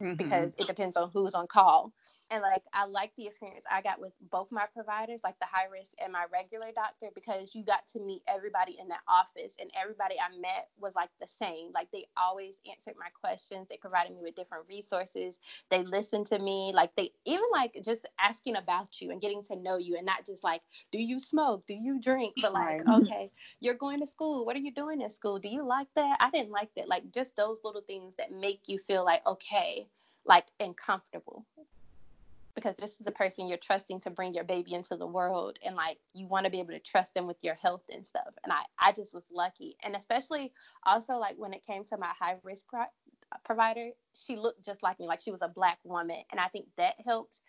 mm-hmm. 0.00 0.14
because 0.14 0.52
it 0.56 0.66
depends 0.66 0.96
on 0.96 1.10
who's 1.12 1.34
on 1.34 1.46
call 1.46 1.92
and 2.32 2.40
like 2.40 2.62
I 2.72 2.86
like 2.86 3.12
the 3.16 3.26
experience 3.26 3.66
I 3.70 3.82
got 3.82 4.00
with 4.00 4.12
both 4.30 4.50
my 4.50 4.64
providers, 4.72 5.20
like 5.22 5.38
the 5.38 5.46
high 5.46 5.66
risk 5.70 5.92
and 6.02 6.12
my 6.12 6.24
regular 6.32 6.72
doctor, 6.74 7.08
because 7.14 7.54
you 7.54 7.62
got 7.62 7.86
to 7.88 8.00
meet 8.00 8.22
everybody 8.26 8.78
in 8.80 8.88
that 8.88 9.02
office, 9.06 9.56
and 9.60 9.70
everybody 9.78 10.16
I 10.18 10.34
met 10.40 10.68
was 10.80 10.96
like 10.96 11.10
the 11.20 11.26
same. 11.26 11.70
Like 11.74 11.88
they 11.92 12.06
always 12.16 12.56
answered 12.68 12.94
my 12.98 13.08
questions. 13.20 13.68
They 13.68 13.76
provided 13.76 14.12
me 14.12 14.22
with 14.22 14.34
different 14.34 14.64
resources. 14.66 15.38
They 15.70 15.82
listened 15.82 16.26
to 16.28 16.38
me. 16.38 16.72
Like 16.74 16.96
they 16.96 17.10
even 17.26 17.44
like 17.52 17.78
just 17.84 18.06
asking 18.18 18.56
about 18.56 19.00
you 19.00 19.10
and 19.10 19.20
getting 19.20 19.42
to 19.44 19.56
know 19.56 19.76
you, 19.76 19.96
and 19.96 20.06
not 20.06 20.24
just 20.24 20.42
like, 20.42 20.62
do 20.90 20.98
you 20.98 21.18
smoke? 21.18 21.66
Do 21.66 21.74
you 21.74 22.00
drink? 22.00 22.32
But 22.40 22.54
like, 22.54 22.80
right. 22.88 23.02
okay, 23.02 23.30
you're 23.60 23.74
going 23.74 24.00
to 24.00 24.06
school. 24.06 24.46
What 24.46 24.56
are 24.56 24.60
you 24.60 24.72
doing 24.72 25.02
in 25.02 25.10
school? 25.10 25.38
Do 25.38 25.50
you 25.50 25.66
like 25.66 25.88
that? 25.96 26.16
I 26.18 26.30
didn't 26.30 26.52
like 26.52 26.70
that. 26.76 26.88
Like 26.88 27.12
just 27.12 27.36
those 27.36 27.58
little 27.62 27.82
things 27.82 28.14
that 28.16 28.32
make 28.32 28.68
you 28.68 28.78
feel 28.78 29.04
like 29.04 29.26
okay, 29.26 29.86
like 30.24 30.46
and 30.58 30.74
comfortable 30.74 31.44
because 32.54 32.76
this 32.76 32.92
is 32.92 32.98
the 32.98 33.12
person 33.12 33.46
you're 33.46 33.58
trusting 33.58 34.00
to 34.00 34.10
bring 34.10 34.34
your 34.34 34.44
baby 34.44 34.74
into 34.74 34.96
the 34.96 35.06
world 35.06 35.58
and 35.64 35.76
like 35.76 35.98
you 36.14 36.26
want 36.26 36.44
to 36.44 36.50
be 36.50 36.60
able 36.60 36.72
to 36.72 36.80
trust 36.80 37.14
them 37.14 37.26
with 37.26 37.42
your 37.42 37.54
health 37.54 37.84
and 37.92 38.06
stuff. 38.06 38.34
And 38.44 38.52
i 38.52 38.62
i 38.78 38.92
just 38.92 39.14
was 39.14 39.24
lucky. 39.32 39.76
And 39.82 39.96
especially 39.96 40.52
also 40.84 41.14
like 41.14 41.36
when 41.36 41.52
it 41.54 41.66
came 41.66 41.84
to 41.86 41.96
my 41.96 42.10
high 42.18 42.36
risk 42.42 42.66
pro- 42.68 42.84
provider 43.44 43.90
she 44.14 44.36
looked 44.36 44.64
just 44.64 44.82
like 44.82 45.00
me 45.00 45.06
like 45.06 45.20
she 45.20 45.32
was 45.32 45.42
a 45.42 45.48
black 45.48 45.78
woman. 45.84 46.22
And 46.30 46.40
i 46.40 46.48
think 46.48 46.66
that 46.76 46.94
helped 47.04 47.40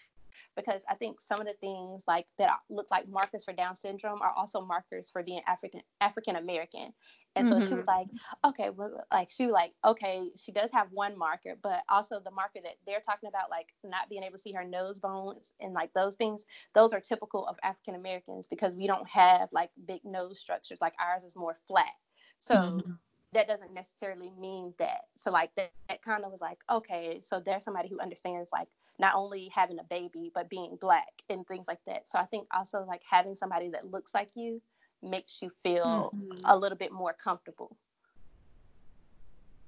because 0.56 0.84
I 0.90 0.96
think 0.96 1.22
some 1.22 1.40
of 1.40 1.48
the 1.48 1.54
things 1.54 2.04
like 2.08 2.28
that 2.38 2.58
look 2.70 2.90
like 2.92 3.08
markers 3.08 3.44
for 3.44 3.54
Down 3.54 3.76
syndrome 3.76 4.22
are 4.22 4.34
also 4.36 4.62
markers 4.62 5.10
for 5.10 5.24
being 5.24 5.42
African 5.48 5.82
African 6.02 6.36
American. 6.36 6.94
And 7.36 7.48
so 7.48 7.56
mm-hmm. 7.56 7.68
she 7.68 7.74
was 7.74 7.86
mm-hmm. 7.86 8.00
like, 8.00 8.08
okay, 8.46 8.70
well, 8.70 9.04
like 9.12 9.30
she 9.30 9.48
was 9.48 9.54
like, 9.54 9.74
okay, 9.84 10.30
she 10.38 10.52
does 10.52 10.72
have 10.72 10.88
one 10.92 11.18
marker, 11.18 11.56
but 11.62 11.82
also 11.90 12.20
the 12.20 12.32
marker 12.32 12.60
that 12.64 12.76
they're 12.86 13.02
talking 13.02 13.28
about, 13.28 13.50
like 13.50 13.70
not 13.84 14.08
being 14.10 14.24
able 14.24 14.38
to 14.38 14.42
see 14.42 14.52
her 14.52 14.64
nose 14.64 15.00
bones 15.00 15.54
and 15.60 15.74
like 15.74 15.92
those 15.94 16.16
things, 16.16 16.46
those 16.76 16.94
are 16.94 17.00
typical 17.00 17.48
of 17.48 17.58
African 17.64 17.96
Americans 17.96 18.48
because 18.48 18.76
we 18.76 18.86
don't 18.86 19.10
have 19.10 19.50
like 19.52 19.72
big 19.88 20.02
nose 20.06 20.40
structures. 20.40 20.78
Like 20.80 20.94
ours 21.00 21.24
is 21.24 21.36
more 21.36 21.56
flat. 21.68 21.92
So 22.40 22.56
mm-hmm 22.56 22.92
that 23.34 23.48
doesn't 23.48 23.74
necessarily 23.74 24.32
mean 24.40 24.74
that. 24.80 25.02
So 25.18 25.32
like 25.32 25.52
that, 25.56 25.72
that 25.90 26.02
kind 26.02 26.24
of 26.24 26.32
was 26.32 26.42
like, 26.42 26.60
okay, 26.72 27.20
so 27.22 27.42
there's 27.44 27.64
somebody 27.64 27.90
who 27.90 28.00
understands 28.00 28.50
like 28.52 28.68
not 29.00 29.16
only 29.16 29.50
having 29.54 29.80
a 29.80 29.84
baby 29.84 30.32
but 30.34 30.50
being 30.50 30.78
black 30.80 31.22
and 31.30 31.46
things 31.48 31.66
like 31.68 31.80
that. 31.88 32.04
So 32.10 32.20
I 32.20 32.26
think 32.26 32.48
also 32.56 32.86
like 32.88 33.02
having 33.10 33.36
somebody 33.36 33.70
that 33.70 33.92
looks 33.92 34.14
like 34.14 34.30
you 34.36 34.62
makes 35.02 35.42
you 35.42 35.52
feel 35.62 36.12
mm-hmm. 36.16 36.46
a 36.46 36.56
little 36.56 36.78
bit 36.78 36.92
more 36.92 37.14
comfortable 37.14 37.76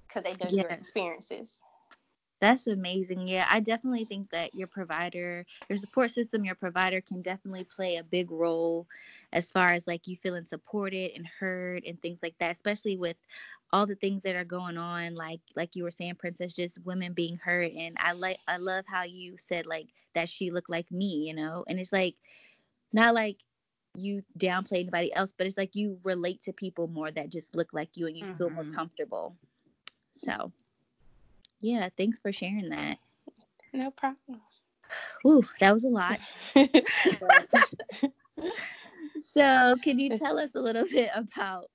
because 0.08 0.24
they 0.24 0.32
know 0.32 0.50
yes. 0.50 0.64
your 0.64 0.70
experiences. 0.70 1.62
That's 2.42 2.68
amazing. 2.68 3.28
Yeah, 3.28 3.48
I 3.50 3.62
definitely 3.62 4.04
think 4.04 4.30
that 4.32 4.54
your 4.54 4.68
provider, 4.68 5.46
your 5.70 5.78
support 5.78 6.12
system, 6.12 6.44
your 6.44 6.56
provider 6.56 7.00
can 7.00 7.22
definitely 7.22 7.64
play 7.64 7.96
a 7.96 8.04
big 8.04 8.30
role 8.30 8.88
as 9.32 9.52
far 9.52 9.72
as 9.72 9.88
like 9.88 10.06
you 10.06 10.18
feeling 10.18 10.46
supported 10.46 11.12
and 11.16 11.26
heard 11.26 11.84
and 11.86 12.00
things 12.02 12.20
like 12.22 12.36
that, 12.40 12.52
especially 12.52 12.98
with 12.98 13.16
all 13.76 13.86
the 13.86 13.96
things 13.96 14.22
that 14.24 14.36
are 14.36 14.46
going 14.46 14.78
on 14.78 15.16
like 15.16 15.42
like 15.56 15.76
you 15.76 15.84
were 15.84 15.92
saying 15.92 16.16
princess 16.16 16.54
just 16.54 16.78
women 16.86 17.12
being 17.12 17.38
hurt 17.44 17.72
and 17.74 17.98
i 18.00 18.14
like 18.14 18.38
i 18.48 18.58
love 18.58 18.86
how 18.88 19.04
you 19.04 19.36
said 19.38 19.66
like 19.66 19.88
that 20.14 20.30
she 20.30 20.52
looked 20.52 20.70
like 20.70 20.90
me 20.92 21.26
you 21.28 21.34
know 21.34 21.64
and 21.68 21.78
it's 21.78 21.92
like 21.92 22.16
not 22.94 23.14
like 23.14 23.38
you 23.96 24.24
downplay 24.38 24.80
anybody 24.80 25.14
else 25.14 25.34
but 25.38 25.46
it's 25.46 25.58
like 25.58 25.76
you 25.76 26.00
relate 26.04 26.42
to 26.42 26.54
people 26.54 26.88
more 26.88 27.12
that 27.12 27.30
just 27.30 27.56
look 27.56 27.68
like 27.74 27.90
you 27.96 28.08
and 28.08 28.16
you 28.16 28.24
mm-hmm. 28.24 28.38
feel 28.38 28.50
more 28.50 28.64
mm-hmm. 28.64 28.76
comfortable 28.76 29.36
so 30.24 30.52
yeah 31.60 31.90
thanks 31.98 32.20
for 32.20 32.32
sharing 32.32 32.70
that 32.70 32.98
no 33.74 33.92
problem 33.92 34.42
Ooh, 35.28 35.44
that 35.60 35.74
was 35.74 35.84
a 35.84 35.90
lot 35.90 36.20
so 39.34 39.76
can 39.84 39.98
you 40.00 40.18
tell 40.20 40.38
us 40.38 40.52
a 40.56 40.60
little 40.60 40.86
bit 40.86 41.10
about 41.16 41.70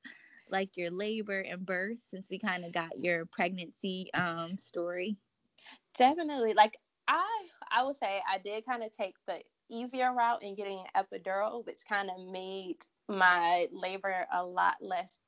like 0.50 0.76
your 0.76 0.90
labor 0.90 1.40
and 1.40 1.64
birth 1.64 1.98
since 2.10 2.28
we 2.30 2.38
kind 2.38 2.64
of 2.64 2.72
got 2.72 2.98
your 2.98 3.26
pregnancy 3.26 4.10
um 4.14 4.56
story? 4.58 5.16
Definitely. 5.96 6.54
Like 6.54 6.78
I 7.08 7.26
I 7.70 7.84
would 7.84 7.96
say 7.96 8.20
I 8.30 8.38
did 8.38 8.66
kind 8.66 8.82
of 8.82 8.92
take 8.92 9.16
the 9.26 9.40
easier 9.70 10.12
route 10.12 10.42
in 10.42 10.54
getting 10.54 10.82
an 10.94 11.04
epidural, 11.04 11.64
which 11.66 11.82
kind 11.88 12.10
of 12.10 12.32
made 12.32 12.78
my 13.08 13.68
labor 13.72 14.26
a 14.32 14.44
lot 14.44 14.76
less 14.80 15.20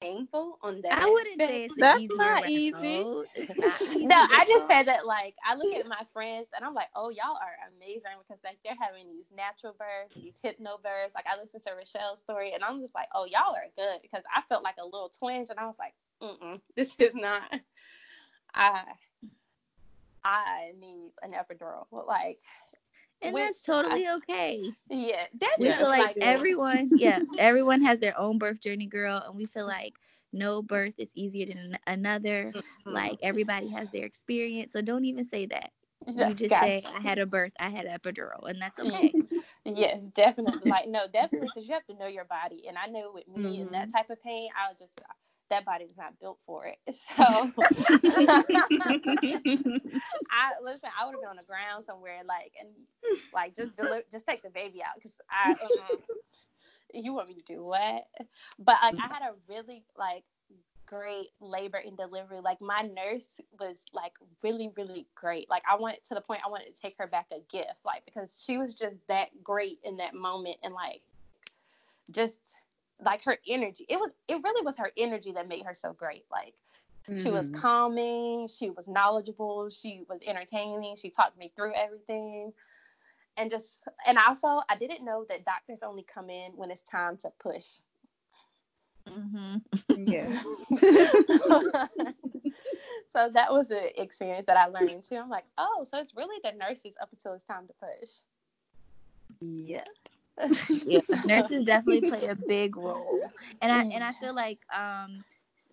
painful 0.00 0.58
on 0.62 0.80
that. 0.82 0.92
I 0.92 1.06
wouldn't 1.06 1.40
say 1.40 1.64
it's 1.64 1.74
that's 1.76 2.08
not 2.14 2.48
easy. 2.48 3.04
not 3.04 3.72
easy. 3.88 4.06
no, 4.06 4.16
I 4.16 4.44
just 4.48 4.66
said 4.66 4.84
that 4.84 5.06
like 5.06 5.34
I 5.44 5.54
look 5.54 5.74
at 5.74 5.86
my 5.88 6.02
friends 6.12 6.48
and 6.54 6.64
I'm 6.64 6.74
like, 6.74 6.88
oh, 6.96 7.10
y'all 7.10 7.36
are 7.36 7.56
amazing 7.76 8.02
because 8.26 8.40
like 8.44 8.58
they're 8.64 8.74
having 8.80 9.08
these 9.08 9.26
natural 9.36 9.74
births, 9.78 10.14
these 10.14 10.34
hypno 10.42 10.78
births. 10.82 11.14
Like 11.14 11.26
I 11.28 11.40
listened 11.40 11.62
to 11.64 11.74
Rochelle's 11.74 12.20
story 12.20 12.52
and 12.52 12.64
I'm 12.64 12.80
just 12.80 12.94
like, 12.94 13.08
oh, 13.14 13.26
y'all 13.26 13.54
are 13.54 13.68
good 13.76 14.00
because 14.02 14.24
I 14.34 14.42
felt 14.48 14.64
like 14.64 14.76
a 14.80 14.84
little 14.84 15.10
twinge 15.18 15.50
and 15.50 15.58
I 15.58 15.66
was 15.66 15.76
like, 15.78 15.94
mm 16.22 16.60
this 16.76 16.96
is 16.98 17.14
not. 17.14 17.60
I 18.54 18.82
I 20.24 20.72
need 20.80 21.12
an 21.22 21.32
epidural. 21.32 21.86
Like 21.92 22.40
and 23.22 23.36
that's 23.36 23.62
totally 23.62 24.06
I, 24.06 24.16
okay. 24.16 24.62
Yeah, 24.88 25.26
definitely. 25.36 25.68
We 25.68 25.74
feel 25.74 25.88
like, 25.88 26.02
like 26.02 26.18
everyone, 26.20 26.90
yeah, 26.94 27.20
everyone 27.38 27.82
has 27.82 27.98
their 28.00 28.18
own 28.18 28.38
birth 28.38 28.60
journey, 28.60 28.86
girl, 28.86 29.22
and 29.26 29.36
we 29.36 29.46
feel 29.46 29.66
like 29.66 29.94
no 30.32 30.62
birth 30.62 30.94
is 30.98 31.08
easier 31.14 31.46
than 31.46 31.78
another. 31.86 32.52
Mm-hmm. 32.54 32.92
Like 32.92 33.18
everybody 33.22 33.68
has 33.68 33.90
their 33.90 34.04
experience, 34.04 34.72
so 34.72 34.80
don't 34.82 35.04
even 35.04 35.28
say 35.28 35.46
that. 35.46 35.70
You 36.06 36.34
just 36.34 36.50
say 36.50 36.82
I 36.86 37.00
had 37.00 37.18
a 37.18 37.26
birth, 37.26 37.52
I 37.60 37.68
had 37.68 37.84
epidural, 37.86 38.48
and 38.48 38.60
that's 38.60 38.78
okay. 38.80 39.12
yes, 39.66 40.04
definitely. 40.06 40.70
Like 40.70 40.88
no, 40.88 41.06
definitely, 41.12 41.48
because 41.54 41.68
you 41.68 41.74
have 41.74 41.86
to 41.86 41.94
know 41.94 42.06
your 42.06 42.24
body, 42.24 42.64
and 42.68 42.78
I 42.78 42.86
know 42.86 43.12
with 43.12 43.28
me 43.28 43.58
mm-hmm. 43.58 43.62
and 43.62 43.74
that 43.74 43.92
type 43.92 44.08
of 44.08 44.22
pain, 44.22 44.48
I 44.58 44.70
was 44.70 44.78
just 44.78 44.98
that 45.50 45.64
body 45.64 45.86
was 45.86 45.96
not 45.96 46.18
built 46.20 46.38
for 46.46 46.66
it. 46.66 46.78
So 46.92 47.14
I 50.30 50.52
listen, 50.62 50.88
I 50.98 51.04
would 51.06 51.12
have 51.12 51.20
been 51.20 51.30
on 51.30 51.36
the 51.36 51.42
ground 51.42 51.84
somewhere, 51.86 52.22
like 52.26 52.52
and 52.60 52.68
like 53.34 53.54
just 53.54 53.76
deli- 53.76 54.02
just 54.12 54.26
take 54.26 54.42
the 54.42 54.50
baby 54.50 54.82
out 54.82 54.94
because 54.96 55.16
I. 55.30 55.54
You 56.92 57.14
want 57.14 57.28
me 57.28 57.34
to 57.34 57.42
do 57.42 57.62
what? 57.64 58.08
But 58.58 58.76
like 58.82 58.96
I 58.98 59.06
had 59.06 59.22
a 59.22 59.34
really 59.48 59.84
like 59.96 60.24
great 60.86 61.28
labor 61.40 61.78
and 61.78 61.96
delivery. 61.96 62.40
Like 62.40 62.60
my 62.60 62.82
nurse 62.82 63.40
was 63.60 63.84
like 63.92 64.12
really, 64.42 64.72
really 64.76 65.06
great. 65.14 65.48
Like 65.48 65.62
I 65.70 65.76
went 65.76 66.04
to 66.06 66.14
the 66.14 66.20
point 66.20 66.42
I 66.44 66.50
wanted 66.50 66.74
to 66.74 66.80
take 66.80 66.96
her 66.98 67.06
back 67.06 67.26
a 67.32 67.38
gift, 67.48 67.78
like 67.84 68.04
because 68.04 68.42
she 68.44 68.58
was 68.58 68.74
just 68.74 68.96
that 69.06 69.28
great 69.44 69.78
in 69.84 69.98
that 69.98 70.14
moment 70.14 70.56
and 70.64 70.74
like 70.74 71.02
just 72.10 72.40
like 73.04 73.24
her 73.24 73.38
energy. 73.48 73.86
It 73.88 73.98
was 73.98 74.10
it 74.28 74.40
really 74.42 74.64
was 74.64 74.76
her 74.76 74.90
energy 74.96 75.32
that 75.32 75.48
made 75.48 75.64
her 75.66 75.74
so 75.74 75.92
great. 75.92 76.24
Like 76.30 76.54
mm-hmm. 77.08 77.22
she 77.22 77.30
was 77.30 77.50
mm-hmm. 77.50 77.60
calming, 77.60 78.48
she 78.48 78.70
was 78.70 78.88
knowledgeable, 78.88 79.68
she 79.70 80.02
was 80.08 80.20
entertaining, 80.26 80.96
she 80.96 81.10
talked 81.10 81.38
me 81.38 81.52
through 81.56 81.74
everything. 81.74 82.52
And 83.36 83.50
just 83.50 83.80
and 84.06 84.18
also 84.18 84.60
I 84.68 84.76
didn't 84.78 85.04
know 85.04 85.24
that 85.28 85.44
doctors 85.44 85.78
only 85.82 86.02
come 86.02 86.30
in 86.30 86.52
when 86.52 86.70
it's 86.70 86.82
time 86.82 87.16
to 87.18 87.30
push. 87.38 87.78
Mm-hmm. 89.08 90.06
Yeah. 90.06 90.28
so 93.10 93.30
that 93.32 93.50
was 93.50 93.70
an 93.70 93.88
experience 93.96 94.46
that 94.46 94.56
I 94.56 94.66
learned 94.66 95.04
too. 95.04 95.16
I'm 95.16 95.30
like, 95.30 95.46
oh, 95.58 95.84
so 95.88 95.98
it's 95.98 96.14
really 96.14 96.38
the 96.44 96.52
nurses 96.52 96.96
up 97.00 97.08
until 97.12 97.32
it's 97.32 97.44
time 97.44 97.66
to 97.66 97.74
push. 97.80 98.10
Yep 99.40 99.88
yeah, 100.84 101.00
nurses 101.24 101.64
definitely 101.64 102.02
play 102.02 102.26
a 102.26 102.34
big 102.34 102.76
role, 102.76 103.32
and 103.60 103.72
I 103.72 103.84
and 103.90 104.02
I 104.02 104.12
feel 104.14 104.34
like 104.34 104.60
um 104.74 105.24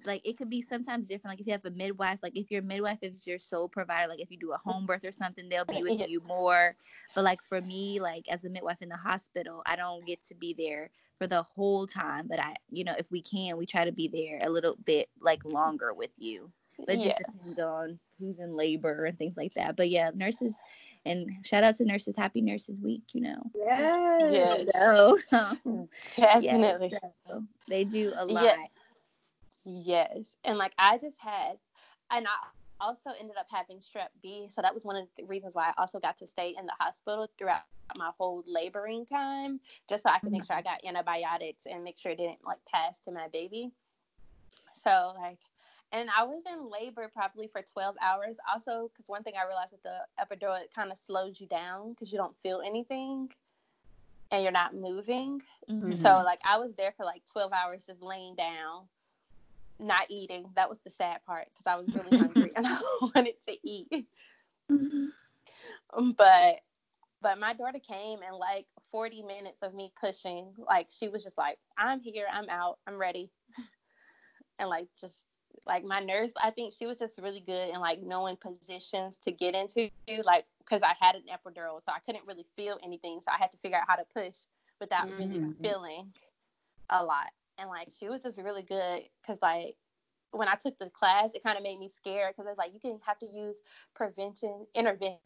like 0.05 0.21
it 0.25 0.37
could 0.37 0.49
be 0.49 0.61
sometimes 0.61 1.07
different. 1.07 1.33
Like 1.33 1.41
if 1.41 1.47
you 1.47 1.53
have 1.53 1.65
a 1.65 1.71
midwife, 1.71 2.19
like 2.23 2.35
if 2.35 2.51
your 2.51 2.61
midwife 2.61 2.99
is 3.01 3.25
your 3.27 3.39
sole 3.39 3.67
provider, 3.69 4.09
like 4.09 4.19
if 4.21 4.31
you 4.31 4.37
do 4.37 4.51
a 4.53 4.57
home 4.57 4.85
birth 4.85 5.03
or 5.03 5.11
something, 5.11 5.49
they'll 5.49 5.65
be 5.65 5.83
with 5.83 5.95
you 5.99 6.21
more. 6.21 6.75
But 7.13 7.23
like 7.23 7.39
for 7.49 7.61
me, 7.61 7.99
like 7.99 8.25
as 8.29 8.43
a 8.45 8.49
midwife 8.49 8.81
in 8.81 8.89
the 8.89 8.97
hospital, 8.97 9.61
I 9.65 9.75
don't 9.75 10.05
get 10.05 10.23
to 10.25 10.35
be 10.35 10.53
there 10.57 10.89
for 11.17 11.27
the 11.27 11.43
whole 11.43 11.87
time. 11.87 12.27
But 12.27 12.39
I, 12.39 12.55
you 12.69 12.83
know, 12.83 12.95
if 12.97 13.09
we 13.11 13.21
can, 13.21 13.57
we 13.57 13.65
try 13.65 13.85
to 13.85 13.91
be 13.91 14.07
there 14.07 14.39
a 14.47 14.49
little 14.49 14.75
bit 14.85 15.09
like 15.21 15.43
longer 15.45 15.93
with 15.93 16.11
you. 16.17 16.51
But 16.85 16.95
it 16.95 17.01
just 17.01 17.17
depends 17.17 17.59
on 17.59 17.99
who's 18.19 18.39
in 18.39 18.55
labor 18.55 19.05
and 19.05 19.17
things 19.17 19.35
like 19.37 19.53
that. 19.55 19.75
But 19.75 19.89
yeah, 19.89 20.11
nurses 20.13 20.55
and 21.07 21.45
shout 21.45 21.63
out 21.63 21.75
to 21.75 21.85
nurses 21.85 22.15
happy 22.17 22.41
nurses 22.41 22.81
week 22.81 23.03
you 23.13 23.21
know 23.21 23.41
yes, 23.55 24.31
yes. 24.31 24.63
So, 24.75 25.17
um, 25.31 25.87
definitely 26.15 26.89
yes, 26.91 27.11
so 27.27 27.43
they 27.67 27.83
do 27.83 28.13
a 28.15 28.25
lot 28.25 28.43
yes. 28.43 28.69
yes 29.65 30.37
and 30.43 30.57
like 30.57 30.73
i 30.77 30.97
just 30.97 31.19
had 31.19 31.57
and 32.11 32.27
i 32.27 32.47
also 32.79 33.11
ended 33.19 33.37
up 33.37 33.47
having 33.51 33.77
strep 33.77 34.09
B. 34.21 34.47
So 34.49 34.61
that 34.61 34.73
was 34.73 34.85
one 34.85 34.95
of 34.95 35.07
the 35.17 35.25
reasons 35.25 35.55
why 35.55 35.69
I 35.69 35.73
also 35.77 35.99
got 35.99 36.17
to 36.17 36.27
stay 36.27 36.55
in 36.57 36.65
the 36.65 36.73
hospital 36.79 37.27
throughout 37.37 37.61
my 37.97 38.11
whole 38.17 38.43
laboring 38.45 39.05
time, 39.05 39.59
just 39.89 40.03
so 40.03 40.09
I 40.09 40.19
could 40.19 40.31
make 40.31 40.45
sure 40.45 40.55
I 40.55 40.61
got 40.61 40.83
antibiotics 40.85 41.65
and 41.65 41.83
make 41.83 41.97
sure 41.97 42.11
it 42.11 42.17
didn't 42.17 42.45
like 42.45 42.59
pass 42.71 42.99
to 43.01 43.11
my 43.11 43.27
baby. 43.31 43.71
So 44.75 45.13
like, 45.17 45.39
and 45.91 46.09
I 46.15 46.23
was 46.23 46.43
in 46.51 46.69
labor 46.69 47.09
probably 47.13 47.47
for 47.47 47.61
12 47.61 47.95
hours. 48.01 48.35
Also, 48.51 48.89
because 48.91 49.07
one 49.07 49.23
thing 49.23 49.33
I 49.41 49.45
realized 49.45 49.73
with 49.73 49.83
the 49.83 49.99
epidural, 50.19 50.61
it 50.61 50.71
kind 50.75 50.91
of 50.91 50.97
slows 50.97 51.39
you 51.39 51.47
down 51.47 51.91
because 51.91 52.11
you 52.11 52.17
don't 52.17 52.35
feel 52.43 52.61
anything 52.65 53.29
and 54.31 54.43
you're 54.43 54.51
not 54.51 54.75
moving. 54.75 55.41
Mm-hmm. 55.69 55.93
So 55.93 56.21
like 56.23 56.39
I 56.45 56.57
was 56.57 56.73
there 56.77 56.93
for 56.97 57.05
like 57.05 57.23
12 57.31 57.51
hours 57.53 57.85
just 57.85 58.01
laying 58.01 58.35
down 58.35 58.83
not 59.79 60.05
eating. 60.09 60.45
That 60.55 60.69
was 60.69 60.79
the 60.79 60.89
sad 60.89 61.23
part 61.25 61.47
because 61.51 61.67
I 61.67 61.75
was 61.75 61.87
really 61.93 62.17
hungry 62.17 62.51
and 62.55 62.65
I 62.67 62.79
wanted 63.01 63.41
to 63.47 63.57
eat. 63.63 64.07
Mm-hmm. 64.71 66.11
But 66.17 66.61
but 67.21 67.39
my 67.39 67.53
daughter 67.53 67.79
came 67.79 68.19
and 68.21 68.35
like 68.37 68.67
40 68.91 69.23
minutes 69.23 69.57
of 69.63 69.73
me 69.73 69.91
pushing, 69.99 70.53
like 70.57 70.87
she 70.89 71.07
was 71.07 71.23
just 71.23 71.37
like, 71.37 71.57
I'm 71.77 71.99
here, 71.99 72.25
I'm 72.31 72.49
out, 72.49 72.77
I'm 72.85 72.97
ready. 72.97 73.31
and 74.59 74.69
like 74.69 74.87
just 74.99 75.23
like 75.65 75.83
my 75.83 75.99
nurse, 75.99 76.31
I 76.41 76.51
think 76.51 76.73
she 76.73 76.85
was 76.85 76.99
just 76.99 77.19
really 77.19 77.41
good 77.41 77.73
in 77.73 77.79
like 77.79 78.01
knowing 78.01 78.37
positions 78.37 79.17
to 79.23 79.31
get 79.31 79.55
into, 79.55 79.89
like 80.23 80.45
because 80.59 80.81
I 80.81 80.93
had 80.99 81.15
an 81.15 81.23
epidural, 81.31 81.81
so 81.85 81.91
I 81.93 81.99
couldn't 82.05 82.25
really 82.27 82.45
feel 82.55 82.79
anything, 82.83 83.19
so 83.21 83.31
I 83.31 83.37
had 83.37 83.51
to 83.51 83.57
figure 83.57 83.77
out 83.77 83.85
how 83.87 83.95
to 83.95 84.05
push 84.13 84.37
without 84.79 85.07
mm-hmm. 85.07 85.17
really 85.17 85.53
feeling 85.61 86.13
a 86.89 87.03
lot 87.03 87.31
and 87.57 87.69
like 87.69 87.89
she 87.97 88.09
was 88.09 88.23
just 88.23 88.41
really 88.41 88.61
good 88.61 89.03
because 89.21 89.41
like 89.41 89.75
when 90.31 90.47
I 90.47 90.55
took 90.55 90.77
the 90.77 90.89
class, 90.89 91.33
it 91.33 91.43
kind 91.43 91.57
of 91.57 91.63
made 91.63 91.79
me 91.79 91.89
scared 91.89 92.33
because 92.35 92.49
it's 92.49 92.57
like 92.57 92.73
you 92.73 92.79
can 92.79 92.99
have 93.05 93.17
to 93.19 93.25
use 93.25 93.55
prevention 93.95 94.67
interventions 94.75 95.21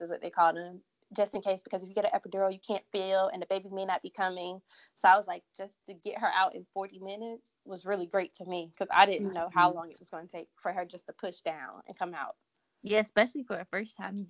is 0.00 0.10
what 0.10 0.20
they 0.20 0.30
call 0.30 0.52
them 0.52 0.80
just 1.16 1.34
in 1.34 1.40
case 1.40 1.62
because 1.62 1.82
if 1.82 1.88
you 1.88 1.94
get 1.94 2.04
an 2.04 2.18
epidural 2.18 2.52
you 2.52 2.58
can't 2.66 2.84
feel 2.92 3.30
and 3.32 3.42
the 3.42 3.46
baby 3.46 3.68
may 3.72 3.84
not 3.84 4.02
be 4.02 4.10
coming 4.10 4.60
so 4.94 5.08
i 5.08 5.16
was 5.16 5.26
like 5.26 5.42
just 5.56 5.74
to 5.88 5.94
get 5.94 6.18
her 6.18 6.30
out 6.36 6.54
in 6.54 6.64
40 6.72 7.00
minutes 7.00 7.52
was 7.64 7.84
really 7.84 8.06
great 8.06 8.34
to 8.34 8.44
me 8.44 8.70
because 8.72 8.88
i 8.94 9.06
didn't 9.06 9.32
know 9.32 9.48
how 9.52 9.68
mm-hmm. 9.68 9.78
long 9.78 9.90
it 9.90 9.98
was 9.98 10.10
going 10.10 10.26
to 10.26 10.32
take 10.32 10.48
for 10.56 10.72
her 10.72 10.84
just 10.84 11.06
to 11.06 11.12
push 11.12 11.40
down 11.40 11.80
and 11.88 11.98
come 11.98 12.14
out 12.14 12.36
yeah 12.82 13.00
especially 13.00 13.42
for 13.42 13.58
a 13.58 13.66
first 13.66 13.96
time 13.96 14.26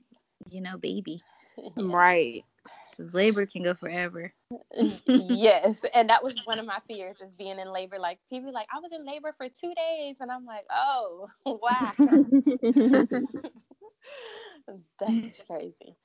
you 0.49 0.61
know 0.61 0.79
baby 0.79 1.21
right 1.77 2.45
labor 3.13 3.47
can 3.47 3.63
go 3.63 3.75
forever. 3.75 4.33
yes, 5.07 5.85
and 5.95 6.11
that 6.11 6.23
was 6.23 6.35
one 6.45 6.59
of 6.59 6.67
my 6.67 6.79
fears 6.87 7.17
is 7.21 7.33
being 7.39 7.59
in 7.59 7.73
labor. 7.73 7.99
Like 7.99 8.19
people 8.29 8.53
like, 8.53 8.69
I 8.75 8.79
was 8.79 8.93
in 8.93 9.07
labor 9.07 9.35
for 9.37 9.49
two 9.49 9.73
days, 9.75 10.17
and 10.21 10.31
I'm 10.31 10.45
like, 10.45 10.65
oh 10.71 11.29
wow, 11.45 11.93
that's 15.01 15.43
crazy. 15.47 15.97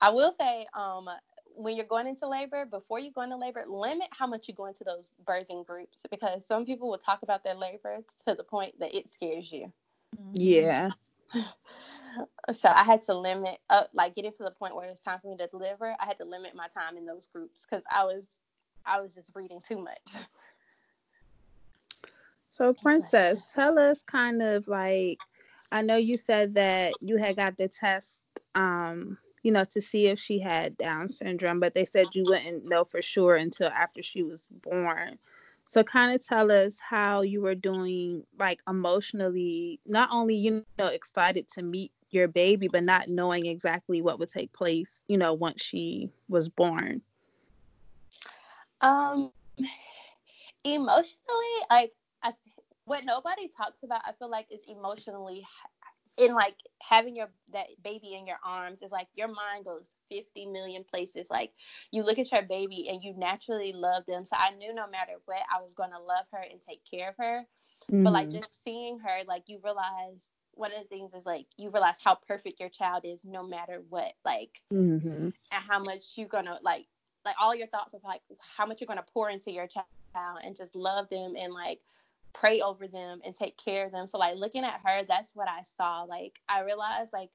I 0.00 0.10
will 0.10 0.32
say, 0.32 0.66
um, 0.74 1.08
when 1.54 1.76
you're 1.76 1.86
going 1.86 2.06
into 2.06 2.28
labor, 2.28 2.64
before 2.64 3.00
you 3.00 3.10
go 3.10 3.22
into 3.22 3.36
labor, 3.36 3.64
limit 3.66 4.08
how 4.12 4.26
much 4.26 4.46
you 4.46 4.54
go 4.54 4.66
into 4.66 4.84
those 4.84 5.12
birthing 5.26 5.66
groups 5.66 6.04
because 6.10 6.46
some 6.46 6.64
people 6.64 6.88
will 6.88 6.98
talk 6.98 7.22
about 7.22 7.42
their 7.42 7.54
labor 7.54 7.98
to 8.24 8.34
the 8.34 8.44
point 8.44 8.78
that 8.78 8.94
it 8.94 9.08
scares 9.10 9.50
you. 9.52 9.72
Yeah. 10.32 10.90
so 12.52 12.68
I 12.68 12.84
had 12.84 13.02
to 13.02 13.14
limit 13.14 13.58
up, 13.70 13.90
like 13.92 14.14
getting 14.14 14.32
to 14.32 14.44
the 14.44 14.52
point 14.52 14.76
where 14.76 14.88
it's 14.88 15.00
time 15.00 15.18
for 15.20 15.28
me 15.28 15.36
to 15.36 15.48
deliver. 15.48 15.96
I 15.98 16.06
had 16.06 16.18
to 16.18 16.24
limit 16.24 16.54
my 16.54 16.68
time 16.68 16.96
in 16.96 17.04
those 17.04 17.26
groups 17.26 17.66
because 17.68 17.84
I 17.90 18.04
was, 18.04 18.38
I 18.86 19.00
was 19.00 19.14
just 19.14 19.32
breathing 19.32 19.60
too 19.66 19.78
much. 19.82 20.24
So, 22.50 22.72
Princess, 22.72 23.52
tell 23.52 23.78
us 23.78 24.02
kind 24.02 24.42
of 24.42 24.66
like, 24.68 25.18
I 25.70 25.82
know 25.82 25.96
you 25.96 26.16
said 26.16 26.54
that 26.54 26.94
you 27.00 27.16
had 27.16 27.36
got 27.36 27.56
the 27.56 27.68
test, 27.68 28.22
um, 28.54 29.18
you 29.48 29.52
know, 29.54 29.64
to 29.64 29.80
see 29.80 30.08
if 30.08 30.18
she 30.18 30.38
had 30.38 30.76
Down 30.76 31.08
syndrome, 31.08 31.58
but 31.58 31.72
they 31.72 31.86
said 31.86 32.14
you 32.14 32.26
wouldn't 32.26 32.68
know 32.68 32.84
for 32.84 33.00
sure 33.00 33.34
until 33.34 33.68
after 33.68 34.02
she 34.02 34.22
was 34.22 34.46
born. 34.62 35.16
So 35.66 35.82
kind 35.82 36.14
of 36.14 36.22
tell 36.22 36.52
us 36.52 36.78
how 36.78 37.22
you 37.22 37.40
were 37.40 37.54
doing 37.54 38.24
like 38.38 38.60
emotionally, 38.68 39.80
not 39.86 40.10
only 40.12 40.34
you 40.34 40.66
know 40.78 40.88
excited 40.88 41.48
to 41.54 41.62
meet 41.62 41.92
your 42.10 42.28
baby 42.28 42.68
but 42.68 42.84
not 42.84 43.08
knowing 43.08 43.46
exactly 43.46 44.02
what 44.02 44.18
would 44.18 44.28
take 44.28 44.52
place, 44.52 45.00
you 45.08 45.16
know, 45.16 45.32
once 45.32 45.62
she 45.62 46.10
was 46.28 46.50
born. 46.50 47.00
Um 48.82 49.32
emotionally 50.62 51.56
like 51.70 51.92
I, 52.22 52.34
what 52.84 53.06
nobody 53.06 53.48
talks 53.48 53.82
about 53.82 54.02
I 54.04 54.12
feel 54.12 54.28
like 54.30 54.48
is 54.50 54.64
emotionally 54.68 55.46
in 56.18 56.34
like 56.34 56.56
having 56.82 57.16
your 57.16 57.28
that 57.52 57.66
baby 57.82 58.14
in 58.14 58.26
your 58.26 58.38
arms 58.44 58.82
is 58.82 58.90
like 58.90 59.06
your 59.14 59.28
mind 59.28 59.64
goes 59.64 59.84
50 60.10 60.46
million 60.46 60.84
places 60.84 61.28
like 61.30 61.52
you 61.90 62.02
look 62.02 62.18
at 62.18 62.30
your 62.32 62.42
baby 62.42 62.88
and 62.88 63.02
you 63.02 63.14
naturally 63.16 63.72
love 63.72 64.04
them 64.06 64.24
so 64.24 64.36
i 64.38 64.50
knew 64.56 64.74
no 64.74 64.88
matter 64.88 65.12
what 65.24 65.38
i 65.54 65.60
was 65.62 65.74
going 65.74 65.90
to 65.90 65.98
love 65.98 66.26
her 66.32 66.42
and 66.50 66.60
take 66.62 66.80
care 66.90 67.10
of 67.10 67.14
her 67.18 67.44
mm-hmm. 67.90 68.04
but 68.04 68.12
like 68.12 68.28
mm-hmm. 68.28 68.38
just 68.38 68.62
seeing 68.64 68.98
her 68.98 69.20
like 69.26 69.44
you 69.46 69.60
realize 69.62 70.28
one 70.52 70.72
of 70.72 70.82
the 70.82 70.88
things 70.88 71.14
is 71.14 71.24
like 71.24 71.46
you 71.56 71.70
realize 71.70 71.98
how 72.04 72.16
perfect 72.26 72.58
your 72.58 72.68
child 72.68 73.04
is 73.04 73.20
no 73.24 73.46
matter 73.46 73.82
what 73.88 74.12
like 74.24 74.60
mm-hmm. 74.72 75.06
and 75.06 75.34
how 75.50 75.78
much 75.78 76.04
you're 76.16 76.26
gonna 76.26 76.58
like 76.62 76.86
like 77.24 77.36
all 77.40 77.54
your 77.54 77.68
thoughts 77.68 77.94
of 77.94 78.02
like 78.02 78.22
how 78.56 78.66
much 78.66 78.80
you're 78.80 78.88
gonna 78.88 79.04
pour 79.14 79.30
into 79.30 79.52
your 79.52 79.66
child 79.66 79.86
and 80.42 80.56
just 80.56 80.74
love 80.74 81.08
them 81.10 81.34
and 81.38 81.52
like 81.52 81.80
pray 82.32 82.60
over 82.60 82.86
them 82.86 83.20
and 83.24 83.34
take 83.34 83.56
care 83.56 83.86
of 83.86 83.92
them. 83.92 84.06
So 84.06 84.18
like 84.18 84.36
looking 84.36 84.64
at 84.64 84.80
her, 84.84 85.02
that's 85.06 85.34
what 85.34 85.48
I 85.48 85.62
saw. 85.76 86.02
Like 86.02 86.40
I 86.48 86.62
realized 86.62 87.12
like 87.12 87.30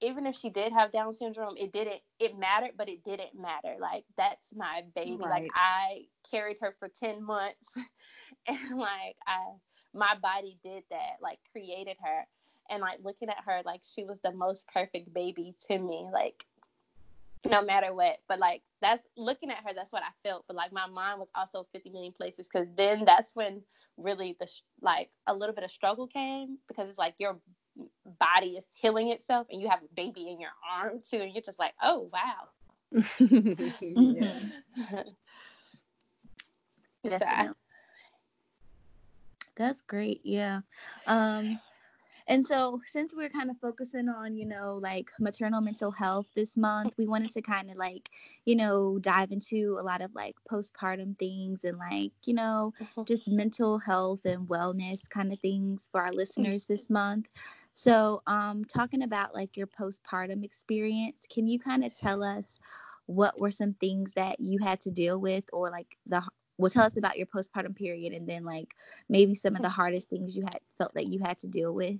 even 0.00 0.26
if 0.26 0.36
she 0.36 0.50
did 0.50 0.72
have 0.72 0.92
Down 0.92 1.12
syndrome, 1.14 1.56
it 1.56 1.72
didn't 1.72 2.00
it 2.18 2.38
mattered, 2.38 2.72
but 2.76 2.88
it 2.88 3.04
didn't 3.04 3.34
matter. 3.34 3.76
Like 3.80 4.04
that's 4.16 4.54
my 4.54 4.84
baby. 4.94 5.16
Right. 5.20 5.42
Like 5.42 5.50
I 5.54 6.06
carried 6.30 6.58
her 6.60 6.74
for 6.78 6.88
10 6.88 7.22
months 7.22 7.76
and 8.46 8.78
like 8.78 9.16
I 9.26 9.38
my 9.92 10.16
body 10.20 10.58
did 10.62 10.84
that, 10.90 11.18
like 11.22 11.38
created 11.52 11.96
her. 12.02 12.26
And 12.70 12.80
like 12.80 12.98
looking 13.02 13.28
at 13.28 13.44
her, 13.46 13.60
like 13.64 13.82
she 13.84 14.04
was 14.04 14.18
the 14.20 14.32
most 14.32 14.66
perfect 14.68 15.12
baby 15.12 15.54
to 15.68 15.78
me. 15.78 16.08
Like 16.12 16.46
no 17.46 17.62
matter 17.62 17.92
what. 17.92 18.18
But 18.28 18.38
like 18.38 18.62
that's 18.80 19.02
looking 19.16 19.50
at 19.50 19.58
her, 19.64 19.72
that's 19.74 19.92
what 19.92 20.02
I 20.02 20.28
felt. 20.28 20.44
But 20.46 20.56
like 20.56 20.72
my 20.72 20.86
mind 20.86 21.18
was 21.18 21.28
also 21.34 21.66
50 21.72 21.90
million 21.90 22.12
places 22.12 22.48
because 22.52 22.68
then 22.76 23.04
that's 23.04 23.34
when 23.34 23.62
really 23.96 24.36
the 24.40 24.48
like 24.80 25.10
a 25.26 25.34
little 25.34 25.54
bit 25.54 25.64
of 25.64 25.70
struggle 25.70 26.06
came 26.06 26.58
because 26.68 26.88
it's 26.88 26.98
like 26.98 27.14
your 27.18 27.38
body 28.18 28.56
is 28.56 28.64
healing 28.74 29.10
itself 29.10 29.46
and 29.50 29.60
you 29.60 29.68
have 29.68 29.80
a 29.82 29.94
baby 29.94 30.28
in 30.28 30.40
your 30.40 30.50
arm 30.72 31.00
too, 31.08 31.18
and 31.18 31.32
you're 31.32 31.42
just 31.42 31.58
like, 31.58 31.74
oh 31.82 32.08
wow. 32.12 32.48
yeah. 37.02 37.48
That's 39.56 39.80
great. 39.82 40.20
Yeah. 40.24 40.60
Um, 41.06 41.60
and 42.26 42.44
so, 42.44 42.80
since 42.86 43.14
we're 43.14 43.28
kind 43.28 43.50
of 43.50 43.58
focusing 43.58 44.08
on, 44.08 44.34
you 44.34 44.46
know, 44.46 44.78
like 44.82 45.10
maternal 45.20 45.60
mental 45.60 45.90
health 45.90 46.26
this 46.34 46.56
month, 46.56 46.94
we 46.96 47.06
wanted 47.06 47.30
to 47.32 47.42
kind 47.42 47.70
of 47.70 47.76
like, 47.76 48.08
you 48.46 48.56
know, 48.56 48.98
dive 48.98 49.30
into 49.30 49.76
a 49.78 49.82
lot 49.82 50.00
of 50.00 50.14
like 50.14 50.34
postpartum 50.50 51.18
things 51.18 51.64
and 51.64 51.76
like, 51.76 52.12
you 52.24 52.32
know, 52.32 52.72
mm-hmm. 52.80 53.04
just 53.04 53.28
mental 53.28 53.78
health 53.78 54.20
and 54.24 54.48
wellness 54.48 55.08
kind 55.08 55.32
of 55.32 55.40
things 55.40 55.88
for 55.92 56.00
our 56.00 56.12
mm. 56.12 56.16
listeners 56.16 56.64
this 56.64 56.88
month. 56.88 57.26
So, 57.74 58.22
um, 58.26 58.64
talking 58.64 59.02
about 59.02 59.34
like 59.34 59.56
your 59.56 59.66
postpartum 59.66 60.44
experience, 60.44 61.26
can 61.30 61.46
you 61.46 61.58
kind 61.58 61.84
of 61.84 61.94
tell 61.94 62.22
us 62.22 62.58
what 63.06 63.38
were 63.38 63.50
some 63.50 63.74
things 63.74 64.14
that 64.14 64.40
you 64.40 64.58
had 64.60 64.80
to 64.80 64.90
deal 64.90 65.20
with 65.20 65.44
or 65.52 65.68
like 65.68 65.98
the 66.06 66.22
well 66.58 66.70
tell 66.70 66.84
us 66.84 66.96
about 66.96 67.16
your 67.16 67.26
postpartum 67.26 67.74
period 67.74 68.12
and 68.12 68.28
then 68.28 68.44
like 68.44 68.74
maybe 69.08 69.34
some 69.34 69.56
of 69.56 69.62
the 69.62 69.68
hardest 69.68 70.08
things 70.08 70.36
you 70.36 70.44
had 70.44 70.60
felt 70.78 70.94
that 70.94 71.08
you 71.08 71.20
had 71.20 71.38
to 71.38 71.46
deal 71.46 71.72
with. 71.72 71.98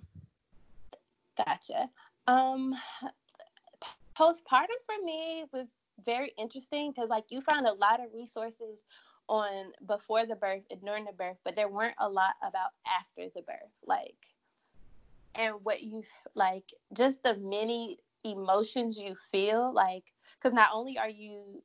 Gotcha. 1.36 1.88
Um 2.26 2.74
postpartum 4.18 4.78
for 4.86 5.04
me 5.04 5.44
was 5.52 5.66
very 6.04 6.32
interesting 6.38 6.92
because 6.92 7.08
like 7.08 7.24
you 7.28 7.40
found 7.40 7.66
a 7.66 7.72
lot 7.72 8.00
of 8.00 8.06
resources 8.14 8.84
on 9.28 9.72
before 9.86 10.26
the 10.26 10.36
birth 10.36 10.62
and 10.70 10.80
during 10.82 11.04
the 11.04 11.12
birth 11.12 11.36
but 11.44 11.56
there 11.56 11.68
weren't 11.68 11.94
a 11.98 12.08
lot 12.08 12.34
about 12.42 12.70
after 12.86 13.30
the 13.34 13.42
birth 13.42 13.72
like 13.86 14.16
and 15.34 15.54
what 15.62 15.82
you 15.82 16.02
like 16.34 16.64
just 16.92 17.22
the 17.22 17.36
many 17.38 17.98
emotions 18.24 18.98
you 18.98 19.14
feel 19.32 19.72
like 19.72 20.04
because 20.38 20.54
not 20.54 20.68
only 20.72 20.98
are 20.98 21.08
you 21.08 21.62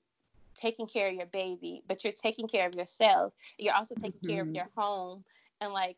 taking 0.59 0.87
care 0.87 1.09
of 1.09 1.13
your 1.13 1.25
baby, 1.27 1.83
but 1.87 2.03
you're 2.03 2.13
taking 2.13 2.47
care 2.47 2.67
of 2.67 2.75
yourself. 2.75 3.33
You're 3.57 3.75
also 3.75 3.95
taking 3.95 4.19
mm-hmm. 4.19 4.29
care 4.29 4.41
of 4.41 4.47
mm-hmm. 4.47 4.55
your 4.55 4.69
home. 4.75 5.23
And 5.61 5.73
like, 5.73 5.97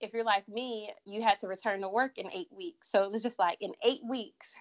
if 0.00 0.12
you're 0.12 0.24
like 0.24 0.48
me, 0.48 0.90
you 1.04 1.22
had 1.22 1.38
to 1.40 1.48
return 1.48 1.80
to 1.80 1.88
work 1.88 2.18
in 2.18 2.30
eight 2.32 2.48
weeks. 2.56 2.88
So 2.88 3.02
it 3.02 3.10
was 3.10 3.22
just 3.22 3.38
like 3.38 3.58
in 3.60 3.72
eight 3.82 4.00
weeks, 4.08 4.54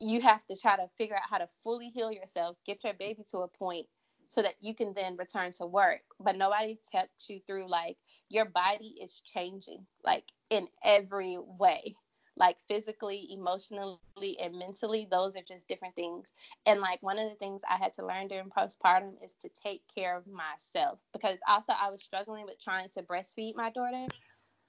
you 0.00 0.20
have 0.20 0.44
to 0.46 0.56
try 0.56 0.76
to 0.76 0.88
figure 0.96 1.16
out 1.16 1.28
how 1.28 1.38
to 1.38 1.48
fully 1.62 1.88
heal 1.88 2.10
yourself, 2.10 2.56
get 2.64 2.82
your 2.84 2.94
baby 2.94 3.24
to 3.30 3.38
a 3.38 3.48
point 3.48 3.86
so 4.28 4.42
that 4.42 4.54
you 4.60 4.74
can 4.74 4.94
then 4.94 5.16
return 5.16 5.52
to 5.52 5.66
work. 5.66 6.00
But 6.18 6.36
nobody 6.36 6.78
takes 6.90 7.28
you 7.28 7.40
through 7.46 7.68
like 7.68 7.96
your 8.28 8.46
body 8.46 8.96
is 9.02 9.20
changing, 9.24 9.86
like 10.04 10.24
in 10.48 10.68
every 10.84 11.38
way, 11.38 11.96
like 12.40 12.56
physically, 12.68 13.28
emotionally, 13.30 14.38
and 14.42 14.58
mentally. 14.58 15.06
Those 15.10 15.36
are 15.36 15.42
just 15.46 15.68
different 15.68 15.94
things. 15.94 16.32
And 16.64 16.80
like 16.80 17.02
one 17.02 17.18
of 17.18 17.28
the 17.28 17.36
things 17.36 17.60
I 17.70 17.76
had 17.76 17.92
to 17.94 18.06
learn 18.06 18.28
during 18.28 18.48
postpartum 18.48 19.12
is 19.22 19.34
to 19.42 19.50
take 19.62 19.82
care 19.94 20.16
of 20.16 20.24
myself 20.26 20.98
because 21.12 21.38
also 21.46 21.74
I 21.78 21.90
was 21.90 22.02
struggling 22.02 22.46
with 22.46 22.58
trying 22.58 22.88
to 22.94 23.02
breastfeed 23.02 23.56
my 23.56 23.70
daughter, 23.70 24.06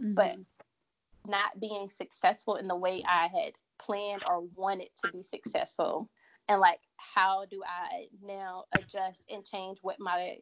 mm-hmm. 0.02 0.14
but 0.14 0.36
not 1.26 1.60
being 1.62 1.90
successful 1.90 2.58
in 2.58 2.68
the 2.68 2.76
way 2.76 3.04
I 3.08 3.28
had 3.28 3.54
planned 3.80 4.24
or 4.28 4.42
wanted 4.56 4.90
to 5.04 5.12
be 5.12 5.24
successful 5.24 6.10
and 6.50 6.60
like 6.60 6.82
how 6.98 7.46
do 7.50 7.62
I 7.66 8.08
now 8.24 8.66
adjust 8.78 9.26
and 9.32 9.46
change 9.46 9.78
what 9.82 10.00
my 10.00 10.36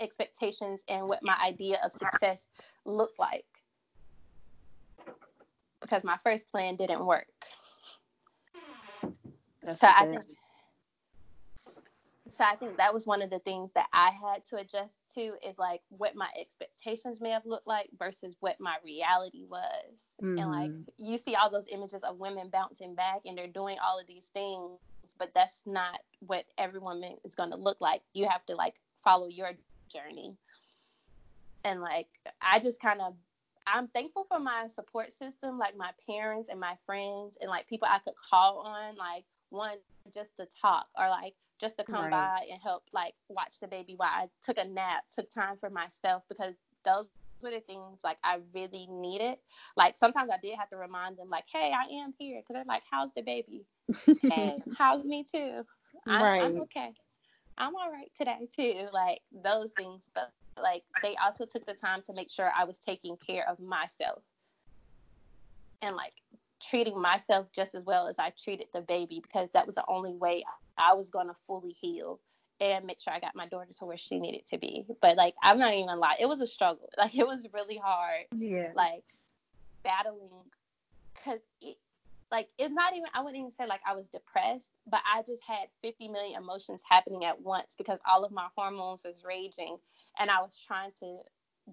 expectations 0.00 0.84
and 0.88 1.08
what 1.08 1.20
my 1.22 1.36
idea 1.44 1.78
of 1.84 1.92
success 1.92 2.46
look 2.84 3.10
like 3.18 3.44
because 5.80 6.04
my 6.04 6.16
first 6.24 6.50
plan 6.50 6.76
didn't 6.76 7.04
work. 7.04 7.26
That's 9.62 9.80
so 9.80 9.88
I 9.88 10.06
think 10.06 10.22
so 12.28 12.44
I 12.44 12.56
think 12.56 12.76
that 12.76 12.92
was 12.92 13.06
one 13.06 13.22
of 13.22 13.30
the 13.30 13.38
things 13.38 13.70
that 13.74 13.86
I 13.92 14.10
had 14.10 14.44
to 14.46 14.56
adjust 14.56 14.92
to 15.14 15.34
is 15.46 15.58
like 15.58 15.80
what 15.88 16.14
my 16.14 16.28
expectations 16.38 17.20
may 17.20 17.30
have 17.30 17.46
looked 17.46 17.66
like 17.66 17.88
versus 17.98 18.36
what 18.40 18.60
my 18.60 18.76
reality 18.84 19.44
was. 19.48 20.10
Mm-hmm. 20.22 20.38
And 20.38 20.50
like 20.50 20.70
mm-hmm. 20.70 21.04
you 21.04 21.18
see 21.18 21.34
all 21.34 21.50
those 21.50 21.68
images 21.72 22.02
of 22.02 22.18
women 22.18 22.50
bouncing 22.50 22.94
back 22.94 23.20
and 23.24 23.38
they're 23.38 23.46
doing 23.46 23.78
all 23.82 23.98
of 23.98 24.06
these 24.06 24.28
things 24.28 24.78
but 25.18 25.32
that's 25.34 25.62
not 25.66 26.00
what 26.20 26.44
every 26.58 26.80
woman 26.80 27.16
is 27.24 27.34
going 27.34 27.50
to 27.50 27.56
look 27.56 27.80
like. 27.80 28.02
You 28.12 28.28
have 28.28 28.44
to 28.46 28.54
like 28.54 28.74
follow 29.02 29.28
your 29.28 29.52
journey. 29.92 30.36
And 31.64 31.80
like 31.80 32.08
I 32.40 32.58
just 32.58 32.80
kind 32.80 33.00
of 33.00 33.14
I'm 33.66 33.88
thankful 33.88 34.26
for 34.28 34.38
my 34.38 34.66
support 34.68 35.12
system, 35.12 35.58
like 35.58 35.76
my 35.76 35.90
parents 36.08 36.48
and 36.50 36.60
my 36.60 36.76
friends 36.86 37.36
and 37.40 37.50
like 37.50 37.68
people 37.68 37.88
I 37.90 37.98
could 37.98 38.14
call 38.30 38.60
on, 38.60 38.96
like 38.96 39.24
one 39.50 39.76
just 40.14 40.36
to 40.38 40.46
talk 40.60 40.86
or 40.96 41.08
like 41.08 41.34
just 41.60 41.78
to 41.78 41.84
come 41.84 42.04
right. 42.04 42.10
by 42.10 42.46
and 42.50 42.60
help 42.62 42.84
like 42.92 43.14
watch 43.28 43.58
the 43.60 43.66
baby 43.66 43.94
while 43.96 44.10
I 44.12 44.28
took 44.42 44.58
a 44.58 44.64
nap, 44.64 45.04
took 45.10 45.30
time 45.30 45.56
for 45.58 45.70
myself 45.70 46.22
because 46.28 46.54
those 46.84 47.08
were 47.42 47.50
the 47.50 47.60
things 47.60 47.98
like 48.04 48.18
I 48.22 48.38
really 48.54 48.86
needed. 48.90 49.36
Like 49.76 49.96
sometimes 49.96 50.30
I 50.30 50.38
did 50.42 50.56
have 50.58 50.70
to 50.70 50.76
remind 50.76 51.16
them 51.16 51.28
like, 51.30 51.44
hey, 51.52 51.72
I 51.72 52.02
am 52.02 52.14
here 52.18 52.40
because 52.40 52.54
they're 52.54 52.64
like, 52.66 52.82
how's 52.90 53.10
the 53.14 53.22
baby? 53.22 53.66
hey, 54.22 54.58
how's 54.76 55.04
me 55.04 55.24
too? 55.24 55.62
I'm, 56.06 56.22
right. 56.22 56.42
I'm 56.42 56.60
okay. 56.62 56.92
I'm 57.58 57.74
all 57.74 57.90
right 57.90 58.10
today 58.16 58.48
too. 58.54 58.88
Like 58.92 59.20
those 59.32 59.72
things, 59.76 60.08
but 60.14 60.30
like 60.60 60.82
they 61.02 61.16
also 61.16 61.44
took 61.44 61.66
the 61.66 61.74
time 61.74 62.02
to 62.02 62.12
make 62.12 62.30
sure 62.30 62.50
I 62.56 62.64
was 62.64 62.78
taking 62.78 63.16
care 63.16 63.48
of 63.48 63.60
myself 63.60 64.22
and 65.82 65.94
like 65.94 66.14
treating 66.60 67.00
myself 67.00 67.52
just 67.52 67.74
as 67.74 67.84
well 67.84 68.08
as 68.08 68.18
I 68.18 68.30
treated 68.30 68.66
the 68.72 68.80
baby 68.80 69.20
because 69.22 69.50
that 69.52 69.66
was 69.66 69.74
the 69.74 69.84
only 69.88 70.14
way 70.14 70.44
I 70.78 70.94
was 70.94 71.10
going 71.10 71.28
to 71.28 71.34
fully 71.46 71.72
heal 71.72 72.20
and 72.60 72.86
make 72.86 73.00
sure 73.00 73.12
I 73.12 73.20
got 73.20 73.36
my 73.36 73.46
daughter 73.46 73.70
to 73.78 73.84
where 73.84 73.98
she 73.98 74.18
needed 74.18 74.46
to 74.48 74.58
be. 74.58 74.86
But 75.00 75.16
like 75.16 75.34
I'm 75.42 75.58
not 75.58 75.74
even 75.74 75.86
gonna 75.86 76.00
lie, 76.00 76.16
it 76.18 76.28
was 76.28 76.40
a 76.40 76.46
struggle. 76.46 76.88
Like 76.98 77.16
it 77.16 77.26
was 77.26 77.46
really 77.52 77.76
hard. 77.82 78.26
Yeah. 78.34 78.72
Like 78.74 79.04
battling 79.82 80.30
because 81.14 81.40
it 81.60 81.76
like 82.32 82.48
it's 82.58 82.74
not 82.74 82.92
even 82.92 83.08
I 83.14 83.20
wouldn't 83.20 83.38
even 83.38 83.52
say 83.52 83.66
like 83.66 83.80
I 83.86 83.94
was 83.94 84.08
depressed, 84.08 84.70
but 84.86 85.00
I 85.06 85.22
just 85.22 85.42
had 85.46 85.68
50 85.82 86.08
million 86.08 86.40
emotions 86.40 86.82
happening 86.88 87.24
at 87.24 87.40
once 87.40 87.74
because 87.76 87.98
all 88.06 88.24
of 88.24 88.32
my 88.32 88.48
hormones 88.56 89.02
was 89.04 89.14
raging 89.24 89.76
and 90.18 90.30
I 90.30 90.40
was 90.40 90.58
trying 90.66 90.90
to 91.00 91.18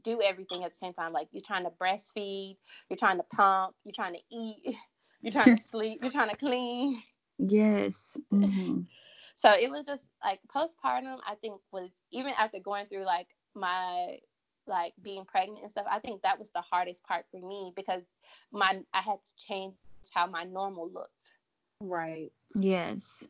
do 0.03 0.21
everything 0.21 0.63
at 0.63 0.71
the 0.71 0.77
same 0.77 0.93
time. 0.93 1.11
Like 1.11 1.27
you're 1.31 1.43
trying 1.45 1.63
to 1.63 1.71
breastfeed, 1.71 2.57
you're 2.89 2.97
trying 2.97 3.17
to 3.17 3.23
pump, 3.23 3.75
you're 3.83 3.93
trying 3.93 4.13
to 4.13 4.21
eat, 4.31 4.75
you're 5.21 5.31
trying 5.31 5.55
to 5.55 5.63
sleep, 5.63 5.99
you're 6.01 6.11
trying 6.11 6.29
to 6.29 6.37
clean. 6.37 7.01
Yes. 7.37 8.17
Mm-hmm. 8.31 8.81
So 9.35 9.51
it 9.51 9.69
was 9.69 9.87
just 9.87 10.03
like 10.23 10.39
postpartum, 10.47 11.17
I 11.27 11.33
think 11.41 11.59
was 11.71 11.89
even 12.11 12.33
after 12.37 12.59
going 12.59 12.85
through 12.85 13.03
like 13.03 13.27
my 13.55 14.19
like 14.67 14.93
being 15.01 15.25
pregnant 15.25 15.63
and 15.63 15.71
stuff, 15.71 15.85
I 15.89 15.99
think 15.99 16.21
that 16.21 16.39
was 16.39 16.49
the 16.53 16.61
hardest 16.61 17.03
part 17.03 17.25
for 17.31 17.45
me 17.45 17.73
because 17.75 18.03
my 18.51 18.79
I 18.93 19.01
had 19.01 19.17
to 19.25 19.35
change 19.35 19.73
how 20.11 20.27
my 20.27 20.43
normal 20.43 20.89
looked. 20.89 21.33
Right. 21.79 22.31
Yes. 22.55 23.23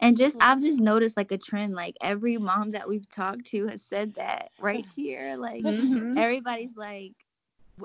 And 0.00 0.16
just. 0.16 0.36
I've 0.40 0.60
just 0.60 0.80
noticed 0.80 1.16
like 1.16 1.32
a 1.32 1.38
trend, 1.38 1.74
like 1.74 1.96
every 2.00 2.36
mom 2.36 2.72
that 2.72 2.88
we've 2.88 3.10
talked 3.10 3.46
to 3.46 3.66
has 3.66 3.82
said 3.82 4.14
that 4.14 4.50
right 4.60 4.86
here. 4.96 5.36
Like 5.36 5.64
mm-hmm. 5.64 6.16
everybody's 6.18 6.76
like 6.76 7.12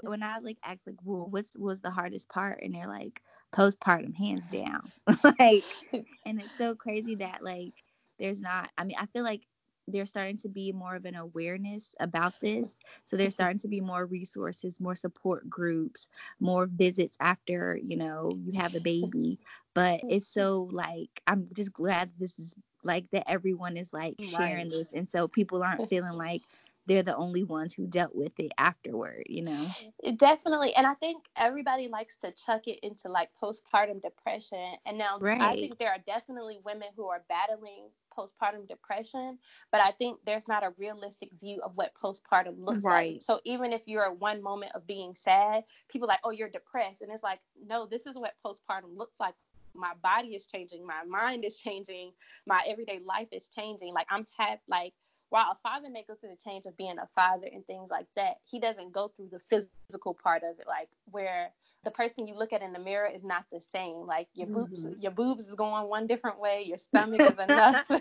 when 0.03 0.21
I 0.21 0.35
was 0.35 0.43
like 0.43 0.57
asked 0.63 0.85
like, 0.85 0.97
well, 1.03 1.27
what's 1.29 1.57
was 1.57 1.81
the 1.81 1.89
hardest 1.89 2.29
part? 2.29 2.61
And 2.61 2.75
they're 2.75 2.87
like, 2.87 3.21
postpartum 3.53 4.15
hands 4.15 4.47
down 4.47 4.91
like 5.39 5.63
and 6.25 6.39
it's 6.39 6.57
so 6.57 6.75
crazy 6.75 7.15
that 7.15 7.43
like 7.43 7.73
there's 8.19 8.41
not 8.41 8.69
i 8.77 8.83
mean 8.83 8.95
i 8.99 9.05
feel 9.07 9.23
like 9.23 9.41
there's 9.89 10.10
starting 10.10 10.38
to 10.38 10.49
be 10.49 10.71
more 10.71 10.95
of 10.95 11.06
an 11.06 11.15
awareness 11.15 11.89
about 11.99 12.34
this. 12.41 12.78
So 13.06 13.17
there's 13.17 13.34
starting 13.34 13.60
to 13.60 13.67
be 13.67 13.82
more 13.82 14.06
resources 14.06 14.80
more 14.80 14.95
support 14.95 15.49
groups 15.49 16.08
more 16.39 16.65
visits 16.67 17.17
after 17.19 17.80
you 17.82 17.97
know 17.97 18.38
you 18.43 18.54
have 18.60 18.75
a 18.75 18.82
baby. 18.82 19.39
But 19.73 20.02
it's 20.10 20.28
so 20.28 20.69
like 20.71 21.21
i'm 21.28 21.47
just 21.54 21.71
glad 21.73 22.12
this 22.17 22.38
is 22.39 22.56
like 22.84 23.10
that 23.12 23.30
everyone 23.30 23.78
is 23.78 23.91
like 23.93 24.15
sharing 24.21 24.69
right. 24.69 24.71
this. 24.71 24.93
And 24.93 25.10
so 25.10 25.28
people 25.28 25.63
aren't 25.63 25.86
feeling 25.89 26.13
like 26.13 26.41
they're 26.89 27.04
the 27.04 27.15
only 27.15 27.43
ones 27.43 27.75
who 27.75 27.86
dealt 27.86 28.15
with 28.15 28.38
it 28.39 28.52
afterward, 28.58 29.23
you 29.28 29.43
know? 29.43 29.69
Definitely. 30.17 30.75
And 30.75 30.88
I 30.88 30.95
think 30.95 31.23
everybody 31.38 31.88
likes 31.88 32.17
to 32.17 32.32
chuck 32.32 32.67
it 32.67 32.80
into 32.82 33.10
like 33.10 33.30
postpartum 33.41 34.02
depression. 34.02 34.75
And 34.88 34.97
now 34.97 35.19
right. 35.19 35.39
I 35.39 35.54
think 35.54 35.78
there 35.78 35.91
are 35.91 35.99
definitely 36.08 36.60
women 36.65 36.88
who 36.97 37.08
are 37.08 37.21
battling 37.30 37.89
postpartum 38.17 38.67
depression, 38.67 39.38
but 39.71 39.82
I 39.82 39.91
think 39.91 40.17
there's 40.25 40.47
not 40.47 40.63
a 40.63 40.73
realistic 40.80 41.30
view 41.39 41.62
of 41.63 41.73
what 41.75 41.91
postpartum 42.04 42.56
looks 42.58 42.84
right. 42.84 43.13
like. 43.13 43.21
So 43.21 43.39
even 43.45 43.71
if 43.71 43.84
you're 43.88 44.06
at 44.06 44.19
one 44.19 44.41
moment 44.41 44.71
of 44.73 44.88
being 44.88 45.13
sad, 45.13 45.65
people 45.89 46.08
like, 46.08 46.19
oh, 46.23 46.32
you're 46.32 46.49
depressed. 46.49 47.04
And 47.04 47.12
it's 47.12 47.23
like, 47.23 47.39
no, 47.67 47.86
this 47.86 48.08
is 48.08 48.15
what 48.15 48.34
postpartum 48.43 48.97
looks 48.97 49.19
like 49.19 49.36
my 49.75 49.91
body 50.02 50.30
is 50.30 50.47
changing, 50.47 50.86
my 50.86 51.04
mind 51.08 51.45
is 51.45 51.58
changing, 51.58 52.12
my 52.47 52.63
everyday 52.67 52.99
life 53.06 53.28
is 53.32 53.47
changing. 53.47 53.93
Like 53.93 54.08
I'm 54.10 54.25
have 54.39 54.58
like 54.67 54.93
while 55.29 55.51
a 55.51 55.55
father 55.61 55.89
may 55.89 56.03
go 56.07 56.15
through 56.15 56.31
the 56.31 56.43
change 56.43 56.65
of 56.65 56.75
being 56.75 56.97
a 56.97 57.07
father 57.07 57.47
and 57.51 57.65
things 57.65 57.89
like 57.89 58.07
that, 58.15 58.37
he 58.45 58.59
doesn't 58.59 58.91
go 58.91 59.09
through 59.09 59.29
the 59.31 59.39
physical 59.39 60.13
part 60.13 60.43
of 60.43 60.59
it, 60.59 60.67
like 60.67 60.89
where 61.11 61.51
the 61.83 61.91
person 61.91 62.27
you 62.27 62.35
look 62.35 62.51
at 62.51 62.61
in 62.61 62.73
the 62.73 62.79
mirror 62.79 63.07
is 63.07 63.23
not 63.23 63.45
the 63.51 63.61
same. 63.61 64.07
Like 64.07 64.27
your 64.33 64.47
boobs, 64.47 64.85
mm-hmm. 64.85 64.99
your 64.99 65.11
boobs 65.11 65.47
is 65.47 65.55
going 65.55 65.87
one 65.87 66.07
different 66.07 66.39
way, 66.39 66.63
your 66.65 66.77
stomach 66.79 67.21
is 67.21 67.33
another. 67.37 67.83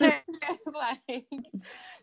like, 0.00 1.24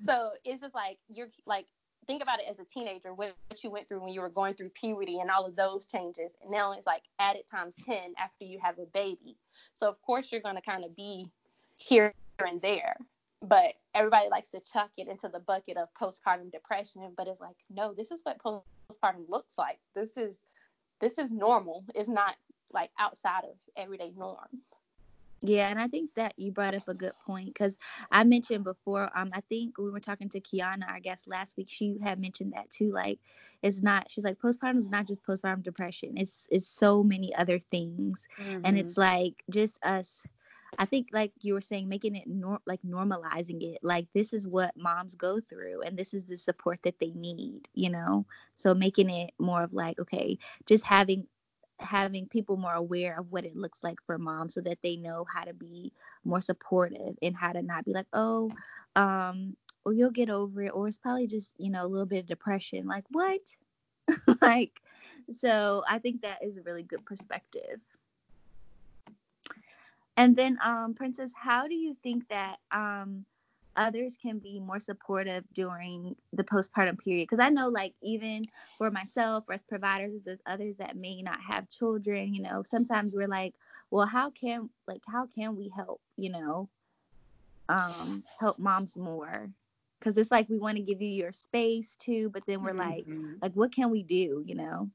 so 0.03 0.31
it's 0.45 0.61
just 0.61 0.73
like 0.73 0.97
you're 1.09 1.27
like 1.45 1.67
think 2.07 2.23
about 2.23 2.39
it 2.39 2.45
as 2.49 2.57
a 2.57 2.65
teenager, 2.65 3.13
what 3.13 3.35
you 3.63 3.69
went 3.69 3.87
through 3.87 4.01
when 4.01 4.11
you 4.11 4.21
were 4.21 4.29
going 4.29 4.53
through 4.55 4.69
puberty 4.69 5.19
and 5.19 5.29
all 5.29 5.45
of 5.45 5.55
those 5.55 5.85
changes. 5.85 6.33
And 6.41 6.49
now 6.49 6.71
it's 6.73 6.87
like 6.87 7.03
added 7.19 7.43
times 7.49 7.75
10 7.85 8.15
after 8.17 8.43
you 8.43 8.59
have 8.59 8.79
a 8.79 8.85
baby. 8.87 9.37
So, 9.75 9.87
of 9.87 10.01
course, 10.01 10.31
you're 10.31 10.41
going 10.41 10.55
to 10.55 10.61
kind 10.61 10.83
of 10.83 10.95
be 10.95 11.27
here 11.77 12.13
and 12.39 12.59
there 12.59 12.95
but 13.41 13.73
everybody 13.93 14.29
likes 14.29 14.49
to 14.49 14.59
chuck 14.61 14.91
it 14.97 15.07
into 15.07 15.27
the 15.27 15.39
bucket 15.39 15.77
of 15.77 15.89
postpartum 15.99 16.51
depression 16.51 17.11
but 17.17 17.27
it's 17.27 17.41
like 17.41 17.55
no 17.69 17.93
this 17.93 18.11
is 18.11 18.21
what 18.23 18.37
postpartum 18.39 19.27
looks 19.29 19.57
like 19.57 19.79
this 19.95 20.15
is 20.17 20.37
this 20.99 21.17
is 21.17 21.31
normal 21.31 21.83
it's 21.95 22.09
not 22.09 22.35
like 22.71 22.91
outside 22.99 23.43
of 23.43 23.55
everyday 23.75 24.11
norm 24.17 24.61
yeah, 25.43 25.69
and 25.69 25.79
I 25.79 25.87
think 25.87 26.13
that 26.15 26.33
you 26.37 26.51
brought 26.51 26.75
up 26.75 26.87
a 26.87 26.93
good 26.93 27.13
point 27.25 27.47
because 27.47 27.77
I 28.11 28.23
mentioned 28.23 28.63
before. 28.63 29.09
Um, 29.15 29.31
I 29.33 29.41
think 29.41 29.77
we 29.79 29.89
were 29.89 29.99
talking 29.99 30.29
to 30.29 30.39
Kiana, 30.39 30.87
I 30.87 30.99
guess 30.99 31.27
last 31.27 31.57
week. 31.57 31.67
She 31.67 31.97
had 32.01 32.19
mentioned 32.19 32.53
that 32.53 32.69
too. 32.69 32.91
Like, 32.91 33.19
it's 33.63 33.81
not. 33.81 34.11
She's 34.11 34.23
like, 34.23 34.37
postpartum 34.39 34.77
is 34.77 34.91
not 34.91 35.07
just 35.07 35.23
postpartum 35.23 35.63
depression. 35.63 36.13
It's 36.15 36.47
it's 36.51 36.67
so 36.67 37.01
many 37.01 37.33
other 37.33 37.57
things, 37.57 38.27
mm-hmm. 38.39 38.61
and 38.63 38.77
it's 38.77 38.97
like 38.97 39.43
just 39.49 39.79
us 39.83 40.27
I 40.77 40.85
think 40.85 41.07
like 41.11 41.31
you 41.41 41.53
were 41.53 41.61
saying, 41.61 41.89
making 41.89 42.15
it 42.15 42.27
nor- 42.27 42.61
like 42.65 42.81
normalizing 42.83 43.61
it, 43.61 43.79
like 43.83 44.07
this 44.13 44.33
is 44.33 44.47
what 44.47 44.75
moms 44.77 45.15
go 45.15 45.39
through 45.39 45.81
and 45.81 45.97
this 45.97 46.13
is 46.13 46.25
the 46.25 46.37
support 46.37 46.79
that 46.83 46.99
they 46.99 47.11
need, 47.11 47.67
you 47.73 47.89
know. 47.89 48.25
So 48.55 48.73
making 48.73 49.09
it 49.09 49.31
more 49.39 49.63
of 49.63 49.73
like, 49.73 49.99
okay, 49.99 50.37
just 50.65 50.85
having 50.85 51.27
having 51.79 52.27
people 52.27 52.57
more 52.57 52.73
aware 52.73 53.19
of 53.19 53.31
what 53.31 53.45
it 53.45 53.55
looks 53.55 53.83
like 53.83 53.97
for 54.05 54.17
moms 54.17 54.53
so 54.53 54.61
that 54.61 54.81
they 54.83 54.95
know 54.95 55.25
how 55.33 55.43
to 55.43 55.53
be 55.53 55.91
more 56.23 56.41
supportive 56.41 57.17
and 57.21 57.35
how 57.35 57.51
to 57.51 57.61
not 57.61 57.85
be 57.85 57.93
like, 57.93 58.07
oh, 58.13 58.51
um, 58.95 59.55
well 59.85 59.93
you'll 59.93 60.11
get 60.11 60.29
over 60.29 60.63
it 60.63 60.69
or 60.73 60.87
it's 60.87 60.99
probably 60.99 61.27
just, 61.27 61.51
you 61.57 61.71
know, 61.71 61.85
a 61.85 61.87
little 61.87 62.05
bit 62.05 62.19
of 62.19 62.27
depression. 62.27 62.85
Like 62.87 63.05
what? 63.11 63.41
like 64.41 64.73
so 65.39 65.83
I 65.87 65.99
think 65.99 66.21
that 66.21 66.43
is 66.43 66.57
a 66.57 66.61
really 66.63 66.83
good 66.83 67.05
perspective. 67.05 67.79
And 70.17 70.35
then, 70.35 70.57
um, 70.63 70.93
Princess, 70.95 71.31
how 71.35 71.67
do 71.67 71.75
you 71.75 71.95
think 72.03 72.27
that 72.29 72.57
um, 72.71 73.25
others 73.75 74.17
can 74.21 74.39
be 74.39 74.59
more 74.59 74.79
supportive 74.79 75.45
during 75.53 76.15
the 76.33 76.43
postpartum 76.43 76.97
period? 76.99 77.27
Because 77.29 77.43
i 77.43 77.49
know 77.49 77.69
like 77.69 77.93
even 78.03 78.43
for 78.77 78.91
myself 78.91 79.45
as 79.51 79.63
providers 79.63 80.21
there's 80.25 80.41
others 80.45 80.77
that 80.77 80.95
may 80.95 81.21
not 81.21 81.39
have 81.41 81.69
children 81.69 82.33
you 82.33 82.41
know 82.41 82.63
sometimes 82.63 83.13
we're 83.15 83.27
like 83.27 83.53
well 83.91 84.05
how 84.05 84.29
can 84.31 84.69
like 84.87 85.01
how 85.07 85.27
can 85.27 85.55
we 85.55 85.71
help 85.75 86.01
you 86.17 86.29
know 86.31 86.69
um 87.69 88.23
help 88.39 88.59
moms 88.59 88.97
more? 88.97 89.49
Because 89.99 90.17
it's 90.17 90.31
like 90.31 90.49
we 90.49 90.57
want 90.57 90.77
to 90.77 90.83
give 90.83 91.01
you 91.01 91.09
your 91.09 91.31
space 91.31 91.95
too 91.95 92.29
but 92.33 92.43
then 92.47 92.63
we're 92.63 92.73
like 92.73 93.07
Mhm. 93.07 93.41
like 93.41 93.53
what 93.53 93.73
can 93.73 93.89
we 93.91 94.03
do 94.03 94.43
you 94.45 94.55
know 94.55 94.89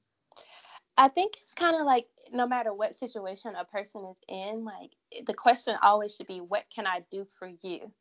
I 0.96 1.08
think 1.08 1.38
it's 1.42 1.54
kind 1.54 1.76
of 1.76 1.86
like 1.86 2.06
no 2.32 2.46
matter 2.46 2.72
what 2.72 2.94
situation 2.94 3.54
a 3.56 3.64
person 3.64 4.04
is 4.06 4.18
in, 4.28 4.64
like 4.64 4.92
the 5.26 5.34
question 5.34 5.76
always 5.82 6.14
should 6.14 6.26
be, 6.26 6.40
what 6.40 6.64
can 6.74 6.86
I 6.86 7.04
do 7.10 7.26
for 7.38 7.48
you? 7.62 7.92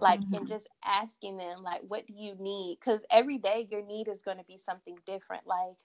Like, 0.00 0.22
and 0.32 0.46
Mhm. 0.46 0.48
just 0.48 0.68
asking 0.84 1.36
them, 1.38 1.62
like, 1.62 1.82
what 1.88 2.06
do 2.06 2.14
you 2.14 2.34
need? 2.36 2.78
Because 2.80 3.04
every 3.10 3.38
day 3.38 3.66
your 3.70 3.82
need 3.82 4.08
is 4.08 4.22
going 4.22 4.38
to 4.38 4.44
be 4.44 4.56
something 4.56 4.96
different. 5.04 5.46
Like, 5.46 5.76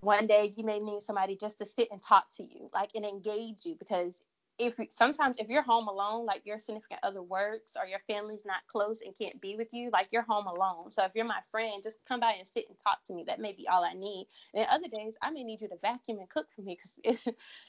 one 0.00 0.26
day 0.26 0.52
you 0.56 0.64
may 0.64 0.78
need 0.80 1.02
somebody 1.02 1.36
just 1.36 1.58
to 1.58 1.66
sit 1.66 1.88
and 1.90 2.02
talk 2.02 2.26
to 2.36 2.44
you, 2.44 2.70
like, 2.72 2.90
and 2.94 3.04
engage 3.04 3.64
you. 3.66 3.76
Because 3.78 4.22
if 4.58 4.78
sometimes 4.90 5.38
if 5.38 5.48
you're 5.48 5.62
home 5.62 5.88
alone, 5.88 6.26
like 6.26 6.42
your 6.44 6.58
significant 6.58 7.00
other 7.02 7.22
works 7.22 7.72
or 7.80 7.86
your 7.86 8.00
family's 8.06 8.44
not 8.44 8.66
close 8.68 9.00
and 9.00 9.16
can't 9.16 9.40
be 9.40 9.56
with 9.56 9.68
you, 9.72 9.90
like 9.92 10.08
you're 10.12 10.22
home 10.22 10.46
alone. 10.46 10.90
So 10.90 11.04
if 11.04 11.12
you're 11.14 11.24
my 11.24 11.40
friend, 11.50 11.82
just 11.82 11.98
come 12.06 12.20
by 12.20 12.32
and 12.32 12.46
sit 12.46 12.66
and 12.68 12.78
talk 12.82 13.04
to 13.06 13.14
me. 13.14 13.24
That 13.26 13.40
may 13.40 13.52
be 13.52 13.66
all 13.68 13.84
I 13.84 13.94
need. 13.94 14.28
And 14.54 14.66
other 14.70 14.88
days, 14.88 15.14
I 15.22 15.30
may 15.30 15.44
need 15.44 15.60
you 15.60 15.68
to 15.68 15.76
vacuum 15.82 16.18
and 16.18 16.28
cook 16.28 16.46
for 16.54 16.62
me 16.62 16.76
because 16.76 16.98
it's 17.04 17.26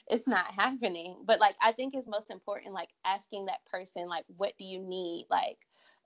it's 0.08 0.26
not 0.28 0.46
happening. 0.54 1.22
But 1.24 1.40
like 1.40 1.56
I 1.62 1.72
think 1.72 1.94
it's 1.94 2.06
most 2.08 2.30
important, 2.30 2.74
like 2.74 2.90
asking 3.04 3.46
that 3.46 3.64
person, 3.66 4.06
like, 4.08 4.24
what 4.36 4.52
do 4.58 4.64
you 4.64 4.80
need, 4.80 5.26
like, 5.30 5.58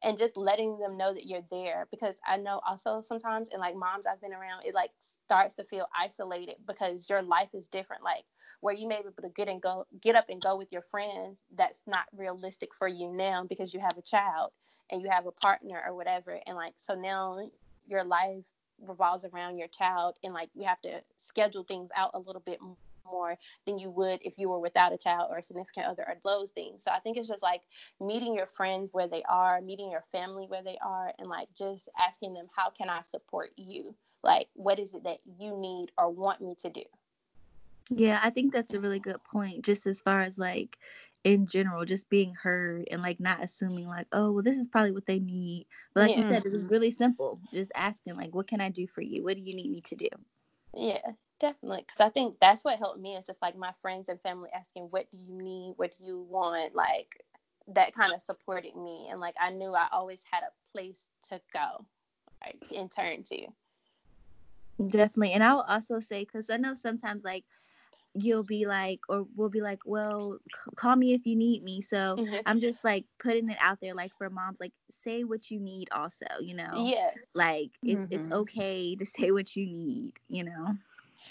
and 0.03 0.19
just 0.19 0.37
letting 0.37 0.79
them 0.79 0.97
know 0.97 1.12
that 1.12 1.27
you're 1.27 1.45
there. 1.51 1.87
Because 1.91 2.17
I 2.27 2.37
know 2.37 2.61
also 2.67 3.01
sometimes, 3.01 3.49
and 3.51 3.61
like 3.61 3.77
moms 3.77 4.07
I've 4.07 4.21
been 4.21 4.33
around, 4.33 4.64
it 4.64 4.75
like 4.75 4.91
starts 5.01 5.55
to 5.55 5.64
feel 5.64 5.87
isolated 5.99 6.57
because 6.67 7.09
your 7.09 7.23
life 7.23 7.51
is 7.55 7.69
different. 7.69 8.03
Like 8.03 8.25
where 8.61 8.75
you 8.75 8.88
may 8.88 8.97
be 8.97 9.09
able 9.09 9.23
to 9.23 9.35
get 9.35 9.49
and 9.49 9.61
go, 9.61 9.87
get 10.01 10.17
up 10.17 10.27
and 10.29 10.41
go 10.41 10.57
with 10.57 10.73
your 10.73 10.83
friends. 10.83 11.43
That's 11.55 11.83
not 11.87 12.07
realistic 12.17 12.75
for 12.75 12.88
you 12.88 13.12
now 13.12 13.45
because 13.49 13.75
you 13.75 13.81
have 13.81 13.99
a 13.99 14.03
child 14.03 14.53
and 14.91 15.03
you 15.03 15.09
have 15.11 15.27
a 15.27 15.33
partner 15.33 15.83
or 15.87 15.95
whatever. 15.95 16.38
And 16.47 16.57
like 16.57 16.75
so 16.77 16.95
now 16.95 17.49
your 17.87 18.05
life 18.05 18.45
revolves 18.81 19.25
around 19.25 19.59
your 19.59 19.69
child 19.69 20.19
and 20.23 20.33
like 20.33 20.51
you 20.55 20.64
have 20.64 20.81
to 20.83 21.01
schedule 21.17 21.64
things 21.64 21.91
out 21.97 22.11
a 22.14 22.19
little 22.19 22.43
bit 22.45 22.61
more 23.11 23.37
than 23.66 23.79
you 23.79 23.90
would 23.90 24.21
if 24.23 24.38
you 24.38 24.49
were 24.49 24.61
without 24.61 24.92
a 24.92 24.99
child 24.99 25.31
or 25.31 25.38
a 25.38 25.42
significant 25.42 25.87
other 25.87 26.05
or 26.07 26.14
those 26.25 26.51
things. 26.51 26.83
So 26.83 26.90
I 26.90 27.01
think 27.01 27.16
it's 27.16 27.29
just 27.29 27.42
like 27.42 27.62
meeting 28.01 28.35
your 28.35 28.47
friends 28.47 28.90
where 28.92 29.09
they 29.09 29.23
are, 29.29 29.61
meeting 29.61 29.90
your 29.90 30.05
family 30.12 30.47
where 30.47 30.62
they 30.62 30.79
are, 30.85 31.12
and 31.18 31.29
like 31.29 31.49
just 31.57 31.88
asking 31.99 32.35
them, 32.35 32.47
how 32.55 32.71
can 32.71 32.88
I 32.88 33.03
support 33.03 33.51
you? 33.57 33.94
Like, 34.23 34.49
what 34.55 34.79
is 34.79 34.94
it 34.94 35.05
that 35.05 35.18
you 35.38 35.57
need 35.57 35.90
or 35.97 36.11
want 36.11 36.40
me 36.40 36.55
to 36.62 36.71
do? 36.71 36.83
Yeah, 37.90 38.21
I 38.23 38.31
think 38.31 38.53
that's 38.53 38.75
a 38.75 38.81
really 38.81 38.99
good 38.99 39.23
point. 39.25 39.64
Just 39.64 39.87
as 39.87 40.01
far 40.01 40.21
as 40.21 40.38
like 40.38 40.77
in 41.25 41.47
general, 41.47 41.85
just 41.85 42.09
being 42.09 42.35
heard 42.35 42.87
and 42.90 43.03
like 43.03 43.21
not 43.21 43.42
assuming 43.42 43.87
like, 43.87 44.07
oh, 44.12 44.33
well, 44.33 44.42
this 44.42 44.57
is 44.57 44.68
probably 44.68 44.92
what 44.92 45.07
they 45.07 45.18
need. 45.18 45.66
But 45.94 46.09
like 46.09 46.16
you 46.16 46.29
said, 46.29 46.44
it 46.44 46.53
was 46.53 46.66
really 46.66 46.90
simple. 46.90 47.40
Just 47.53 47.73
asking 47.75 48.16
like, 48.16 48.35
what 48.35 48.47
can 48.47 48.61
I 48.61 48.68
do 48.68 48.87
for 48.87 49.01
you? 49.01 49.25
What 49.25 49.37
do 49.37 49.42
you 49.42 49.55
need 49.55 49.71
me 49.71 49.81
to 49.83 49.97
do? 49.97 50.09
Yeah, 50.77 51.01
definitely. 51.40 51.83
Because 51.83 52.01
I 52.01 52.09
think 52.11 52.38
that's 52.40 52.64
what 52.64 52.79
helped 52.79 53.01
me 53.01 53.16
is 53.16 53.24
just 53.27 53.42
like 53.42 53.57
my 53.57 53.72
friends 53.81 54.09
and 54.09 54.20
family 54.20 54.51
asking, 54.53 54.85
what 54.85 55.11
do 55.11 55.18
you 55.18 55.33
need? 55.35 55.74
What 55.77 55.94
do 55.98 56.05
you 56.05 56.20
want? 56.20 56.74
Like, 56.74 57.24
that 57.68 57.94
kind 57.94 58.12
of 58.12 58.20
supported 58.20 58.77
me. 58.77 59.09
And 59.11 59.20
like, 59.20 59.35
I 59.40 59.51
knew 59.51 59.72
I 59.72 59.88
always 59.92 60.24
had 60.31 60.42
a 60.42 60.53
place 60.72 61.09
to 61.24 61.40
go 61.53 61.87
like, 62.44 62.64
and 62.74 62.90
turn 62.90 63.22
to. 63.24 63.48
Definitely. 64.88 65.33
And 65.33 65.42
I'll 65.42 65.62
also 65.62 65.98
say, 66.01 66.20
because 66.22 66.48
I 66.51 66.57
know 66.57 66.74
sometimes 66.74 67.24
like 67.24 67.44
you'll 68.14 68.44
be 68.44 68.66
like, 68.66 69.01
or 69.09 69.27
we'll 69.37 69.51
be 69.51 69.61
like, 69.62 69.81
well, 69.87 70.38
c- 70.53 70.72
call 70.77 70.96
me 70.96 71.14
if 71.14 71.27
you 71.27 71.37
need 71.37 71.62
me. 71.64 71.83
So 71.83 72.20
Mhm. 72.20 72.44
I'm 72.46 72.61
just 72.61 72.85
like 72.85 73.07
putting 73.20 73.51
it 73.51 73.59
out 73.61 73.81
there, 73.81 73.94
like 73.94 74.12
for 74.18 74.31
moms, 74.31 74.59
like 74.61 74.72
say 74.90 75.24
what 75.24 75.51
you 75.51 75.61
need 75.61 75.88
also, 75.92 76.27
you 76.40 76.55
know? 76.55 76.90
Yeah. 76.90 77.14
Like 77.35 77.72
it's 77.87 78.07
it's 78.11 78.27
Mhm. 78.27 78.33
okay 78.33 78.96
to 78.96 79.07
say 79.07 79.33
what 79.33 79.57
you 79.57 79.66
need, 79.66 80.14
you 80.29 80.44
know? 80.44 80.77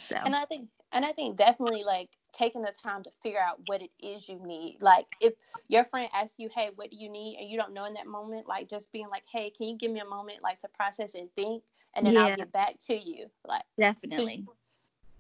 So 0.06 0.16
And 0.16 0.36
I 0.36 0.46
think 0.46 0.70
and 0.92 1.06
I 1.06 1.12
think 1.12 1.38
definitely 1.38 1.84
like 1.84 2.10
taking 2.34 2.62
the 2.62 2.72
time 2.72 3.04
to 3.04 3.12
figure 3.22 3.40
out 3.40 3.60
what 3.66 3.82
it 3.82 3.92
is 4.02 4.30
you 4.30 4.40
need. 4.46 4.78
Like 4.82 5.06
if 5.20 5.34
your 5.68 5.84
friend 5.84 6.10
asks 6.14 6.36
you, 6.38 6.50
"Hey, 6.54 6.70
what 6.76 6.92
do 6.92 6.98
you 6.98 7.10
need?" 7.10 7.38
and 7.40 7.50
you 7.50 7.58
don't 7.58 7.74
know 7.74 7.86
in 7.86 7.94
that 7.96 8.08
moment, 8.08 8.48
like 8.48 8.70
just 8.70 8.92
being 8.92 9.10
like, 9.10 9.24
"Hey, 9.32 9.50
can 9.50 9.68
you 9.68 9.78
give 9.78 9.92
me 9.92 10.00
a 10.00 10.06
moment 10.06 10.42
like 10.42 10.60
to 10.60 10.68
process 10.70 11.16
and 11.16 11.30
think 11.36 11.64
and 11.94 12.06
then 12.06 12.14
Yeah. 12.14 12.24
I'll 12.26 12.36
get 12.36 12.52
back 12.52 12.80
to 12.88 12.96
you." 12.96 13.30
Like 13.46 13.64
definitely. 13.78 14.46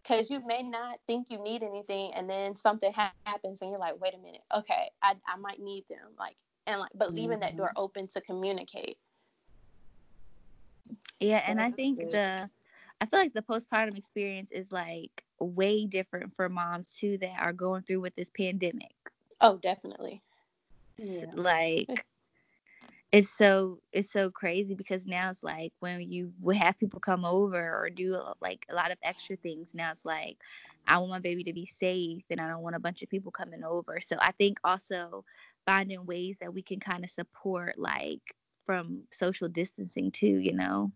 because 0.04 0.30
you 0.30 0.46
may 0.46 0.64
not 0.64 1.00
think 1.06 1.30
you 1.30 1.38
need 1.42 1.64
anything 1.64 2.14
and 2.14 2.30
then 2.30 2.56
something 2.56 2.94
ha- 2.94 3.14
happens 3.26 3.62
and 3.62 3.72
you're 3.72 3.80
like 3.80 4.00
wait 4.00 4.14
a 4.14 4.18
minute 4.18 4.42
okay 4.56 4.90
I, 5.02 5.16
I 5.28 5.36
might 5.38 5.60
need 5.60 5.86
them 5.90 6.14
like 6.18 6.38
and 6.66 6.80
like 6.80 6.92
but 6.96 7.14
leaving 7.14 7.40
that 7.42 7.50
mm-hmm. 7.50 7.58
door 7.58 7.74
open 7.76 8.08
to 8.08 8.22
communicate 8.22 8.98
Yeah, 11.20 11.44
and 11.48 11.60
I 11.60 11.72
think 11.72 11.98
the 12.12 12.50
I 13.02 13.06
feel 13.06 13.20
like 13.20 13.34
the 13.34 13.42
postpartum 13.42 13.98
experience 13.98 14.52
is 14.52 14.72
like 14.72 15.24
way 15.40 15.86
different 15.86 16.36
for 16.36 16.50
moms 16.50 16.92
too 16.92 17.18
that 17.20 17.40
are 17.40 17.54
going 17.54 17.84
through 17.84 18.02
with 18.02 18.16
this 18.16 18.30
pandemic. 18.36 18.96
oh 19.42 19.58
definitely 19.58 20.24
Yeah. 20.98 21.26
Like 21.36 22.06
it's 23.12 23.30
so 23.30 23.80
it's 23.94 24.12
so 24.12 24.30
crazy 24.30 24.74
because 24.76 25.06
now 25.06 25.30
it's 25.30 25.44
like 25.44 25.72
when 25.80 26.02
you 26.02 26.32
would 26.42 26.58
have 26.58 26.78
people 26.80 27.00
come 27.00 27.26
over 27.26 27.58
or 27.58 27.90
do 27.90 28.16
uh, 28.16 28.34
like 28.42 28.66
a 28.70 28.76
lot 28.76 28.92
of 28.92 28.98
extra 29.04 29.36
things 29.38 29.70
now 29.74 29.92
it's 29.92 30.06
like 30.06 30.38
I 30.88 30.98
want 30.98 31.12
my 31.12 31.20
baby 31.20 31.44
to 31.46 31.54
be 31.54 31.66
safe 31.66 32.24
and 32.30 32.40
I 32.42 32.48
don't 32.50 32.62
want 32.62 32.76
a 32.76 32.80
bunch 32.80 33.02
of 33.02 33.10
people 33.10 33.32
coming 33.32 33.64
over. 33.64 34.00
So 34.06 34.16
I 34.20 34.32
think 34.32 34.58
also 34.64 35.24
finding 35.66 36.06
ways 36.06 36.38
that 36.42 36.54
we 36.54 36.62
can 36.62 36.80
kind 36.80 37.04
of 37.04 37.10
support 37.12 37.76
like 37.78 38.22
from 38.66 39.04
social 39.12 39.48
distancing 39.50 40.12
too, 40.12 40.38
you 40.38 40.54
know. 40.54 40.92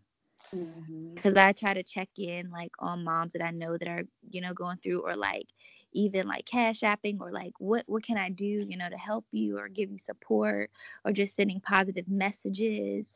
Mhm. 0.54 1.16
because 1.16 1.36
I 1.36 1.52
try 1.54 1.74
to 1.74 1.84
check 1.84 2.10
in 2.18 2.50
like 2.52 2.72
on 2.80 3.04
moms 3.04 3.34
that 3.34 3.44
I 3.44 3.52
know 3.52 3.78
that 3.78 3.88
are 3.88 4.04
you 4.30 4.42
know 4.42 4.54
going 4.54 4.78
through 4.78 5.02
or 5.02 5.16
like 5.16 5.48
even 5.94 6.28
like 6.28 6.46
cash 6.46 6.82
apping 6.82 7.20
or 7.22 7.32
like 7.32 7.54
what 7.60 7.84
what 7.88 8.04
can 8.04 8.18
I 8.18 8.30
do 8.30 8.46
you 8.46 8.78
know 8.78 8.90
to 8.90 8.98
help 8.98 9.26
you 9.32 9.58
or 9.60 9.68
give 9.70 9.92
you 9.92 10.00
support 10.00 10.72
or 11.06 11.12
just 11.12 11.36
sending 11.36 11.60
positive 11.62 12.08
messages. 12.10 13.08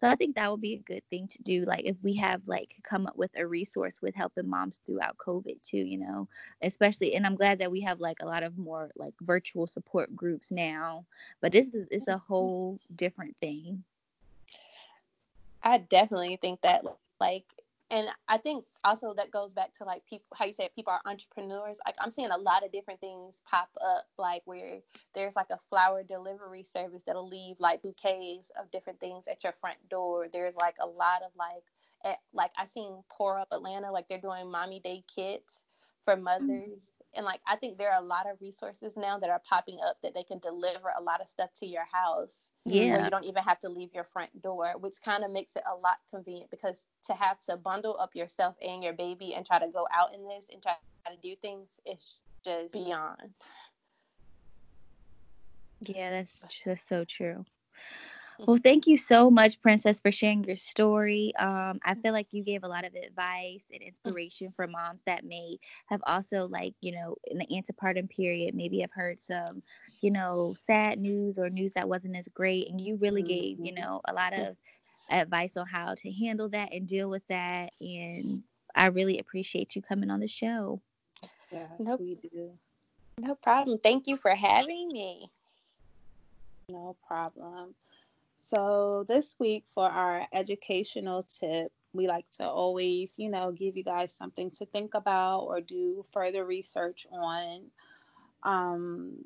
So 0.00 0.08
I 0.08 0.16
think 0.16 0.34
that 0.36 0.50
would 0.50 0.60
be 0.60 0.74
a 0.74 0.78
good 0.92 1.02
thing 1.08 1.28
to 1.28 1.42
do 1.42 1.64
like 1.64 1.84
if 1.86 1.96
we 2.02 2.16
have 2.16 2.42
like 2.46 2.74
come 2.84 3.06
up 3.06 3.16
with 3.16 3.30
a 3.36 3.46
resource 3.46 3.94
with 4.02 4.14
helping 4.14 4.48
moms 4.48 4.80
throughout 4.86 5.16
COVID 5.16 5.62
too, 5.64 5.78
you 5.78 5.98
know, 5.98 6.28
especially 6.62 7.14
and 7.14 7.24
I'm 7.26 7.36
glad 7.36 7.60
that 7.60 7.70
we 7.70 7.80
have 7.82 8.00
like 8.00 8.18
a 8.20 8.26
lot 8.26 8.42
of 8.42 8.58
more 8.58 8.90
like 8.96 9.14
virtual 9.22 9.66
support 9.66 10.14
groups 10.14 10.50
now, 10.50 11.06
but 11.40 11.52
this 11.52 11.72
is 11.74 11.88
it's 11.90 12.08
a 12.08 12.18
whole 12.18 12.80
different 12.94 13.36
thing. 13.40 13.84
I 15.66 15.78
definitely 15.78 16.38
think 16.40 16.60
that 16.62 16.84
like 17.20 17.44
and 17.90 18.08
i 18.28 18.36
think 18.36 18.64
also 18.84 19.12
that 19.14 19.30
goes 19.30 19.52
back 19.52 19.72
to 19.72 19.84
like 19.84 20.04
people 20.06 20.26
how 20.34 20.44
you 20.44 20.52
say 20.52 20.68
people 20.74 20.92
are 20.92 21.00
entrepreneurs. 21.10 21.78
Like 21.86 21.96
i'm 22.00 22.10
seeing 22.10 22.30
a 22.30 22.38
lot 22.38 22.64
of 22.64 22.72
different 22.72 23.00
things 23.00 23.42
pop 23.48 23.68
up 23.84 24.06
like 24.18 24.42
where 24.44 24.80
there's 25.14 25.36
like 25.36 25.50
a 25.50 25.58
flower 25.68 26.02
delivery 26.02 26.62
service 26.62 27.02
that'll 27.06 27.28
leave 27.28 27.56
like 27.58 27.82
bouquets 27.82 28.50
of 28.60 28.70
different 28.70 29.00
things 29.00 29.28
at 29.28 29.44
your 29.44 29.52
front 29.52 29.76
door. 29.88 30.26
There's 30.32 30.56
like 30.56 30.76
a 30.80 30.86
lot 30.86 31.22
of 31.22 31.30
like 31.36 31.64
at, 32.04 32.18
like 32.32 32.50
i 32.58 32.64
seen 32.64 33.02
pour 33.10 33.38
up 33.38 33.48
atlanta 33.52 33.90
like 33.90 34.06
they're 34.08 34.20
doing 34.20 34.50
mommy 34.50 34.80
day 34.80 35.02
kits 35.12 35.64
for 36.04 36.14
mm-hmm. 36.14 36.24
mothers 36.24 36.90
and 37.16 37.24
like 37.24 37.40
i 37.46 37.56
think 37.56 37.78
there 37.78 37.90
are 37.90 38.00
a 38.00 38.04
lot 38.04 38.26
of 38.30 38.36
resources 38.40 38.94
now 38.96 39.18
that 39.18 39.30
are 39.30 39.42
popping 39.48 39.78
up 39.86 39.96
that 40.02 40.14
they 40.14 40.22
can 40.22 40.38
deliver 40.38 40.90
a 40.98 41.02
lot 41.02 41.20
of 41.20 41.28
stuff 41.28 41.50
to 41.56 41.66
your 41.66 41.84
house 41.90 42.50
Yeah. 42.64 42.96
where 42.96 43.04
you 43.04 43.10
don't 43.10 43.24
even 43.24 43.42
have 43.44 43.60
to 43.60 43.68
leave 43.68 43.90
your 43.94 44.04
front 44.04 44.42
door, 44.42 44.74
which 44.80 44.96
kind 45.04 45.24
of 45.24 45.30
makes 45.30 45.54
it 45.56 45.62
a 45.70 45.74
lot 45.76 45.98
convenient 46.10 46.50
because 46.50 46.86
to 47.06 47.14
have 47.14 47.38
to 47.48 47.56
bundle 47.56 47.96
up 48.00 48.14
yourself 48.14 48.56
and 48.60 48.82
your 48.82 48.92
baby 48.92 49.34
and 49.34 49.46
try 49.46 49.58
to 49.58 49.68
go 49.68 49.86
out 49.94 50.12
in 50.14 50.26
this 50.28 50.46
and 50.52 50.62
try 50.62 50.74
to 51.06 51.16
do 51.22 51.36
things 51.40 51.68
is 51.86 52.16
just 52.44 52.72
beyond. 52.72 53.34
Yeah, 55.80 56.10
that's 56.10 56.42
just 56.64 56.88
so 56.88 57.04
true. 57.04 57.44
Well, 58.44 58.58
thank 58.62 58.86
you 58.86 58.96
so 58.96 59.30
much, 59.30 59.60
Princess, 59.60 59.98
for 60.00 60.12
sharing 60.12 60.44
your 60.44 60.56
story. 60.56 61.32
Um, 61.38 61.80
I 61.84 61.94
feel 61.94 62.12
like 62.12 62.28
you 62.32 62.44
gave 62.44 62.64
a 62.64 62.68
lot 62.68 62.84
of 62.84 62.94
advice 62.94 63.64
and 63.72 63.82
inspiration 63.82 64.52
for 64.54 64.66
moms 64.66 65.00
that 65.06 65.24
may 65.24 65.58
have 65.86 66.00
also, 66.06 66.46
like, 66.48 66.74
you 66.80 66.92
know, 66.92 67.16
in 67.24 67.38
the 67.38 67.46
antepartum 67.46 68.08
period, 68.08 68.54
maybe 68.54 68.80
have 68.80 68.92
heard 68.92 69.18
some, 69.26 69.62
you 70.00 70.10
know, 70.10 70.54
sad 70.66 70.98
news 70.98 71.38
or 71.38 71.48
news 71.48 71.72
that 71.74 71.88
wasn't 71.88 72.16
as 72.16 72.28
great. 72.34 72.68
And 72.68 72.80
you 72.80 72.96
really 72.96 73.22
gave, 73.22 73.58
you 73.64 73.72
know, 73.72 74.00
a 74.04 74.12
lot 74.12 74.32
of 74.32 74.56
advice 75.10 75.56
on 75.56 75.66
how 75.66 75.94
to 75.94 76.12
handle 76.12 76.48
that 76.50 76.72
and 76.72 76.86
deal 76.86 77.08
with 77.08 77.26
that. 77.28 77.70
And 77.80 78.42
I 78.74 78.86
really 78.86 79.18
appreciate 79.18 79.74
you 79.74 79.82
coming 79.82 80.10
on 80.10 80.20
the 80.20 80.28
show. 80.28 80.80
Yes, 81.50 81.68
Nope. 81.80 82.00
we 82.00 82.16
do. 82.16 82.52
No 83.18 83.34
problem. 83.34 83.78
Thank 83.78 84.06
you 84.06 84.16
for 84.16 84.34
having 84.34 84.88
me. 84.88 85.30
No 86.68 86.96
problem. 87.06 87.74
So, 88.46 89.04
this 89.08 89.34
week 89.40 89.64
for 89.74 89.90
our 89.90 90.24
educational 90.32 91.24
tip, 91.24 91.72
we 91.92 92.06
like 92.06 92.30
to 92.38 92.48
always, 92.48 93.14
you 93.16 93.28
know, 93.28 93.50
give 93.50 93.76
you 93.76 93.82
guys 93.82 94.12
something 94.12 94.52
to 94.52 94.66
think 94.66 94.94
about 94.94 95.40
or 95.40 95.60
do 95.60 96.04
further 96.12 96.44
research 96.44 97.08
on. 97.10 97.62
Um, 98.44 99.24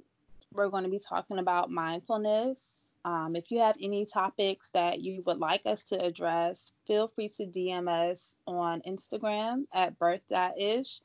we're 0.55 0.71
going 0.71 0.85
to 0.85 0.91
be 0.91 0.99
talking 0.99 1.39
about 1.39 1.71
mindfulness. 1.71 2.93
Um, 3.05 3.37
if 3.37 3.51
you 3.51 3.59
have 3.61 3.77
any 3.79 4.07
topics 4.07 4.71
that 4.71 5.03
you 5.03 5.23
would 5.27 5.39
like 5.39 5.67
us 5.67 5.85
to 5.85 6.03
address, 6.03 6.73
feel 6.87 7.07
free 7.07 7.29
to 7.37 7.45
DM 7.45 7.91
us 7.91 8.35
on 8.47 8.81
Instagram 8.87 9.65
at 9.75 9.99
birth.ish. 9.99 11.01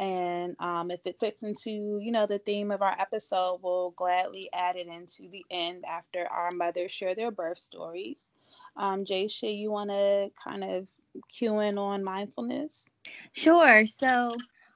And 0.00 0.56
um, 0.60 0.90
if 0.90 1.00
it 1.06 1.20
fits 1.20 1.42
into, 1.42 2.00
you 2.02 2.10
know, 2.10 2.26
the 2.26 2.38
theme 2.38 2.70
of 2.70 2.82
our 2.82 2.96
episode, 2.98 3.60
we'll 3.62 3.90
gladly 3.90 4.48
add 4.54 4.76
it 4.76 4.88
into 4.88 5.28
the 5.30 5.44
end 5.50 5.84
after 5.86 6.26
our 6.26 6.50
mothers 6.50 6.90
share 6.90 7.14
their 7.14 7.30
birth 7.30 7.58
stories. 7.58 8.28
Um, 8.76 9.04
Jasha, 9.04 9.56
you 9.56 9.70
want 9.70 9.90
to 9.90 10.30
kind 10.42 10.64
of 10.64 10.88
cue 11.28 11.60
in 11.60 11.78
on 11.78 12.02
mindfulness? 12.02 12.86
Sure. 13.32 13.84
So 13.86 14.30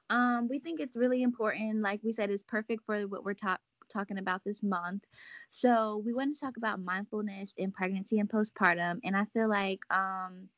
um, 0.09 0.47
we 0.47 0.59
think 0.59 0.79
it's 0.79 0.97
really 0.97 1.23
important. 1.23 1.81
Like 1.81 2.01
we 2.03 2.13
said, 2.13 2.29
it's 2.29 2.43
perfect 2.43 2.85
for 2.85 3.07
what 3.07 3.25
we're 3.25 3.33
ta- 3.33 3.57
talking 3.89 4.19
about 4.19 4.43
this 4.45 4.61
month. 4.61 5.03
So 5.49 6.01
we 6.05 6.13
want 6.13 6.33
to 6.35 6.39
talk 6.39 6.57
about 6.57 6.79
mindfulness 6.81 7.53
in 7.57 7.71
pregnancy 7.71 8.19
and 8.19 8.29
postpartum. 8.29 8.99
And 9.03 9.17
I 9.17 9.25
feel 9.33 9.49
like 9.49 9.81
um, 9.89 10.49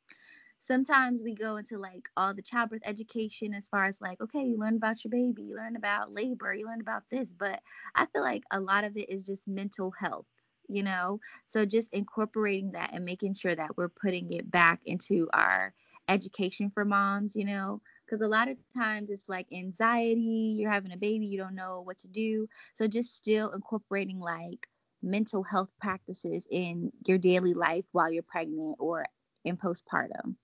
sometimes 0.68 1.24
we 1.24 1.34
go 1.34 1.58
into 1.58 1.78
like 1.78 2.10
all 2.18 2.34
the 2.34 2.42
childbirth 2.42 2.82
education 2.86 3.54
as 3.54 3.68
far 3.70 3.86
as 3.86 4.00
like, 4.02 4.22
okay, 4.22 4.44
you 4.44 4.58
learn 4.58 4.76
about 4.76 5.04
your 5.04 5.12
baby, 5.12 5.44
you 5.44 5.56
learn 5.56 5.76
about 5.76 6.14
labor, 6.14 6.54
you 6.54 6.66
learn 6.68 6.82
about 6.82 7.04
this. 7.10 7.34
But 7.38 7.62
I 7.96 8.06
feel 8.08 8.22
like 8.22 8.44
a 8.52 8.60
lot 8.60 8.84
of 8.84 8.98
it 8.98 9.10
is 9.10 9.24
just 9.24 9.48
mental 9.48 9.92
health 9.92 10.26
you 10.70 10.84
know 10.84 11.18
so 11.48 11.66
just 11.66 11.94
incorporating 11.94 12.72
that 12.74 12.90
and 12.92 13.06
making 13.06 13.34
sure 13.34 13.56
that 13.56 13.78
we're 13.78 13.88
putting 13.88 14.34
it 14.34 14.52
back 14.52 14.82
into 14.86 15.26
our 15.32 15.74
education 16.10 16.70
for 16.70 16.84
moms 16.84 17.38
you 17.38 17.46
know 17.46 17.80
because 18.08 18.22
a 18.22 18.28
lot 18.28 18.48
of 18.48 18.58
times 18.74 19.10
it's 19.10 19.28
like 19.28 19.48
anxiety, 19.52 20.56
you're 20.58 20.72
having 20.72 20.94
a 20.94 20.98
baby, 20.98 21.26
you 21.26 21.38
don't 21.38 21.56
know 21.56 21.82
what 21.82 21.98
to 22.00 22.08
do. 22.08 22.48
So 22.76 22.88
just 22.88 23.16
still 23.16 23.52
incorporating 23.52 24.20
like 24.20 24.68
mental 25.04 25.44
health 25.44 25.70
practices 25.80 26.48
in 26.50 26.92
your 27.06 27.18
daily 27.18 27.54
life 27.54 27.86
while 27.92 28.12
you're 28.12 28.24
pregnant 28.24 28.78
or 28.80 29.06
in 29.48 29.58
postpartum. 29.58 30.36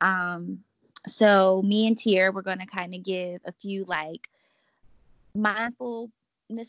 Um, 0.00 0.60
so 1.06 1.62
me 1.62 1.86
and 1.86 1.98
Tier, 1.98 2.32
we're 2.32 2.42
gonna 2.42 2.66
kind 2.66 2.94
of 2.94 3.02
give 3.02 3.40
a 3.44 3.52
few 3.52 3.84
like 3.84 4.28
mindfulness 5.34 6.10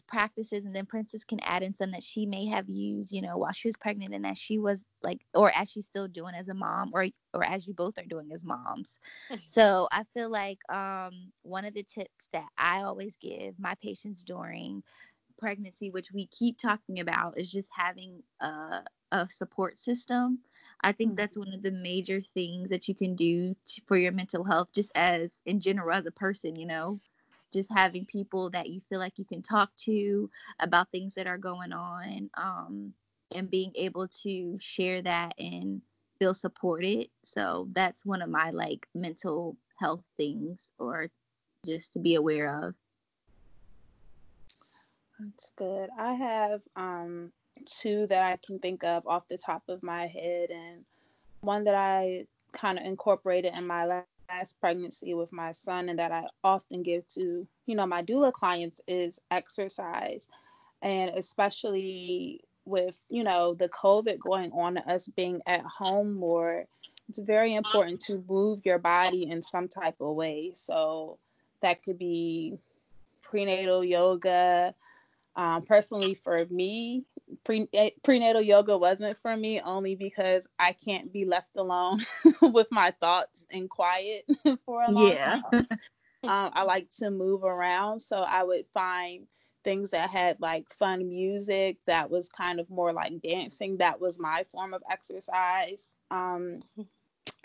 practices 0.08 0.66
and 0.66 0.76
then 0.76 0.86
princess 0.86 1.24
can 1.24 1.40
add 1.42 1.64
in 1.64 1.74
some 1.74 1.92
that 1.92 2.04
she 2.04 2.26
may 2.26 2.46
have 2.46 2.70
used 2.70 3.12
you 3.12 3.22
know 3.22 3.38
while 3.38 3.52
she 3.52 3.68
was 3.68 3.76
pregnant 3.76 4.14
and 4.14 4.26
as 4.26 4.38
she 4.38 4.58
was 4.58 4.86
like 5.02 5.20
or 5.34 5.52
as 5.52 5.70
she's 5.70 5.86
still 5.86 6.08
doing 6.08 6.34
as 6.34 6.48
a 6.48 6.54
mom 6.54 6.92
or 6.94 7.08
or 7.34 7.44
as 7.44 7.68
you 7.68 7.74
both 7.74 7.98
are 7.98 8.06
doing 8.06 8.32
as 8.32 8.46
moms 8.46 9.00
so 9.46 9.88
i 9.92 10.04
feel 10.14 10.30
like 10.30 10.60
um 10.72 11.12
one 11.42 11.66
of 11.66 11.74
the 11.74 11.84
tips 11.84 12.28
that 12.32 12.48
i 12.58 12.84
always 12.84 13.18
give 13.18 13.60
my 13.60 13.76
patients 13.82 14.24
during 14.24 14.82
pregnancy 15.38 15.90
which 15.90 16.12
we 16.14 16.28
keep 16.28 16.58
talking 16.58 17.02
about 17.02 17.38
is 17.38 17.52
just 17.52 17.68
having 17.76 18.24
a, 18.40 18.80
a 19.12 19.28
support 19.30 19.82
system 19.82 20.40
i 20.84 20.92
think 20.92 21.12
mm-hmm. 21.12 21.16
that's 21.16 21.38
one 21.38 21.54
of 21.54 21.62
the 21.62 21.72
major 21.72 22.22
things 22.34 22.70
that 22.70 22.88
you 22.88 22.96
can 22.96 23.16
do 23.16 23.56
to, 23.68 23.82
for 23.88 23.98
your 23.98 24.12
mental 24.12 24.44
health 24.44 24.70
just 24.74 24.92
as 24.96 25.32
in 25.46 25.60
general 25.60 25.92
as 25.92 26.06
a 26.06 26.12
person 26.12 26.54
you 26.56 26.66
know? 26.66 27.00
Just 27.54 27.70
having 27.72 28.06
people 28.06 28.50
that 28.50 28.70
you 28.70 28.82
feel 28.90 29.00
like 29.00 29.14
you 29.18 29.26
can 29.26 29.44
talk 29.44 29.70
to 29.82 30.30
about 30.60 30.90
things 30.90 31.14
that 31.16 31.28
are 31.28 31.38
going 31.38 31.72
on 31.72 32.30
um, 32.36 32.94
and 33.34 33.50
being 33.50 33.72
able 33.76 34.08
to 34.24 34.58
share 34.60 35.04
that 35.04 35.36
and 35.38 35.82
feel 36.18 36.34
supported. 36.34 37.10
So 37.24 37.68
that's 37.74 38.06
one 38.06 38.24
of 38.24 38.30
my 38.30 38.50
like 38.50 38.88
mental 38.96 39.56
health 39.80 40.04
things 40.18 40.62
or 40.80 41.10
just 41.64 41.94
to 41.94 42.00
be 42.00 42.16
aware 42.16 42.66
of. 42.66 42.74
That's 45.20 45.52
good. 45.56 45.90
I 45.98 46.14
have 46.14 46.62
um 46.76 47.32
two 47.66 48.08
that 48.08 48.24
i 48.24 48.38
can 48.46 48.60
think 48.60 48.84
of 48.84 49.06
off 49.08 49.28
the 49.30 49.38
top 49.38 49.64
of 49.70 49.82
my 49.84 50.08
head 50.08 50.50
and 50.50 50.84
one 51.42 51.64
that 51.64 51.76
i 51.76 52.26
kind 52.54 52.78
of 52.78 52.86
incorporated 52.86 53.54
in 53.54 53.68
my 53.68 53.86
last 54.30 54.60
pregnancy 54.60 55.14
with 55.14 55.32
my 55.32 55.52
son 55.52 55.90
and 55.90 56.00
that 56.00 56.12
I 56.12 56.26
often 56.44 56.84
give 56.84 57.08
to, 57.10 57.48
you 57.66 57.76
know, 57.76 57.86
my 57.86 58.02
doula 58.04 58.32
clients 58.32 58.80
is 58.88 59.20
exercise. 59.32 60.28
And 60.82 61.12
especially 61.12 62.42
with, 62.66 63.04
you 63.10 63.24
know, 63.24 63.54
the 63.54 63.70
COVID 63.70 64.20
going 64.20 64.52
on, 64.52 64.78
us 64.78 65.08
being 65.16 65.42
at 65.46 65.62
home 65.62 66.14
more, 66.14 66.66
it's 67.10 67.20
very 67.20 67.56
important 67.56 68.00
to 68.02 68.24
move 68.30 68.62
your 68.66 68.80
body 68.80 69.30
in 69.30 69.44
some 69.44 69.68
type 69.68 69.96
of 70.00 70.16
way. 70.16 70.52
So 70.56 71.18
that 71.62 71.84
could 71.84 71.98
be 71.98 72.58
prenatal 73.22 73.84
yoga. 73.84 74.74
Um, 75.36 75.64
personally, 75.64 76.14
for 76.14 76.46
me, 76.50 77.06
pre- 77.44 77.70
eh, 77.74 77.92
prenatal 78.04 78.42
yoga 78.42 78.78
wasn't 78.78 79.18
for 79.22 79.36
me 79.36 79.60
only 79.62 79.96
because 79.96 80.48
I 80.60 80.74
can't 80.74 81.12
be 81.12 81.26
left 81.26 81.58
alone 81.58 82.00
with 82.42 82.68
my 82.72 82.92
thoughts 82.92 83.46
and 83.52 83.70
quiet 83.70 84.26
for 84.66 84.84
a 84.84 84.92
long 84.92 85.18
yeah. 85.18 85.40
time. 85.42 85.68
um, 86.24 86.52
I 86.54 86.64
like 86.64 86.90
to 87.00 87.10
move 87.10 87.44
around, 87.44 88.00
so 88.02 88.18
I 88.18 88.44
would 88.44 88.66
find 88.74 89.28
things 89.64 89.92
that 89.92 90.10
had 90.10 90.40
like 90.40 90.70
fun 90.70 91.08
music 91.10 91.78
that 91.88 92.10
was 92.10 92.30
kind 92.30 92.60
of 92.60 92.70
more 92.70 92.94
like 92.94 93.22
dancing. 93.22 93.78
That 93.78 94.00
was 94.00 94.20
my 94.20 94.46
form 94.52 94.74
of 94.74 94.84
exercise 94.90 95.96
um, 96.12 96.62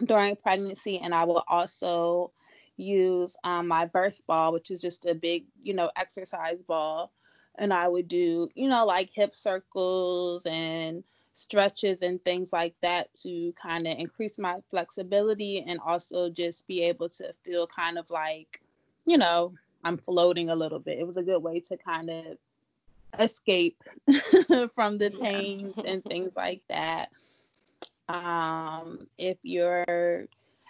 during 0.04 0.36
pregnancy, 0.36 0.98
and 0.98 1.14
I 1.14 1.24
will 1.24 1.44
also 1.48 2.32
use 2.76 3.36
um, 3.44 3.68
my 3.68 3.86
birth 3.86 4.20
ball, 4.26 4.52
which 4.52 4.70
is 4.70 4.80
just 4.80 5.06
a 5.06 5.14
big, 5.14 5.46
you 5.62 5.74
know, 5.74 5.90
exercise 5.96 6.62
ball 6.62 7.12
and 7.58 7.72
I 7.72 7.88
would 7.88 8.08
do, 8.08 8.48
you 8.54 8.68
know, 8.68 8.86
like 8.86 9.10
hip 9.12 9.34
circles 9.34 10.46
and 10.46 11.04
stretches 11.32 12.02
and 12.02 12.24
things 12.24 12.52
like 12.52 12.74
that 12.82 13.12
to 13.14 13.52
kind 13.60 13.86
of 13.86 13.96
increase 13.98 14.38
my 14.38 14.56
flexibility 14.70 15.62
and 15.66 15.78
also 15.84 16.28
just 16.30 16.66
be 16.66 16.82
able 16.82 17.08
to 17.10 17.32
feel 17.44 17.66
kind 17.66 17.98
of 17.98 18.10
like, 18.10 18.60
you 19.06 19.18
know, 19.18 19.54
I'm 19.84 19.98
floating 19.98 20.50
a 20.50 20.56
little 20.56 20.80
bit. 20.80 20.98
It 20.98 21.06
was 21.06 21.16
a 21.16 21.22
good 21.22 21.42
way 21.42 21.60
to 21.60 21.76
kind 21.76 22.10
of 22.10 22.24
escape 23.18 23.82
from 24.74 24.98
the 24.98 25.10
pains 25.22 25.74
and 25.84 26.02
things 26.04 26.32
like 26.36 26.62
that. 26.68 27.10
Um, 28.08 29.06
if 29.18 29.36
you're 29.42 30.26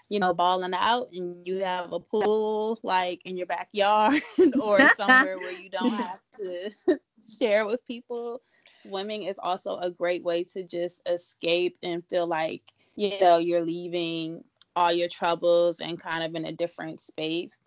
you 0.09 0.18
know, 0.20 0.32
balling 0.34 0.74
out 0.74 1.09
and 1.12 1.46
you 1.46 1.62
have 1.64 1.92
a 1.92 2.00
pool 2.00 2.78
like 2.82 3.24
in 3.24 3.36
your 3.36 3.46
backyard 3.46 4.22
or 4.61 4.88
somewhere 4.96 5.38
where 5.40 5.52
you 5.52 5.70
don't 5.70 5.96
have 5.96 6.20
to 6.40 6.70
share 7.28 7.66
with 7.66 7.84
people. 7.86 8.40
Swimming 8.72 9.24
is 9.24 9.38
also 9.38 9.76
a 9.78 9.90
great 9.90 10.24
way 10.24 10.44
to 10.44 10.64
just 10.64 11.02
escape 11.09 11.76
and 11.82 12.04
feel 12.06 12.26
like, 12.26 12.62
you 12.96 13.18
know, 13.20 13.38
you're 13.38 13.64
leaving 13.64 14.44
all 14.76 14.92
your 14.92 15.09
troubles 15.09 15.80
and 15.80 16.00
kind 16.00 16.22
of 16.24 16.34
in 16.34 16.44
a 16.44 16.52
different 16.52 17.00
space. 17.00 17.59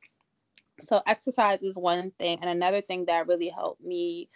So 0.79 1.01
exercise 1.05 1.61
is 1.61 1.77
one 1.77 2.11
thing. 2.11 2.39
And 2.41 2.49
another 2.49 2.81
thing 2.81 3.05
that 3.05 3.27
really 3.27 3.49
helped 3.49 3.81
me 3.83 4.29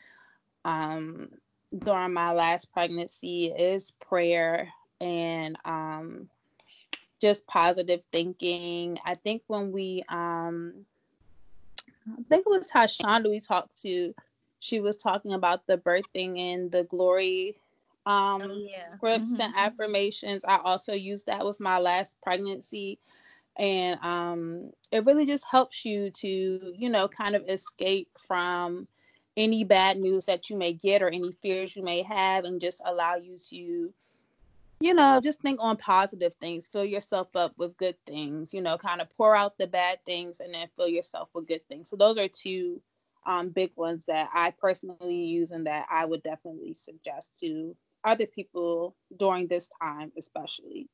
um, 0.65 1.29
during 1.77 2.13
my 2.13 2.33
last 2.33 2.71
pregnancy 2.71 3.47
is 3.47 3.91
prayer 3.91 4.69
and 4.99 5.57
um, 5.65 6.29
just 7.25 7.47
positive 7.47 8.03
thinking. 8.11 8.99
I 9.03 9.15
think 9.15 9.41
when 9.47 9.71
we 9.71 10.03
um 10.09 10.85
I 12.07 12.21
think 12.29 12.45
it 12.45 12.49
was 12.49 12.69
Tashonda 12.71 13.31
we 13.31 13.39
talked 13.39 13.81
to, 13.81 14.13
she 14.59 14.79
was 14.79 14.95
talking 14.95 15.33
about 15.33 15.65
the 15.65 15.79
birthing 15.79 16.37
and 16.39 16.71
the 16.71 16.83
glory 16.83 17.57
um 18.05 18.43
oh, 18.43 18.67
yeah. 18.69 18.87
scripts 18.89 19.31
mm-hmm. 19.31 19.41
and 19.41 19.53
affirmations. 19.57 20.45
I 20.45 20.57
also 20.57 20.93
used 20.93 21.25
that 21.25 21.43
with 21.43 21.59
my 21.59 21.79
last 21.79 22.15
pregnancy 22.21 22.99
and 23.57 23.99
um 24.01 24.71
it 24.91 25.03
really 25.05 25.25
just 25.25 25.45
helps 25.49 25.83
you 25.83 26.11
to, 26.11 26.73
you 26.77 26.89
know, 26.89 27.07
kind 27.07 27.35
of 27.35 27.49
escape 27.49 28.09
from 28.27 28.87
any 29.35 29.63
bad 29.63 29.97
news 29.97 30.25
that 30.25 30.51
you 30.51 30.57
may 30.57 30.73
get 30.73 31.01
or 31.01 31.07
any 31.07 31.31
fears 31.41 31.75
you 31.75 31.81
may 31.81 32.03
have 32.03 32.45
and 32.45 32.61
just 32.61 32.81
allow 32.85 33.15
you 33.15 33.39
to 33.49 33.91
you 34.79 34.93
know, 34.93 35.19
just 35.23 35.39
think 35.41 35.59
on 35.61 35.77
positive 35.77 36.33
things. 36.35 36.67
Fill 36.67 36.85
yourself 36.85 37.35
up 37.35 37.53
with 37.57 37.77
good 37.77 37.95
things. 38.05 38.53
You 38.53 38.61
know, 38.61 38.77
kind 38.77 39.01
of 39.01 39.09
pour 39.15 39.35
out 39.35 39.57
the 39.57 39.67
bad 39.67 39.99
things 40.05 40.39
and 40.39 40.53
then 40.53 40.67
fill 40.75 40.87
yourself 40.87 41.29
with 41.33 41.47
good 41.47 41.67
things. 41.67 41.89
So 41.89 41.95
those 41.95 42.17
are 42.17 42.27
two 42.27 42.81
um, 43.25 43.49
big 43.49 43.71
ones 43.75 44.05
that 44.05 44.29
I 44.33 44.51
personally 44.51 45.15
use 45.15 45.51
and 45.51 45.65
that 45.65 45.87
I 45.89 46.05
would 46.05 46.23
definitely 46.23 46.73
suggest 46.73 47.31
to 47.39 47.75
other 48.03 48.27
people 48.27 48.95
during 49.17 49.47
this 49.47 49.69
time, 49.81 50.11
especially. 50.17 50.87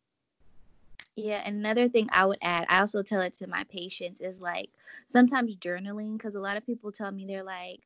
Yeah, 1.15 1.45
another 1.45 1.89
thing 1.89 2.07
I 2.11 2.25
would 2.25 2.37
add, 2.41 2.65
I 2.69 2.79
also 2.79 3.03
tell 3.03 3.21
it 3.21 3.33
to 3.39 3.47
my 3.47 3.65
patients 3.65 4.21
is 4.21 4.39
like 4.39 4.69
sometimes 5.09 5.57
journaling 5.57 6.17
because 6.17 6.35
a 6.35 6.39
lot 6.39 6.55
of 6.55 6.65
people 6.65 6.91
tell 6.91 7.11
me 7.11 7.25
they're 7.25 7.43
like, 7.43 7.81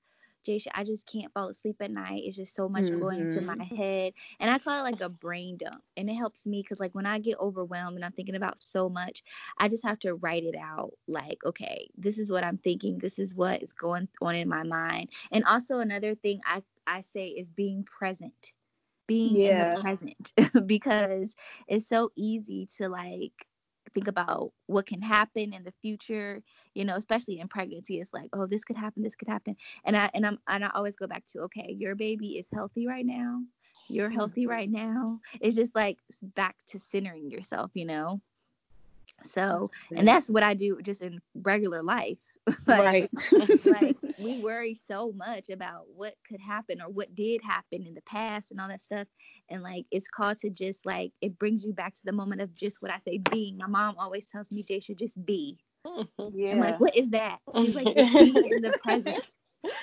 Jasha, 0.45 0.67
I 0.73 0.83
just 0.83 1.05
can't 1.05 1.31
fall 1.33 1.49
asleep 1.49 1.77
at 1.79 1.91
night. 1.91 2.23
It's 2.25 2.35
just 2.35 2.55
so 2.55 2.69
much 2.69 2.83
mm-hmm. 2.83 2.99
going 2.99 3.19
into 3.21 3.41
my 3.41 3.55
mm-hmm. 3.55 3.75
head. 3.75 4.13
And 4.39 4.49
I 4.49 4.59
call 4.59 4.79
it 4.79 4.91
like 4.91 5.01
a 5.01 5.09
brain 5.09 5.57
dump. 5.57 5.81
And 5.97 6.09
it 6.09 6.15
helps 6.15 6.45
me 6.45 6.61
because, 6.61 6.79
like, 6.79 6.93
when 6.93 7.05
I 7.05 7.19
get 7.19 7.39
overwhelmed 7.39 7.95
and 7.95 8.05
I'm 8.05 8.11
thinking 8.11 8.35
about 8.35 8.59
so 8.59 8.87
much, 8.89 9.23
I 9.57 9.67
just 9.67 9.83
have 9.83 9.99
to 9.99 10.15
write 10.15 10.43
it 10.43 10.55
out. 10.55 10.91
Like, 11.07 11.39
okay, 11.45 11.89
this 11.97 12.17
is 12.17 12.31
what 12.31 12.43
I'm 12.43 12.57
thinking. 12.57 12.99
This 12.99 13.19
is 13.19 13.33
what 13.33 13.63
is 13.63 13.73
going 13.73 14.07
on 14.21 14.35
in 14.35 14.47
my 14.47 14.63
mind. 14.63 15.09
And 15.31 15.43
also, 15.45 15.79
another 15.79 16.15
thing 16.15 16.41
I, 16.45 16.61
I 16.87 17.01
say 17.13 17.27
is 17.27 17.47
being 17.49 17.83
present, 17.83 18.51
being 19.07 19.35
yeah. 19.35 19.69
in 19.69 19.75
the 19.75 19.81
present 19.81 20.33
because 20.67 21.33
it's 21.67 21.87
so 21.87 22.11
easy 22.15 22.67
to, 22.77 22.89
like, 22.89 23.33
think 23.95 24.07
about 24.07 24.51
what 24.67 24.85
can 24.85 25.01
happen 25.01 25.53
in 25.53 25.63
the 25.63 25.73
future 25.81 26.43
you 26.75 26.85
know 26.85 26.95
especially 26.95 27.39
in 27.39 27.47
pregnancy 27.47 27.99
it's 27.99 28.13
like 28.13 28.29
oh 28.33 28.45
this 28.45 28.63
could 28.63 28.77
happen 28.77 29.01
this 29.01 29.15
could 29.15 29.27
happen. 29.27 29.55
And 29.85 29.97
i 29.97 30.11
and 30.13 30.25
i'm 30.25 30.37
and 30.47 30.63
i 30.63 30.69
always 30.75 30.95
go 30.95 31.07
back 31.07 31.25
to 31.31 31.39
okay 31.43 31.75
your 31.75 31.95
baby 31.95 32.37
is 32.37 32.47
healthy 32.53 32.85
right 32.85 33.05
now. 33.05 33.41
You're 33.87 34.09
healthy 34.09 34.43
mm-hmm. 34.43 34.51
right 34.51 34.71
now. 34.71 35.19
It's 35.39 35.55
just 35.55 35.75
like 35.75 35.97
back 36.21 36.55
to 36.67 36.79
centering 36.79 37.31
yourself 37.31 37.71
you 37.73 37.85
know? 37.85 38.21
So 39.23 39.69
and 39.95 40.07
that's 40.07 40.29
what 40.29 40.43
i 40.43 40.53
do 40.53 40.79
just 40.83 41.01
in 41.01 41.21
regular 41.33 41.81
life 41.81 42.19
like, 42.67 42.79
right. 42.79 43.31
like 43.65 43.97
we 44.19 44.39
worry 44.39 44.77
so 44.87 45.11
much 45.13 45.49
about 45.49 45.85
what 45.95 46.15
could 46.27 46.39
happen 46.39 46.81
or 46.81 46.89
what 46.89 47.13
did 47.15 47.41
happen 47.41 47.85
in 47.85 47.93
the 47.95 48.01
past 48.01 48.51
and 48.51 48.61
all 48.61 48.67
that 48.67 48.81
stuff. 48.81 49.07
And 49.49 49.63
like 49.63 49.85
it's 49.91 50.07
called 50.07 50.39
to 50.39 50.49
just 50.49 50.85
like 50.85 51.11
it 51.21 51.39
brings 51.39 51.63
you 51.63 51.73
back 51.73 51.95
to 51.95 52.01
the 52.03 52.11
moment 52.11 52.41
of 52.41 52.53
just 52.53 52.81
what 52.81 52.91
I 52.91 52.99
say 52.99 53.17
being. 53.17 53.57
My 53.57 53.67
mom 53.67 53.95
always 53.97 54.27
tells 54.27 54.51
me, 54.51 54.63
Jay 54.63 54.79
should 54.79 54.99
just 54.99 55.23
be. 55.25 55.57
Yeah. 56.33 56.51
I'm 56.51 56.59
like, 56.59 56.79
what 56.79 56.95
is 56.95 57.11
that? 57.11 57.39
She's 57.55 57.75
like, 57.75 57.85
be 57.85 58.01
in 58.01 58.61
the 58.61 58.77
present. 58.83 59.23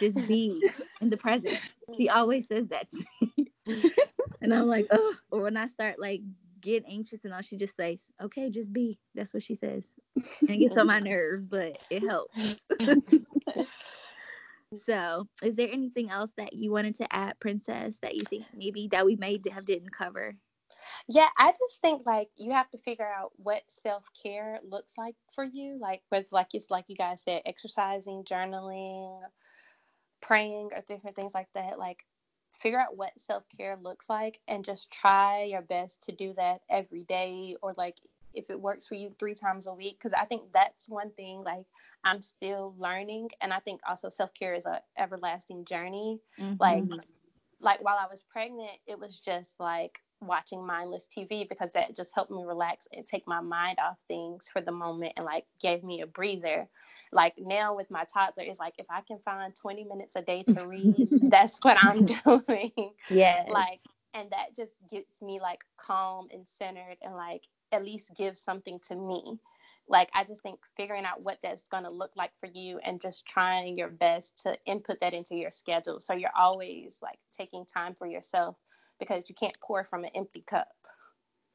Just 0.00 0.26
be 0.26 0.62
in 1.00 1.10
the 1.10 1.16
present. 1.16 1.60
She 1.96 2.08
always 2.08 2.46
says 2.46 2.68
that 2.68 2.88
to 2.90 3.04
me. 3.20 3.92
and 4.40 4.52
I'm 4.52 4.66
like, 4.66 4.86
oh, 4.90 5.14
or 5.30 5.42
when 5.42 5.56
I 5.56 5.66
start 5.66 5.98
like 5.98 6.20
get 6.62 6.84
anxious 6.88 7.24
and 7.24 7.34
all, 7.34 7.42
she 7.42 7.56
just 7.56 7.76
says, 7.76 8.10
okay, 8.22 8.50
just 8.50 8.72
be. 8.72 8.98
That's 9.14 9.34
what 9.34 9.42
she 9.42 9.54
says. 9.54 9.84
And 10.40 10.50
it 10.50 10.58
gets 10.58 10.76
on 10.76 10.86
my 10.86 11.00
nerves, 11.00 11.42
but 11.42 11.78
it 11.90 12.02
helps. 12.02 12.36
so, 14.86 15.28
is 15.42 15.56
there 15.56 15.68
anything 15.70 16.10
else 16.10 16.30
that 16.36 16.52
you 16.52 16.70
wanted 16.70 16.96
to 16.96 17.14
add, 17.14 17.38
Princess, 17.40 17.98
that 18.02 18.14
you 18.14 18.22
think 18.28 18.44
maybe 18.54 18.88
that 18.92 19.04
we 19.04 19.16
may 19.16 19.40
have 19.52 19.64
didn't 19.64 19.92
cover? 19.92 20.34
Yeah, 21.08 21.28
I 21.38 21.52
just 21.52 21.80
think 21.80 22.06
like 22.06 22.28
you 22.36 22.52
have 22.52 22.70
to 22.70 22.78
figure 22.78 23.06
out 23.06 23.32
what 23.36 23.62
self 23.68 24.04
care 24.20 24.60
looks 24.68 24.98
like 24.98 25.14
for 25.34 25.44
you. 25.44 25.78
Like 25.80 26.02
with 26.10 26.28
like 26.32 26.48
it's 26.54 26.70
like 26.70 26.84
you 26.88 26.96
guys 26.96 27.22
said, 27.22 27.42
exercising, 27.46 28.24
journaling, 28.24 29.20
praying, 30.20 30.70
or 30.74 30.82
different 30.86 31.16
things 31.16 31.34
like 31.34 31.48
that. 31.54 31.78
Like 31.78 32.04
figure 32.62 32.78
out 32.78 32.96
what 32.96 33.10
self 33.18 33.42
care 33.54 33.76
looks 33.82 34.08
like 34.08 34.40
and 34.46 34.64
just 34.64 34.90
try 34.90 35.42
your 35.42 35.62
best 35.62 36.02
to 36.04 36.12
do 36.12 36.32
that 36.34 36.60
every 36.70 37.02
day 37.02 37.56
or 37.60 37.74
like 37.76 37.96
if 38.34 38.48
it 38.48 38.58
works 38.58 38.86
for 38.86 38.94
you 38.94 39.10
three 39.18 39.34
times 39.34 39.66
a 39.66 39.74
week 39.74 39.98
because 39.98 40.12
i 40.12 40.24
think 40.24 40.42
that's 40.52 40.88
one 40.88 41.10
thing 41.10 41.42
like 41.42 41.66
i'm 42.04 42.22
still 42.22 42.74
learning 42.78 43.28
and 43.40 43.52
i 43.52 43.58
think 43.58 43.80
also 43.88 44.08
self 44.08 44.32
care 44.32 44.54
is 44.54 44.64
a 44.64 44.80
everlasting 44.96 45.64
journey 45.64 46.20
mm-hmm. 46.40 46.54
like 46.60 46.84
like 47.60 47.82
while 47.84 47.98
i 47.98 48.06
was 48.10 48.24
pregnant 48.30 48.78
it 48.86 48.98
was 48.98 49.18
just 49.18 49.58
like 49.58 50.00
watching 50.27 50.66
mindless 50.66 51.07
TV 51.07 51.49
because 51.49 51.70
that 51.73 51.97
just 51.97 52.14
helped 52.14 52.31
me 52.31 52.45
relax 52.45 52.87
and 52.93 53.07
take 53.07 53.27
my 53.27 53.41
mind 53.41 53.79
off 53.83 53.97
things 54.09 54.49
for 54.53 54.61
the 54.61 54.73
moment 54.73 55.12
and 55.16 55.27
like 55.27 55.45
gave 55.61 55.83
me 55.83 56.01
a 56.01 56.07
breather. 56.07 56.68
Like 57.12 57.35
now 57.39 57.77
with 57.77 57.91
my 57.91 58.05
toddler, 58.12 58.45
it's 58.45 58.59
like 58.59 58.75
if 58.79 58.87
I 58.91 59.01
can 59.03 59.18
find 59.25 59.55
20 59.55 59.85
minutes 59.85 60.16
a 60.16 60.23
day 60.23 60.45
to 60.45 60.66
read, 60.68 61.09
that's 61.31 61.59
what 61.62 61.77
I'm 61.83 62.07
doing. 62.25 62.93
Yeah. 63.11 63.45
Like, 63.49 63.81
and 64.14 64.31
that 64.31 64.55
just 64.57 64.73
gets 64.91 65.20
me 65.20 65.41
like 65.41 65.64
calm 65.77 66.29
and 66.33 66.47
centered 66.47 66.97
and 67.03 67.14
like 67.14 67.47
at 67.73 67.85
least 67.85 68.14
gives 68.16 68.41
something 68.41 68.79
to 68.89 68.95
me. 68.95 69.39
Like, 69.89 70.11
I 70.14 70.25
just 70.25 70.43
think 70.43 70.61
figuring 70.77 71.05
out 71.05 71.23
what 71.23 71.39
that's 71.43 71.66
going 71.68 71.83
to 71.85 71.91
look 71.91 72.12
like 72.16 72.31
for 72.39 72.47
you 72.47 72.79
and 72.79 73.01
just 73.01 73.27
trying 73.27 73.77
your 73.77 73.89
best 73.89 74.43
to 74.45 74.57
input 74.64 75.01
that 75.01 75.12
into 75.12 75.35
your 75.35 75.51
schedule. 75.51 76.01
So 76.01 76.14
you're 76.14 76.31
always 76.37 76.99
like 77.03 77.18
taking 77.37 77.66
time 77.66 77.95
for 77.95 78.07
yourself 78.07 78.57
because 79.03 79.28
you 79.28 79.34
can't 79.34 79.57
pour 79.61 79.84
from 79.84 80.05
an 80.05 80.11
empty 80.14 80.42
cup. 80.46 80.68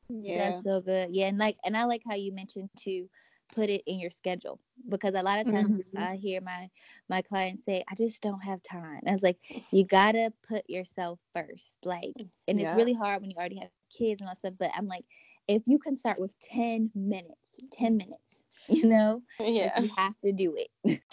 Yeah. 0.10 0.52
That's 0.52 0.64
so 0.64 0.82
good. 0.82 1.10
Yeah, 1.12 1.28
and 1.28 1.38
like 1.38 1.58
and 1.66 1.76
I 1.76 1.86
like 1.86 2.02
how 2.08 2.16
you 2.16 2.34
mentioned 2.34 2.70
to 2.82 3.08
put 3.56 3.70
it 3.70 3.82
in 3.88 4.00
your 4.00 4.10
schedule 4.10 4.60
because 4.90 5.16
a 5.16 5.22
lot 5.22 5.40
of 5.40 5.46
times 5.46 5.70
mm-hmm. 5.70 5.98
I 5.98 6.16
hear 6.16 6.42
my 6.42 6.70
my 7.10 7.22
clients 7.22 7.64
say 7.66 7.84
I 7.90 7.96
just 7.96 8.22
don't 8.22 8.42
have 8.42 8.62
time. 8.64 9.02
I 9.08 9.12
was 9.12 9.24
like 9.24 9.38
you 9.72 9.86
got 9.86 10.14
to 10.14 10.32
put 10.48 10.70
yourself 10.70 11.20
first. 11.34 11.72
Like 11.84 12.14
and 12.48 12.60
yeah. 12.60 12.68
it's 12.68 12.78
really 12.78 12.94
hard 12.94 13.22
when 13.22 13.32
you 13.32 13.38
already 13.38 13.60
have 13.60 13.70
kids 13.96 14.22
and 14.22 14.30
all 14.30 14.36
stuff, 14.36 14.54
but 14.60 14.72
I'm 14.76 14.88
like 14.88 15.06
if 15.48 15.64
you 15.66 15.80
can 15.80 15.98
start 15.98 16.20
with 16.20 16.32
10 16.42 16.92
minutes, 16.94 17.40
10 17.74 17.98
minutes, 17.98 18.44
you 18.68 18.88
know? 18.88 19.22
Yeah. 19.40 19.80
You 19.80 19.90
have 19.96 20.14
to 20.24 20.32
do 20.34 20.58
it. 20.58 21.02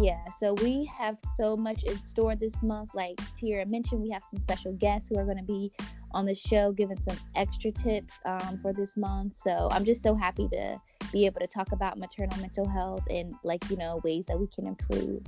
yeah, 0.00 0.24
so 0.42 0.54
we 0.54 0.84
have 0.96 1.16
so 1.38 1.56
much 1.56 1.82
in 1.84 1.96
store 2.04 2.36
this 2.36 2.62
month. 2.62 2.90
Like 2.94 3.18
Tierra 3.36 3.66
mentioned, 3.66 4.02
we 4.02 4.10
have 4.10 4.22
some 4.30 4.40
special 4.42 4.72
guests 4.72 5.08
who 5.08 5.18
are 5.18 5.24
going 5.24 5.38
to 5.38 5.44
be 5.44 5.72
on 6.12 6.26
the 6.26 6.34
show 6.34 6.72
giving 6.72 6.98
some 7.08 7.18
extra 7.34 7.70
tips 7.70 8.14
um, 8.24 8.58
for 8.62 8.72
this 8.72 8.96
month. 8.96 9.36
So 9.42 9.68
I'm 9.70 9.84
just 9.84 10.02
so 10.02 10.14
happy 10.14 10.48
to 10.48 10.80
be 11.12 11.26
able 11.26 11.40
to 11.40 11.46
talk 11.46 11.72
about 11.72 11.98
maternal 11.98 12.38
mental 12.40 12.68
health 12.68 13.04
and, 13.10 13.34
like, 13.44 13.68
you 13.70 13.76
know, 13.76 14.00
ways 14.04 14.24
that 14.28 14.38
we 14.38 14.46
can 14.48 14.66
improve. 14.66 15.22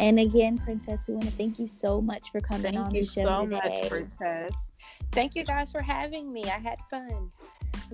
And 0.00 0.18
again, 0.18 0.58
Princess, 0.58 1.00
we 1.06 1.14
want 1.14 1.26
to 1.26 1.32
thank 1.32 1.58
you 1.58 1.68
so 1.68 2.00
much 2.00 2.32
for 2.32 2.40
coming 2.40 2.72
thank 2.72 2.76
on 2.78 2.88
the 2.90 3.04
show 3.04 3.22
Thank 3.24 3.52
you 3.52 3.56
so 3.56 3.60
today. 3.60 3.80
Much, 3.80 3.90
Princess. 3.90 4.54
Thank 5.12 5.34
you 5.36 5.44
guys 5.44 5.70
for 5.70 5.82
having 5.82 6.32
me. 6.32 6.44
I 6.44 6.58
had 6.58 6.78
fun. 6.90 7.30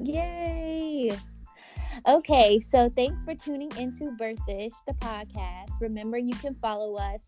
Yay! 0.03 1.11
Okay, 2.09 2.61
so 2.61 2.89
thanks 2.89 3.17
for 3.25 3.35
tuning 3.35 3.71
into 3.77 4.17
Birthish, 4.19 4.73
the 4.87 4.95
podcast. 4.95 5.71
Remember, 5.81 6.19
you 6.19 6.35
can 6.35 6.55
follow 6.57 6.97
us 6.97 7.21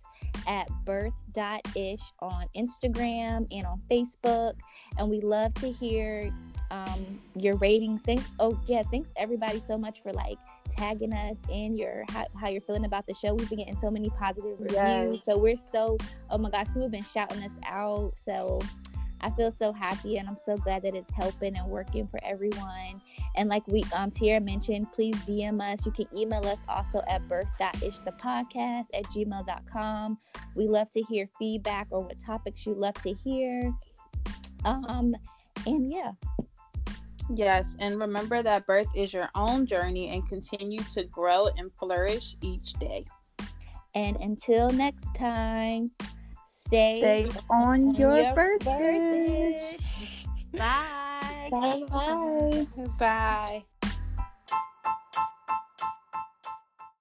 at 0.47 0.69
birth.ish 0.85 2.01
on 2.21 2.47
Instagram 2.57 3.47
and 3.51 3.67
on 3.67 3.81
Facebook. 3.91 4.55
And 4.99 5.09
we 5.09 5.21
love 5.21 5.55
to 5.55 5.71
hear 5.71 6.33
um, 6.71 7.21
your 7.37 7.57
ratings. 7.57 8.01
Thanks. 8.03 8.29
Oh, 8.39 8.59
yeah. 8.67 8.83
Thanks 8.83 9.11
everybody 9.17 9.63
so 9.67 9.77
much 9.77 10.03
for 10.03 10.13
like 10.13 10.39
tagging 10.77 11.13
us 11.13 11.37
and 11.51 11.79
your 11.79 12.05
how, 12.09 12.27
how 12.41 12.49
you're 12.49 12.63
feeling 12.63 12.85
about 12.85 13.07
the 13.07 13.15
show. 13.15 13.35
We've 13.35 13.49
been 13.49 13.59
getting 13.59 13.79
so 13.81 13.91
many 13.91 14.11
positive 14.11 14.59
reviews. 14.59 14.73
Yes. 15.17 15.25
So 15.25 15.37
we're 15.39 15.57
so, 15.71 15.99
oh 16.31 16.39
my 16.39 16.51
gosh, 16.51 16.67
people 16.69 16.83
have 16.83 16.91
been 16.91 17.05
shouting 17.05 17.43
us 17.43 17.53
out. 17.67 18.15
So 18.25 18.61
I 19.23 19.31
feel 19.31 19.55
so 19.59 19.73
happy 19.73 20.18
and 20.18 20.29
I'm 20.29 20.37
so 20.45 20.57
glad 20.57 20.83
that 20.83 20.95
it's 20.95 21.12
helping 21.12 21.57
and 21.57 21.66
working 21.68 22.07
for 22.09 22.18
everyone. 22.25 23.01
And 23.37 23.49
like 23.49 23.66
we 23.66 23.85
um 23.95 24.11
Tierra 24.11 24.41
mentioned, 24.41 24.93
please 24.93 25.14
DM 25.27 25.61
us. 25.62 25.87
You 25.87 25.93
can 25.93 26.07
email 26.16 26.45
us 26.47 26.59
also 26.68 27.03
at 27.09 27.27
birth.ishthepodcast 27.29 28.87
at 28.95 29.05
gmail.com. 29.05 30.18
We 30.55 30.66
love 30.68 30.91
to 30.93 31.03
hear 31.03 31.29
feedback 31.39 31.87
or 31.91 32.01
what 32.01 32.20
topics 32.20 32.66
you 32.66 32.75
love 32.75 32.95
to 33.03 33.12
hear. 33.12 33.73
Um 34.64 35.14
and 35.66 35.93
yeah. 35.93 36.12
Yes, 37.35 37.77
and 37.79 38.01
remember 38.01 38.43
that 38.43 38.66
birth 38.66 38.89
is 38.97 39.12
your 39.12 39.29
own 39.35 39.64
journey 39.64 40.11
and 40.11 40.29
continue 40.29 40.83
to 40.95 41.05
grow 41.05 41.49
and 41.57 41.70
flourish 41.79 42.37
each 42.43 42.73
day. 42.75 43.05
And 43.95 44.16
until 44.16 44.70
next 44.70 45.14
time, 45.14 45.91
on, 46.73 47.37
on 47.51 47.95
your, 47.97 48.16
your 48.16 48.35
birthday. 48.35 48.79
birthday. 48.79 49.79
Bye. 50.57 51.49
Bye. 51.51 51.83
Bye. 51.91 52.66
Bye. 52.99 53.62